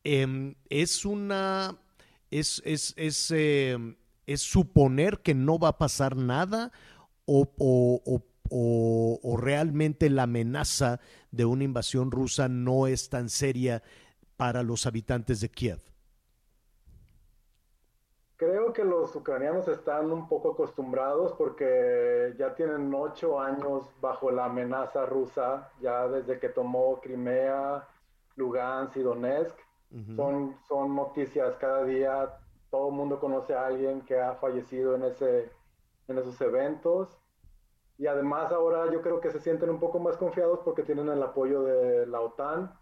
[0.05, 1.79] em, es una,
[2.31, 3.97] es, es, es, em,
[4.27, 6.71] es suponer que no va a pasar nada
[7.25, 11.01] o- o- o- o realmente la amenaza
[11.31, 13.83] de una invasión rusa no es tan seria
[14.37, 15.81] para los habitantes de Kiev.
[18.45, 24.45] Creo que los ucranianos están un poco acostumbrados porque ya tienen ocho años bajo la
[24.45, 27.89] amenaza rusa, ya desde que tomó Crimea,
[28.37, 29.59] Lugansk y Donetsk.
[30.15, 32.37] Son noticias cada día,
[32.71, 35.51] todo el mundo conoce a alguien que ha fallecido en, ese,
[36.09, 37.19] en esos eventos.
[37.97, 41.23] Y además ahora yo creo que se sienten un poco más confiados porque tienen el
[41.23, 42.79] apoyo de la OTAN.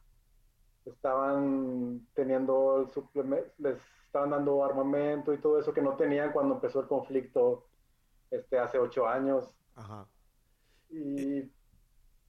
[0.85, 6.55] Estaban teniendo el supleme- les estaban dando armamento y todo eso que no tenían cuando
[6.55, 7.67] empezó el conflicto
[8.31, 9.55] este, hace ocho años.
[9.77, 10.07] Ajá.
[10.91, 11.51] Y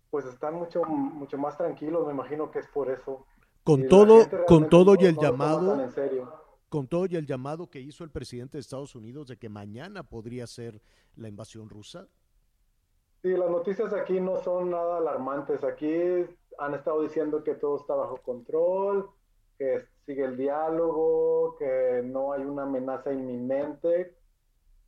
[0.09, 3.25] pues están mucho, mucho más tranquilos, me imagino que es por eso.
[3.63, 6.31] Con todo, con todo y el llamado, en serio.
[6.69, 10.03] con todo y el llamado que hizo el presidente de Estados Unidos de que mañana
[10.03, 10.81] podría ser
[11.15, 12.07] la invasión rusa.
[13.21, 15.63] Sí, las noticias aquí no son nada alarmantes.
[15.63, 15.87] Aquí
[16.59, 19.09] han estado diciendo que todo está bajo control,
[19.57, 24.15] que sigue el diálogo, que no hay una amenaza inminente.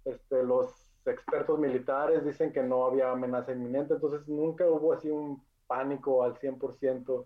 [0.03, 0.69] Este, los
[1.05, 6.35] expertos militares dicen que no había amenaza inminente, entonces nunca hubo así un pánico al
[6.35, 7.25] 100%.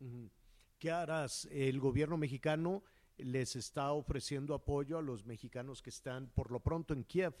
[0.00, 0.30] Ujú.
[0.78, 1.46] ¿Qué harás?
[1.50, 2.82] El gobierno mexicano
[3.18, 7.34] les está ofreciendo apoyo a los mexicanos que están por lo pronto en Kiev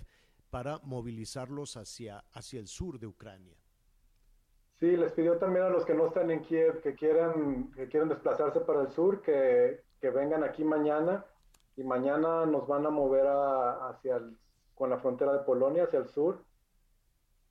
[0.50, 3.59] para movilizarlos hacia, hacia el sur de Ucrania.
[4.80, 8.08] Sí, les pidió también a los que no están en Kiev, que quieran, que quieran
[8.08, 11.26] desplazarse para el sur, que, que vengan aquí mañana
[11.76, 14.20] y mañana nos van a mover a- hacia
[14.74, 16.46] con la frontera de Polonia, hacia el sur.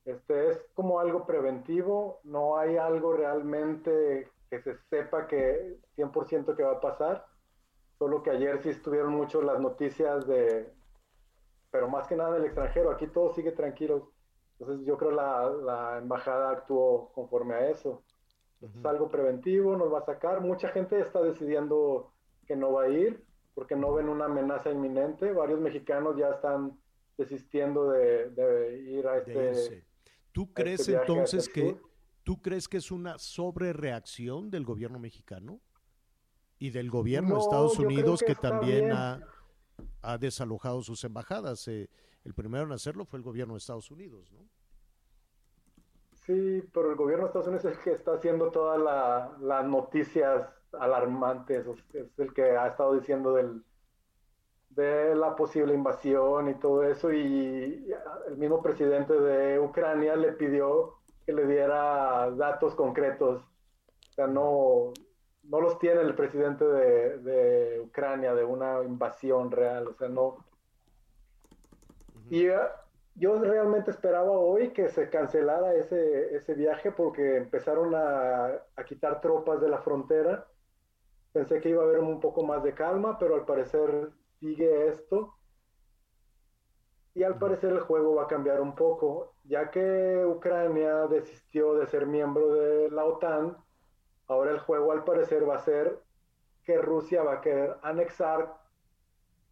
[0.05, 6.63] Este es como algo preventivo, no hay algo realmente que se sepa que 100% que
[6.63, 7.27] va a pasar,
[7.99, 10.73] solo que ayer sí estuvieron mucho las noticias de,
[11.71, 14.08] pero más que nada del extranjero, aquí todo sigue tranquilo.
[14.59, 18.03] Entonces yo creo la, la embajada actuó conforme a eso.
[18.61, 20.41] Es algo preventivo, nos va a sacar.
[20.41, 22.11] Mucha gente está decidiendo
[22.45, 23.23] que no va a ir
[23.53, 25.31] porque no ven una amenaza inminente.
[25.31, 26.77] Varios mexicanos ya están
[27.17, 29.85] desistiendo de, de ir a este...
[30.33, 31.77] ¿Tú a crees este hacia entonces que
[32.23, 35.61] tú crees que es una sobrereacción del gobierno mexicano
[36.57, 39.21] y del gobierno de Estados Unidos que también ha,
[40.01, 41.67] ha desalojado sus embajadas?
[41.69, 41.89] Eh,
[42.29, 44.47] el primero en hacerlo fue el gobierno de Estados Unidos, ¿no?
[46.13, 49.65] Sí, pero el gobierno de Estados Unidos es el que está haciendo todas la- las
[49.65, 53.33] noticias alarmantes, es el que ha estado diciendo
[54.69, 57.87] de la posible invasión y todo eso, y
[58.27, 63.41] el mismo presidente de Ucrania le pidió que le diera datos concretos.
[64.11, 64.93] O sea, no,
[65.43, 70.48] no los tiene el presidente de, de Ucrania de una invasión real, o sea, no,
[72.29, 72.57] y eh,
[73.15, 79.19] yo realmente esperaba hoy que se cancelara ese, ese viaje porque empezaron a, a quitar
[79.21, 80.47] tropas de la frontera.
[81.31, 85.35] Pensé que iba a haber un poco más de calma, pero al parecer sigue esto.
[87.13, 91.87] Y al parecer el juego va a cambiar un poco, ya que Ucrania desistió de
[91.87, 93.57] ser miembro de la OTAN.
[94.27, 95.99] Ahora el juego al parecer va a ser
[96.63, 98.55] que Rusia va a querer anexar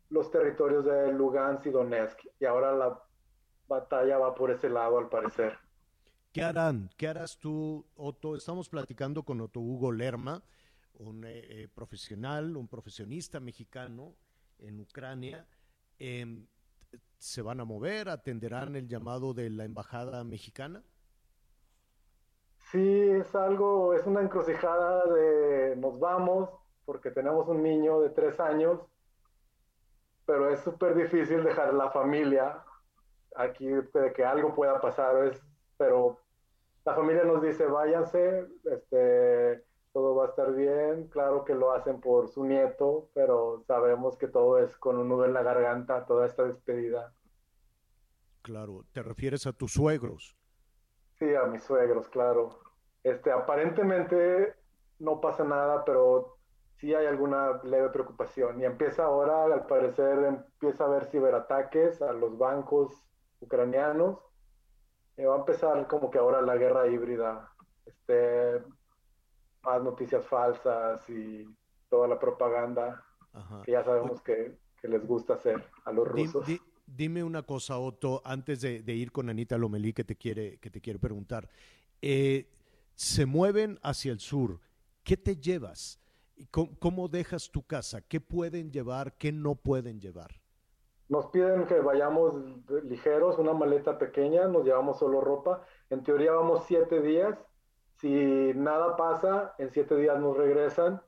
[0.10, 2.20] los territorios de Lugansk y Donetsk.
[2.40, 3.02] Y ahora la
[3.68, 5.58] batalla va por ese lado, al parecer.
[6.32, 6.90] ¿Qué harán?
[6.98, 8.36] ¿Qué harás tú, Otto?
[8.36, 10.44] Estamos platicando con Otto Hugo Lerma,
[10.94, 14.16] un eh, eh, profesional, un profesionista mexicano
[14.60, 15.48] en Ucrania.
[16.00, 16.48] Em,
[17.18, 18.10] ¿Se van a mover?
[18.10, 20.84] ¿Atenderán el llamado de la embajada mexicana?
[22.72, 26.50] Sí, es algo, es una encrucijada de nos vamos
[26.86, 28.80] porque tenemos un niño de tres años,
[30.28, 32.62] pero es súper difícil dejar la familia
[33.36, 35.42] aquí de que algo pueda pasar, es,
[35.78, 36.20] pero
[36.86, 39.64] la familia nos dice váyanse, este,
[39.94, 44.28] todo va a estar bien, claro que lo hacen por su nieto, pero sabemos que
[44.28, 47.14] todo es con un nudo en la garganta, toda esta despedida.
[48.42, 50.38] Claro, te refieres a tus suegros.
[51.20, 52.60] Sí, a mis suegros, claro.
[53.04, 54.56] Este, aparentemente
[55.00, 56.37] no pasa nada, pero
[56.78, 58.62] sí hay alguna leve preocupación.
[58.62, 62.94] Y empieza ahora, al parecer, empieza a haber ciberataques a los bancos
[63.42, 64.20] ucranianos.
[65.18, 67.52] Y va a empezar como que ahora la guerra híbrida.
[67.86, 68.62] Este,
[69.64, 71.46] más noticias falsas y
[71.90, 73.62] toda la propaganda Ajá.
[73.64, 76.46] que ya sabemos que, que les gusta hacer a los Di- rusos.
[76.46, 80.58] di- dime una cosa, Otto, antes de, de ir con Anita Lomelí, que te quiere,
[80.60, 81.50] que te quiere preguntar.
[82.02, 82.50] Eh,
[82.96, 84.60] se mueven hacia el sur.
[85.04, 86.00] ¿Qué te llevas?
[86.38, 88.02] ¿Y ¿Cómo, cómo dejas tu casa?
[88.02, 89.18] ¿Qué pueden llevar?
[89.18, 90.32] ¿Qué no pueden llevar?
[91.10, 92.36] Nos piden que vayamos
[92.84, 95.64] ligeros, una maleta pequeña, nos llevamos solo ropa.
[95.90, 97.38] En teoría vamos siete días.
[97.96, 98.10] Si
[98.54, 101.02] nada pasa, en siete días nos regresan.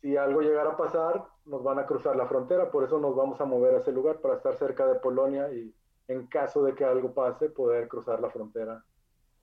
[0.00, 3.40] Si algo llegara a pasar, nos van a cruzar la frontera, por eso nos vamos
[3.40, 5.74] a mover a ese lugar para estar cerca de Polonia y
[6.08, 8.84] en caso de que algo pase, poder cruzar la frontera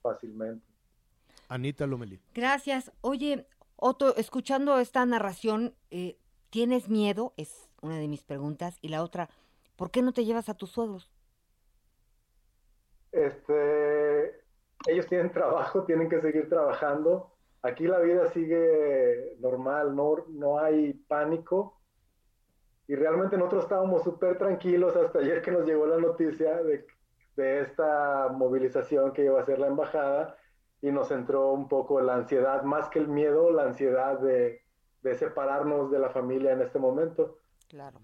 [0.01, 0.65] fácilmente.
[1.49, 2.19] Anita Lomelí.
[2.33, 2.91] Gracias.
[3.01, 6.17] Oye, Otto, escuchando esta narración, eh,
[6.49, 7.33] ¿tienes miedo?
[7.37, 8.77] Es una de mis preguntas.
[8.81, 9.29] Y la otra,
[9.75, 11.11] ¿por qué no te llevas a tus suegros?
[13.11, 14.41] Este,
[14.87, 17.31] ellos tienen trabajo, tienen que seguir trabajando.
[17.61, 21.79] Aquí la vida sigue normal, no, no hay pánico.
[22.87, 26.85] Y realmente nosotros estábamos súper tranquilos hasta ayer que nos llegó la noticia de,
[27.37, 30.37] de esta movilización que iba a hacer la embajada
[30.83, 34.61] y nos entró un poco la ansiedad, más que el miedo, la ansiedad de,
[35.01, 37.37] de separarnos de la familia en este momento.
[37.69, 38.01] Claro.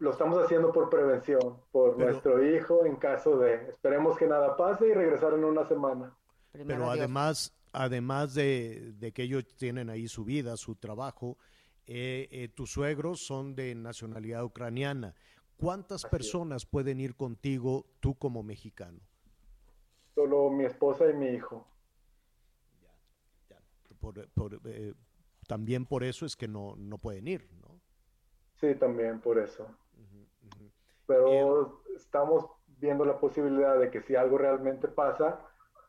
[0.00, 4.56] Lo estamos haciendo por prevención, por Pero- nuestro hijo, en caso de, esperemos que nada
[4.56, 6.12] pase y regresar en una semana.
[6.66, 11.38] Pero además, además de, de que ellos tienen ahí su vida, su trabajo,
[11.86, 15.14] eh, eh, tus suegros son de nacionalidad ucraniana.
[15.56, 18.98] ¿Cuántas personas pueden ir contigo tú como mexicano?
[20.16, 21.64] Solo mi esposa y mi hijo.
[24.02, 24.94] Por- por, eh,
[25.46, 27.80] también por eso es que no, no pueden ir, ¿no?
[28.60, 29.64] Sí, también por eso.
[31.06, 32.44] Pero estamos
[32.78, 35.40] viendo la posibilidad de que si algo realmente pasa,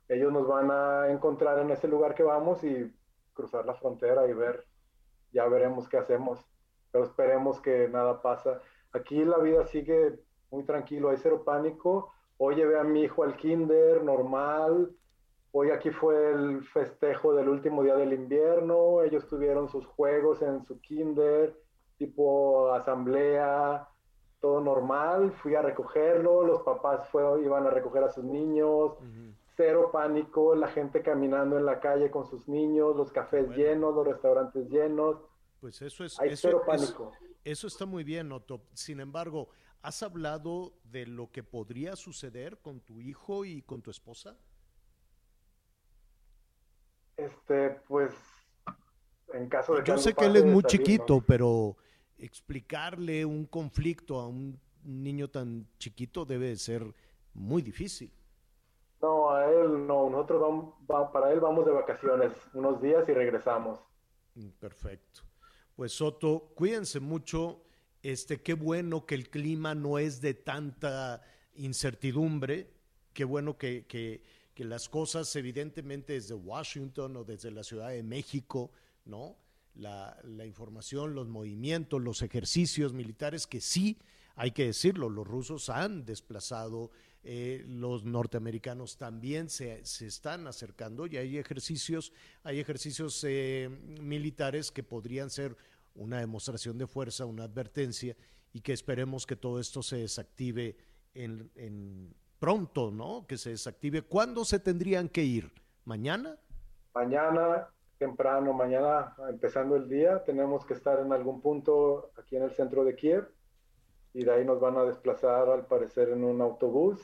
[0.07, 2.94] ellos nos van a encontrar en ese lugar que vamos y
[3.34, 4.68] cruzar la frontera y ver,
[5.31, 6.45] ya veremos qué hacemos.
[6.91, 8.61] Pero esperemos que nada pasa.
[8.91, 10.19] Aquí la vida sigue
[10.52, 12.14] muy tranquilo, hay cero pánico.
[12.38, 14.95] Hoy llevé a mi hijo al kinder normal.
[15.56, 19.04] Hoy aquí fue el festejo del último día del invierno.
[19.04, 21.56] Ellos tuvieron sus juegos en su kinder,
[22.00, 23.88] tipo asamblea,
[24.42, 25.32] todo normal.
[25.44, 27.08] Fui a recogerlo, los papás
[27.40, 28.94] iban a recoger a sus niños.
[29.56, 34.08] Cero pánico, la gente caminando en la calle con sus niños, los cafés llenos, los
[34.08, 35.18] restaurantes llenos.
[35.62, 36.20] Pues eso es.
[36.20, 37.12] Hay eso, cero eso- pánico.
[37.44, 38.62] eso está muy bien, Otto.
[38.74, 39.50] Sin embargo,
[39.84, 44.36] ¿has hablado de lo que podría suceder con tu hijo y con tu esposa?
[47.18, 48.11] Este, pues,
[49.34, 51.77] en caso de Yo sé que él es muy chiquito, pero
[52.18, 56.84] explicarle un conflicto a un niño tan chiquito debe de ser
[57.34, 58.11] muy difícil.
[59.02, 63.14] No, a él no, nosotros vamos, va- para él vamos de vacaciones unos días y
[63.14, 63.80] regresamos.
[64.35, 65.22] Mm, Perfecto.
[65.76, 67.64] Pues Soto, cuídense mucho.
[68.02, 71.22] Este, qué bueno que el clima no es de tanta
[71.56, 72.69] incertidumbre.
[73.14, 74.23] Qué bueno que, que-
[74.54, 78.72] que las cosas, evidentemente, desde Washington o desde la Ciudad de México,
[79.06, 79.38] ¿no?
[79.76, 83.98] La, la información, los movimientos, los ejercicios militares, que sí,
[84.36, 86.92] hay que decirlo, los rusos han desplazado,
[87.24, 92.12] eh, los norteamericanos también se, se están acercando y hay ejercicios,
[92.44, 93.70] hay ejercicios eh,
[94.02, 95.56] militares que podrían ser
[95.96, 98.18] una demostración de fuerza, una advertencia
[98.52, 100.76] y que esperemos que todo esto se desactive
[101.14, 103.26] en, en pronto, ¿no?
[103.26, 104.02] Que se desactive.
[104.02, 105.49] ¿Cuándo se tendrían que ir?
[105.86, 106.36] ¿Mañana?
[106.94, 112.52] Mañana, temprano, mañana empezando el día, tenemos que estar en algún punto aquí en el
[112.52, 113.30] centro de Kiev
[114.14, 116.99] y de ahí nos van a desplazar al parecer en un autobús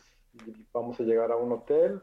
[0.45, 2.01] y vamos a llegar a un hotel.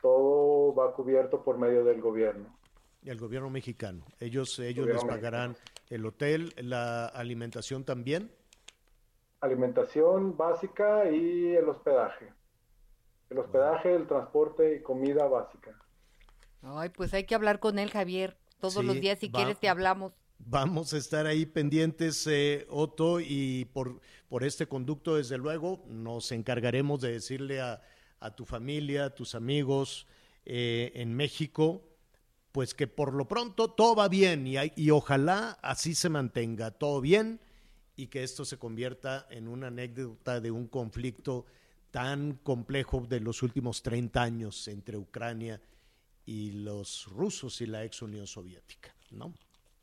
[0.00, 2.56] Todo va cubierto por medio del gobierno.
[3.04, 4.04] El gobierno mexicano.
[4.20, 5.56] Ellos, ellos les pagarán
[5.90, 8.30] el hotel, la alimentación también.
[9.40, 12.32] Alimentación básica y el hospedaje.
[13.32, 15.70] El hospedaje, el transporte y comida básica.
[16.62, 18.36] Ay, pues hay que hablar con él, Javier.
[18.60, 20.12] Todos Sí, los días, si va- quieres, te hablamos.
[20.38, 26.30] Vamos a estar ahí pendientes, eh, Otto, y por, por este conducto, desde luego, nos
[26.30, 27.80] encargaremos de decirle a,
[28.20, 30.06] a tu familia, a tus amigos
[30.44, 31.82] eh, en México,
[32.50, 36.70] pues que por lo pronto todo va bien y, hay- y ojalá así se mantenga,
[36.72, 37.40] todo bien
[37.96, 41.46] y que esto se convierta en una anécdota de un conflicto
[41.92, 45.60] tan complejo de los últimos 30 años entre Ucrania
[46.24, 49.32] y los rusos y la ex Unión Soviética, ¿no?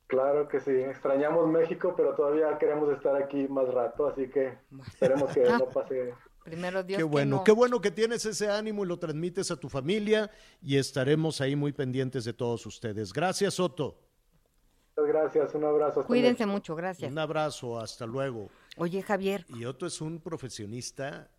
[0.08, 4.58] Claro que sí, extrañamos México, pero todavía queremos estar aquí más rato, así que
[4.88, 6.16] esperemos que no pase.
[6.44, 7.44] Primero Dios Qué que bueno, no.
[7.44, 10.32] qué bueno que tienes ese ánimo y lo transmites a tu familia
[10.64, 13.14] y estaremos ahí muy pendientes de todos ustedes.
[13.14, 14.00] Gracias, Otto.
[14.98, 16.00] Muchas gracias, un abrazo.
[16.00, 17.12] hasta Cuídense mucho, gracias.
[17.12, 18.50] Un abrazo, hasta luego.
[18.78, 21.30] Oye, Javier, Y Otto es un profesionista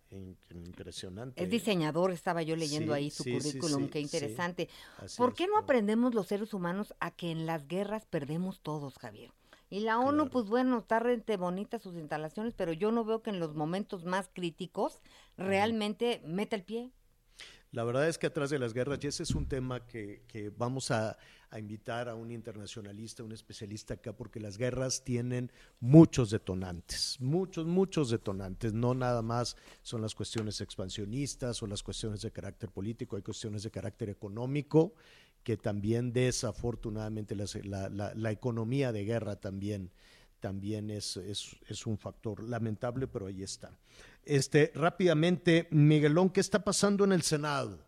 [0.49, 1.43] impresionante.
[1.43, 4.69] es diseñador, estaba yo leyendo Sí, ahí su sí, currículum, sí, qué interesante.
[5.15, 8.97] ¿Por es, qué no aprendemos los seres humanos a que en las guerras perdemos todos,
[8.97, 9.31] Javier?
[9.69, 13.29] Y la ONU, pues bueno, está rente bonita sus instalaciones, pero yo no veo que
[13.29, 15.01] en los momentos más críticos
[15.37, 16.91] realmente meta el pie.
[17.71, 20.91] La verdad es que atrás de las guerras, y ese es un tema que, vamos
[20.91, 21.17] a,
[21.57, 28.09] invitar a un internacionalista, un especialista acá, porque las guerras tienen muchos detonantes, muchos, muchos
[28.09, 28.73] detonantes.
[28.73, 33.63] No nada más son las cuestiones expansionistas o las cuestiones de carácter político, hay cuestiones
[33.63, 34.93] de carácter económico
[35.43, 39.91] que también desafortunadamente la, economía de guerra también,
[40.39, 43.77] también es, es un factor lamentable, pero ahí está.
[44.23, 47.87] Este, rápidamente, Miguelón, ¿qué está pasando en el Senado?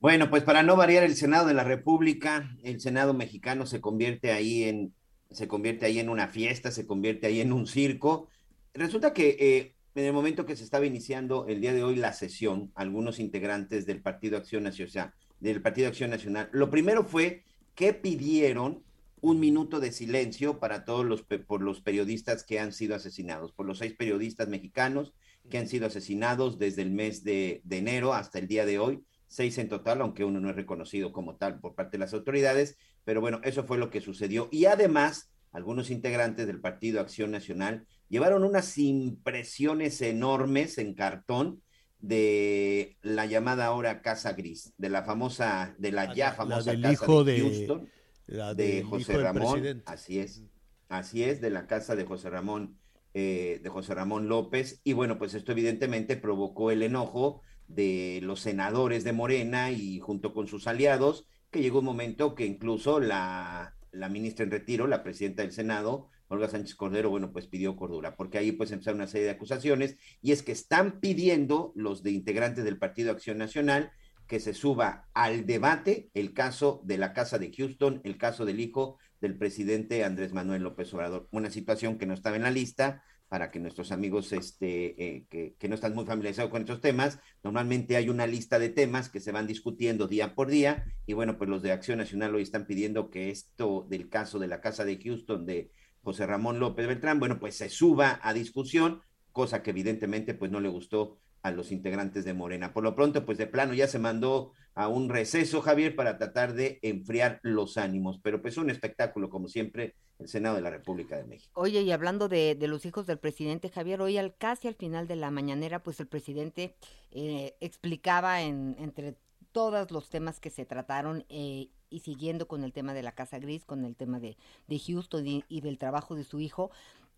[0.00, 4.32] Bueno, pues para no variar el Senado de la República, el Senado mexicano se convierte
[4.32, 4.94] ahí en,
[5.30, 8.28] se convierte ahí en una fiesta, se convierte ahí en un circo.
[8.74, 12.12] Resulta que eh, en el momento que se estaba iniciando el día de hoy la
[12.12, 17.44] sesión, algunos integrantes del Partido Acción Nacional, del Partido Acción Nacional, lo primero fue
[17.74, 18.84] que pidieron
[19.20, 23.66] un minuto de silencio para todos los por los periodistas que han sido asesinados, por
[23.66, 25.14] los seis periodistas mexicanos
[25.50, 29.02] que han sido asesinados desde el mes de, de enero hasta el día de hoy,
[29.28, 32.76] seis en total, aunque uno no es reconocido como tal por parte de las autoridades,
[33.04, 34.48] pero bueno, eso fue lo que sucedió.
[34.50, 41.62] Y además, algunos integrantes del Partido Acción Nacional llevaron unas impresiones enormes en cartón
[42.00, 46.82] de la llamada ahora Casa Gris, de la famosa, de la ya la famosa del
[46.82, 47.88] casa hijo de de- Houston,
[48.28, 50.44] la de José hijo Ramón, así es,
[50.88, 52.78] así es, de la casa de José Ramón,
[53.14, 58.40] eh, de José Ramón López, y bueno, pues esto evidentemente provocó el enojo de los
[58.40, 63.74] senadores de Morena y junto con sus aliados, que llegó un momento que incluso la,
[63.92, 68.14] la ministra en retiro, la presidenta del Senado, Olga Sánchez Cordero, bueno, pues pidió cordura,
[68.14, 72.10] porque ahí pues empezaron una serie de acusaciones, y es que están pidiendo los de
[72.10, 73.90] integrantes del Partido Acción Nacional
[74.28, 78.60] que se suba al debate el caso de la casa de Houston, el caso del
[78.60, 83.02] hijo del presidente Andrés Manuel López Obrador, una situación que no estaba en la lista
[83.28, 87.18] para que nuestros amigos este, eh, que, que no están muy familiarizados con estos temas,
[87.42, 91.36] normalmente hay una lista de temas que se van discutiendo día por día y bueno,
[91.36, 94.84] pues los de Acción Nacional hoy están pidiendo que esto del caso de la casa
[94.84, 95.72] de Houston de
[96.02, 99.02] José Ramón López Beltrán, bueno, pues se suba a discusión,
[99.32, 101.18] cosa que evidentemente pues no le gustó
[101.50, 102.72] los integrantes de Morena.
[102.72, 106.54] Por lo pronto, pues de plano ya se mandó a un receso, Javier, para tratar
[106.54, 111.16] de enfriar los ánimos, pero pues un espectáculo, como siempre, el Senado de la República
[111.16, 111.50] de México.
[111.60, 115.16] Oye, y hablando de, los hijos del presidente Javier, hoy al, casi al final de
[115.16, 116.74] la mañanera, pues el presidente
[117.10, 119.16] eh, explicaba en, entre
[119.52, 123.38] todos los temas que se trataron eh, y siguiendo con el tema de la Casa
[123.38, 126.70] Gris, con el tema de, de Houston y del trabajo de su hijo,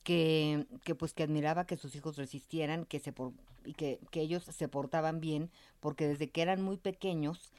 [0.03, 3.33] que, que pues que admiraba que sus hijos resistieran, que se por,
[3.65, 5.51] y que, que ellos se portaban bien,
[5.81, 7.53] porque desde que eran muy pequeños,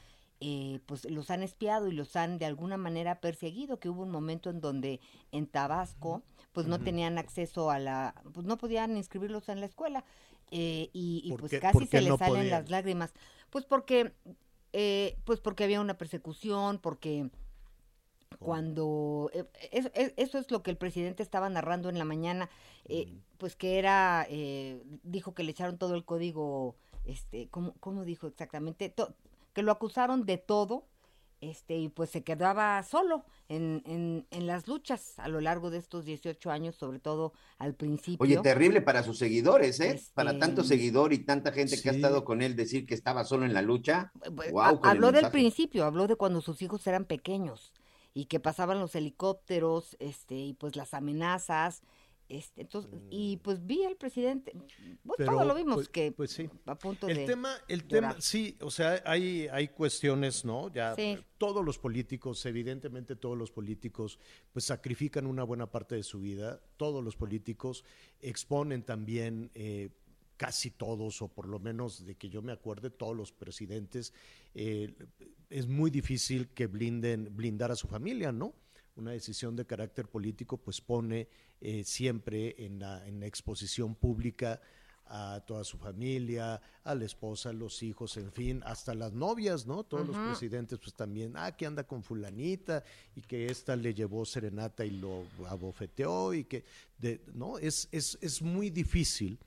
[0.43, 4.09] eh, pues los han espiado y los han de alguna manera perseguido, que hubo un
[4.11, 4.99] momento en donde
[5.31, 10.03] en Tabasco, pues no tenían acceso a la, pues no podían inscribirlos en la escuela,
[10.49, 12.61] eh, y, y ¿Por pues qué- casi se les no salen podían?
[12.61, 13.13] las lágrimas,
[13.51, 14.13] pues porque,
[14.73, 17.29] eh, pues porque había una persecución, porque
[18.39, 22.49] cuando eh, es- es- eso es lo que el presidente estaba narrando en la mañana
[22.85, 26.75] eh, pues que era eh, dijo que le echaron todo el código
[27.05, 29.13] este cómo, cómo dijo exactamente To-
[29.53, 30.87] que lo acusaron de todo
[31.41, 35.79] este y pues se quedaba solo en, en, en las luchas a lo largo de
[35.79, 38.23] estos 18 años sobre todo al principio.
[38.23, 39.99] Oye, terrible para sus seguidores, ¿eh?
[40.13, 43.23] Para Este, tanto seguidor y tanta gente que ha estado con él decir que estaba
[43.23, 44.11] solo en la lucha.
[44.35, 47.73] Pues, el habló del principio, habló de cuando sus hijos eran pequeños
[48.13, 51.81] y que pasaban los helicópteros, este, y pues las amenazas,
[52.27, 54.53] este, entonces, y pues vi al presidente,
[55.05, 56.49] pues, Pero, todo lo vimos pues- que pues sí.
[56.65, 58.11] a punto El de tema, el llorar.
[58.13, 60.71] tema, sí, o sea, hay, hay cuestiones, ¿no?
[60.71, 61.17] Ya Sí.
[61.37, 64.17] todos los políticos, evidentemente todos los políticos,
[64.53, 66.61] pues sacrifican una buena parte de su vida.
[66.77, 67.83] Todos los políticos
[68.21, 69.89] exponen también, eh,
[70.41, 74.11] casi todos, o por lo menos de que yo me acuerde, todos los presidentes,
[74.55, 74.91] eh,
[75.51, 78.55] es muy difícil que blinden, blindar a su familia, ¿no?
[78.95, 81.27] Una decisión de carácter político, pues pone
[81.59, 84.59] eh, siempre en la, en la exposición pública
[85.05, 89.67] a toda su familia, a la esposa, a los hijos, en fin, hasta las novias,
[89.67, 89.83] ¿no?
[89.83, 92.83] Todos los presidentes, pues también, ah, que anda con fulanita
[93.15, 96.63] y que esta le llevó serenata y lo abofeteó y que,
[96.97, 97.59] de, ¿no?
[97.59, 99.37] Es, es, es muy difícil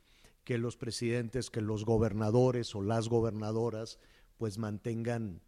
[0.45, 3.99] que los presidentes, que los gobernadores o las gobernadoras,
[4.37, 5.41] pues mantengan,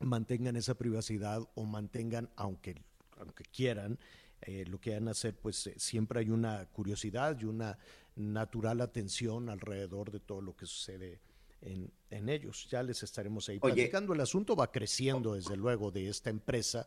[0.00, 2.82] mantengan esa privacidad o mantengan, aunque,
[3.16, 3.98] aunque quieran,
[4.42, 7.78] eh, lo que van a hacer, pues eh, siempre hay una curiosidad y una
[8.16, 11.20] natural atención alrededor de todo lo que sucede
[11.60, 12.68] en, en ellos.
[12.70, 13.74] Ya les estaremos ahí Oye.
[13.74, 14.12] platicando.
[14.12, 16.86] El asunto va creciendo, desde luego, de esta empresa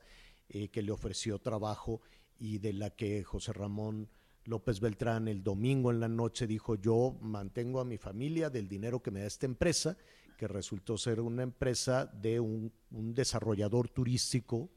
[0.49, 2.01] eh, que le ofreció trabajo
[2.39, 4.09] y de la que José Ramón
[4.45, 9.01] López Beltrán el domingo en la noche dijo yo mantengo a mi familia del dinero
[9.01, 9.97] que me da esta empresa,
[10.37, 14.69] que resultó ser una empresa de un, un desarrollador turístico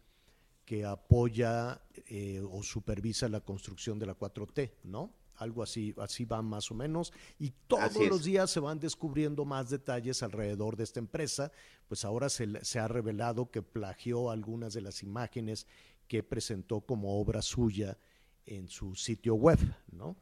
[0.64, 5.12] que apoya eh, o supervisa la construcción de la 4T, ¿no?
[5.36, 7.12] Algo así, así va más o menos.
[7.38, 11.50] Y todos los días se van descubriendo más detalles alrededor de esta empresa.
[11.88, 15.66] Pues ahora se, se ha revelado que plagió algunas de las imágenes
[16.06, 17.98] que presentó como obra suya
[18.46, 19.58] en su sitio web,
[19.90, 20.16] ¿no?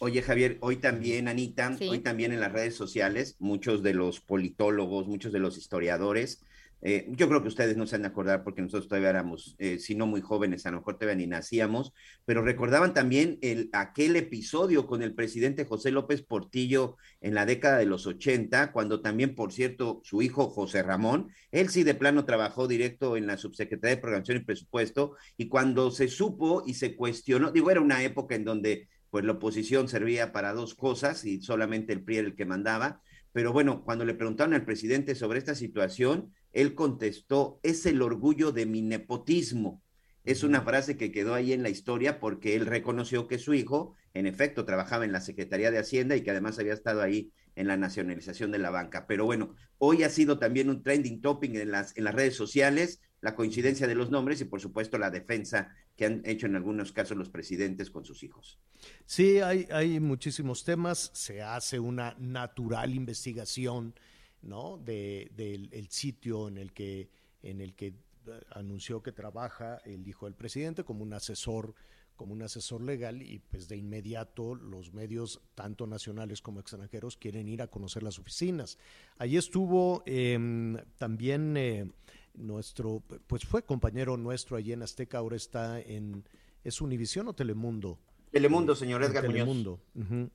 [0.00, 1.88] Oye, Javier, hoy también, Anita, Sí.
[1.88, 6.42] hoy también en las redes sociales, muchos de los politólogos, muchos de los historiadores,
[6.82, 9.78] eh, yo creo que ustedes no se han de acordar porque nosotros todavía éramos, eh,
[9.78, 11.92] si no muy jóvenes, a lo mejor todavía ni nacíamos,
[12.24, 17.78] pero recordaban también el, aquel episodio con el presidente José López Portillo en la década
[17.78, 22.24] de los 80, cuando también, por cierto, su hijo José Ramón, él sí de plano
[22.24, 26.96] trabajó directo en la Subsecretaría de Programación y Presupuesto, y cuando se supo y se
[26.96, 31.42] cuestionó, digo, era una época en donde pues la oposición servía para dos cosas y
[31.42, 33.02] solamente el PRI era el que mandaba.
[33.32, 38.52] Pero bueno, cuando le preguntaron al presidente sobre esta situación, él contestó, es el orgullo
[38.52, 39.82] de mi nepotismo.
[40.24, 43.94] Es una frase que quedó ahí en la historia porque él reconoció que su hijo,
[44.12, 47.68] en efecto, trabajaba en la Secretaría de Hacienda y que además había estado ahí en
[47.68, 49.06] la nacionalización de la banca.
[49.06, 53.00] Pero bueno, hoy ha sido también un trending topic en las, en las redes sociales,
[53.20, 56.92] la coincidencia de los nombres y por supuesto la defensa que han hecho en algunos
[56.92, 58.58] casos los presidentes con sus hijos.
[59.04, 61.10] Sí, hay, hay muchísimos temas.
[61.12, 63.94] Se hace una natural investigación,
[64.42, 64.78] ¿no?
[64.78, 67.08] De, del el sitio en el que,
[67.42, 71.74] en el que eh, anunció que trabaja el hijo del presidente como un asesor,
[72.16, 77.48] como un asesor legal, y pues de inmediato los medios, tanto nacionales como extranjeros, quieren
[77.48, 78.78] ir a conocer las oficinas.
[79.18, 81.90] Allí estuvo em, también eh,
[82.34, 86.24] nuestro, pues fue compañero nuestro allí en Azteca, ahora está en,
[86.62, 87.98] ¿es Univisión o Telemundo?
[88.30, 89.34] Telemundo, señor Edgar Muñoz.
[89.34, 89.80] Telemundo.
[89.94, 90.30] ujú.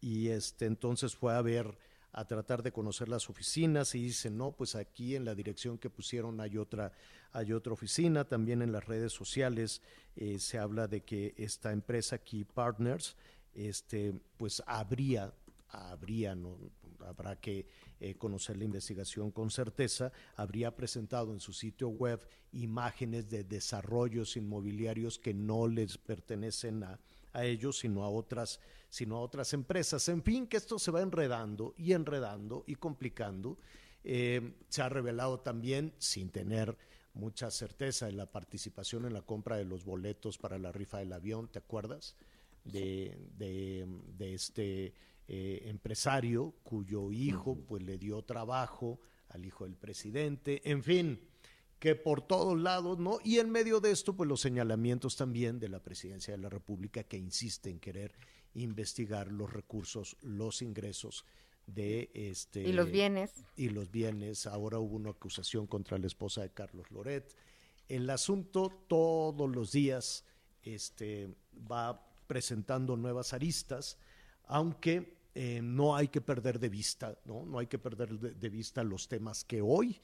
[0.00, 1.78] Y este entonces fue a ver,
[2.14, 5.90] a tratar de conocer las oficinas y dice, no, pues aquí en la dirección que
[5.90, 6.92] pusieron hay otra,
[7.32, 8.24] hay otra oficina.
[8.24, 9.82] También en las redes sociales
[10.14, 13.16] eh, se habla de que esta empresa Key Partners,
[13.52, 15.34] este, pues habría,
[15.70, 16.56] habría, no,
[17.00, 17.66] habrá que
[17.98, 24.36] eh, conocer la investigación con certeza, habría presentado en su sitio web imágenes de desarrollos
[24.36, 27.00] inmobiliarios que no les pertenecen a,
[27.32, 28.60] a ellos, sino a otras,
[28.94, 30.08] sino a otras empresas.
[30.08, 33.58] En fin, que esto se va enredando y enredando y complicando.
[34.04, 36.78] Eh, se ha revelado también, sin tener
[37.12, 41.12] mucha certeza, en la participación en la compra de los boletos para la rifa del
[41.12, 42.14] avión, ¿te acuerdas?
[42.62, 43.84] De, de,
[44.16, 44.94] de este
[45.26, 49.00] eh, empresario cuyo hijo pues le dio trabajo
[49.30, 51.20] al hijo del presidente, en fin,
[51.80, 53.18] que por todos lados, ¿no?
[53.24, 57.02] Y en medio de esto, pues los señalamientos también de la presidencia de la República
[57.02, 58.14] que insiste en querer
[58.54, 61.24] investigar los recursos, los ingresos
[61.66, 63.30] de este Y los bienes.
[63.56, 64.46] y los bienes.
[64.46, 67.34] Ahora hubo una acusación contra la esposa de Carlos Loret.
[67.88, 70.24] El asunto todos los días
[70.62, 71.34] este,
[71.70, 73.98] va presentando nuevas aristas,
[74.46, 77.44] aunque eh, no hay que perder de vista, ¿no?
[77.44, 80.00] No hay que perder de, de vista los temas que hoy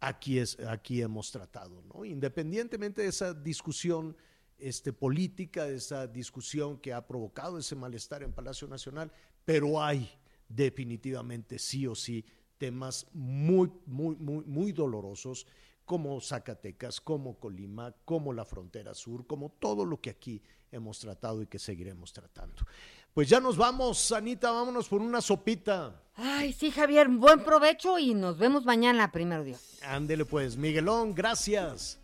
[0.00, 2.04] aquí, es, aquí hemos tratado, ¿no?
[2.04, 4.16] Independientemente de esa discusión
[4.64, 9.12] este, política, de esa discusión que ha provocado ese malestar en Palacio Nacional,
[9.44, 10.10] pero hay
[10.48, 12.24] definitivamente sí o sí
[12.56, 15.46] temas muy, muy, muy, muy dolorosos
[15.84, 20.42] como Zacatecas, como Colima, como la frontera sur, como todo lo que aquí
[20.72, 22.64] hemos tratado y que seguiremos tratando.
[23.12, 26.02] Pues ya nos vamos, Anita, vámonos por una sopita.
[26.14, 29.78] Ay, sí, Javier, buen provecho y nos vemos mañana, primero Dios.
[29.82, 32.00] Ándele pues, Miguelón, gracias.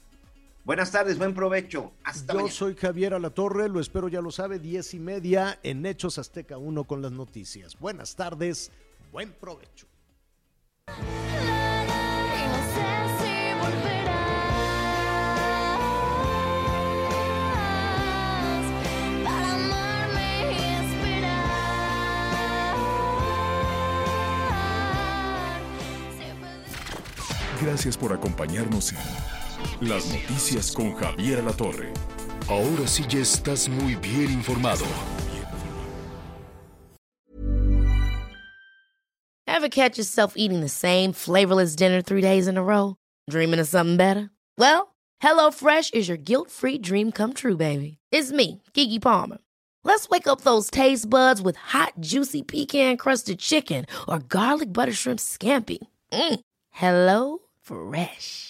[0.71, 1.91] Buenas tardes, buen provecho.
[2.05, 2.55] Hasta Yo mañana.
[2.55, 6.85] soy Javier Alatorre, lo espero ya lo sabe, diez y media en Hechos Azteca 1
[6.85, 7.77] con las noticias.
[7.81, 8.71] Buenas tardes,
[9.11, 9.89] buen provecho.
[27.61, 29.40] Gracias por acompañarnos en
[29.81, 31.93] Las Noticias con Javier La Torre.
[32.49, 34.85] Ahora sí ya estás muy bien informado.
[39.47, 42.97] Ever catch yourself eating the same flavorless dinner three days in a row?
[43.29, 44.31] Dreaming of something better?
[44.57, 47.99] Well, HelloFresh is your guilt-free dream come true, baby.
[48.11, 49.39] It's me, Kiki Palmer.
[49.85, 55.21] Let's wake up those taste buds with hot, juicy pecan-crusted chicken or garlic butter shrimp
[55.21, 55.79] scampi.
[56.13, 56.41] Mm.
[56.71, 58.50] Hello Fresh.